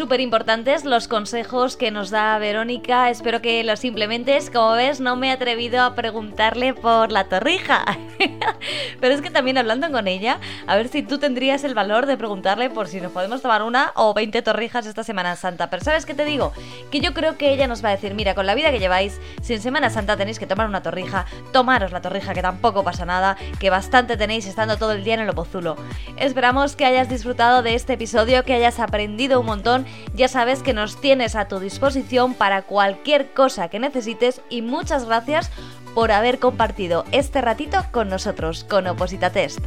Súper 0.00 0.20
importantes 0.20 0.86
los 0.86 1.08
consejos 1.08 1.76
que 1.76 1.90
nos 1.90 2.08
da 2.08 2.38
Verónica. 2.38 3.10
Espero 3.10 3.42
que 3.42 3.62
los 3.64 3.84
implementes. 3.84 4.48
Como 4.48 4.72
ves, 4.72 4.98
no 4.98 5.14
me 5.14 5.28
he 5.28 5.30
atrevido 5.30 5.82
a 5.82 5.94
preguntarle 5.94 6.72
por 6.72 7.12
la 7.12 7.24
torrija. 7.24 7.84
Pero 9.00 9.14
es 9.14 9.20
que 9.20 9.30
también 9.30 9.58
hablando 9.58 9.90
con 9.90 10.08
ella, 10.08 10.40
a 10.66 10.76
ver 10.76 10.88
si 10.88 11.02
tú 11.02 11.18
tendrías 11.18 11.64
el 11.64 11.74
valor 11.74 12.06
de 12.06 12.16
preguntarle 12.16 12.70
por 12.70 12.88
si 12.88 12.98
nos 12.98 13.12
podemos 13.12 13.42
tomar 13.42 13.62
una 13.62 13.92
o 13.94 14.14
20 14.14 14.40
torrijas 14.40 14.86
esta 14.86 15.04
Semana 15.04 15.36
Santa. 15.36 15.68
Pero 15.68 15.84
¿sabes 15.84 16.06
qué 16.06 16.14
te 16.14 16.24
digo? 16.24 16.54
Que 16.90 17.00
yo 17.00 17.12
creo 17.12 17.36
que 17.36 17.52
ella 17.52 17.66
nos 17.66 17.84
va 17.84 17.90
a 17.90 17.92
decir, 17.92 18.14
mira, 18.14 18.34
con 18.34 18.46
la 18.46 18.54
vida 18.54 18.70
que 18.70 18.78
lleváis, 18.78 19.20
si 19.42 19.52
en 19.52 19.60
Semana 19.60 19.90
Santa 19.90 20.16
tenéis 20.16 20.38
que 20.38 20.46
tomar 20.46 20.66
una 20.66 20.82
torrija, 20.82 21.26
tomaros 21.52 21.92
la 21.92 22.00
torrija, 22.00 22.32
que 22.32 22.40
tampoco 22.40 22.84
pasa 22.84 23.04
nada, 23.04 23.36
que 23.58 23.68
bastante 23.68 24.16
tenéis 24.16 24.46
estando 24.46 24.78
todo 24.78 24.92
el 24.92 25.04
día 25.04 25.12
en 25.12 25.20
el 25.20 25.28
opozulo. 25.28 25.76
Esperamos 26.16 26.74
que 26.74 26.86
hayas 26.86 27.10
disfrutado 27.10 27.62
de 27.62 27.74
este 27.74 27.94
episodio, 27.94 28.44
que 28.44 28.54
hayas 28.54 28.80
aprendido 28.80 29.40
un 29.40 29.46
montón 29.46 29.86
ya 30.14 30.28
sabes 30.28 30.62
que 30.62 30.72
nos 30.72 31.00
tienes 31.00 31.36
a 31.36 31.48
tu 31.48 31.58
disposición 31.58 32.34
para 32.34 32.62
cualquier 32.62 33.32
cosa 33.32 33.68
que 33.68 33.78
necesites 33.78 34.40
y 34.50 34.62
muchas 34.62 35.04
gracias 35.06 35.50
por 35.94 36.12
haber 36.12 36.38
compartido 36.38 37.04
este 37.12 37.40
ratito 37.40 37.84
con 37.90 38.08
nosotros, 38.08 38.64
con 38.64 38.86
Oposita 38.86 39.30
Test. 39.30 39.60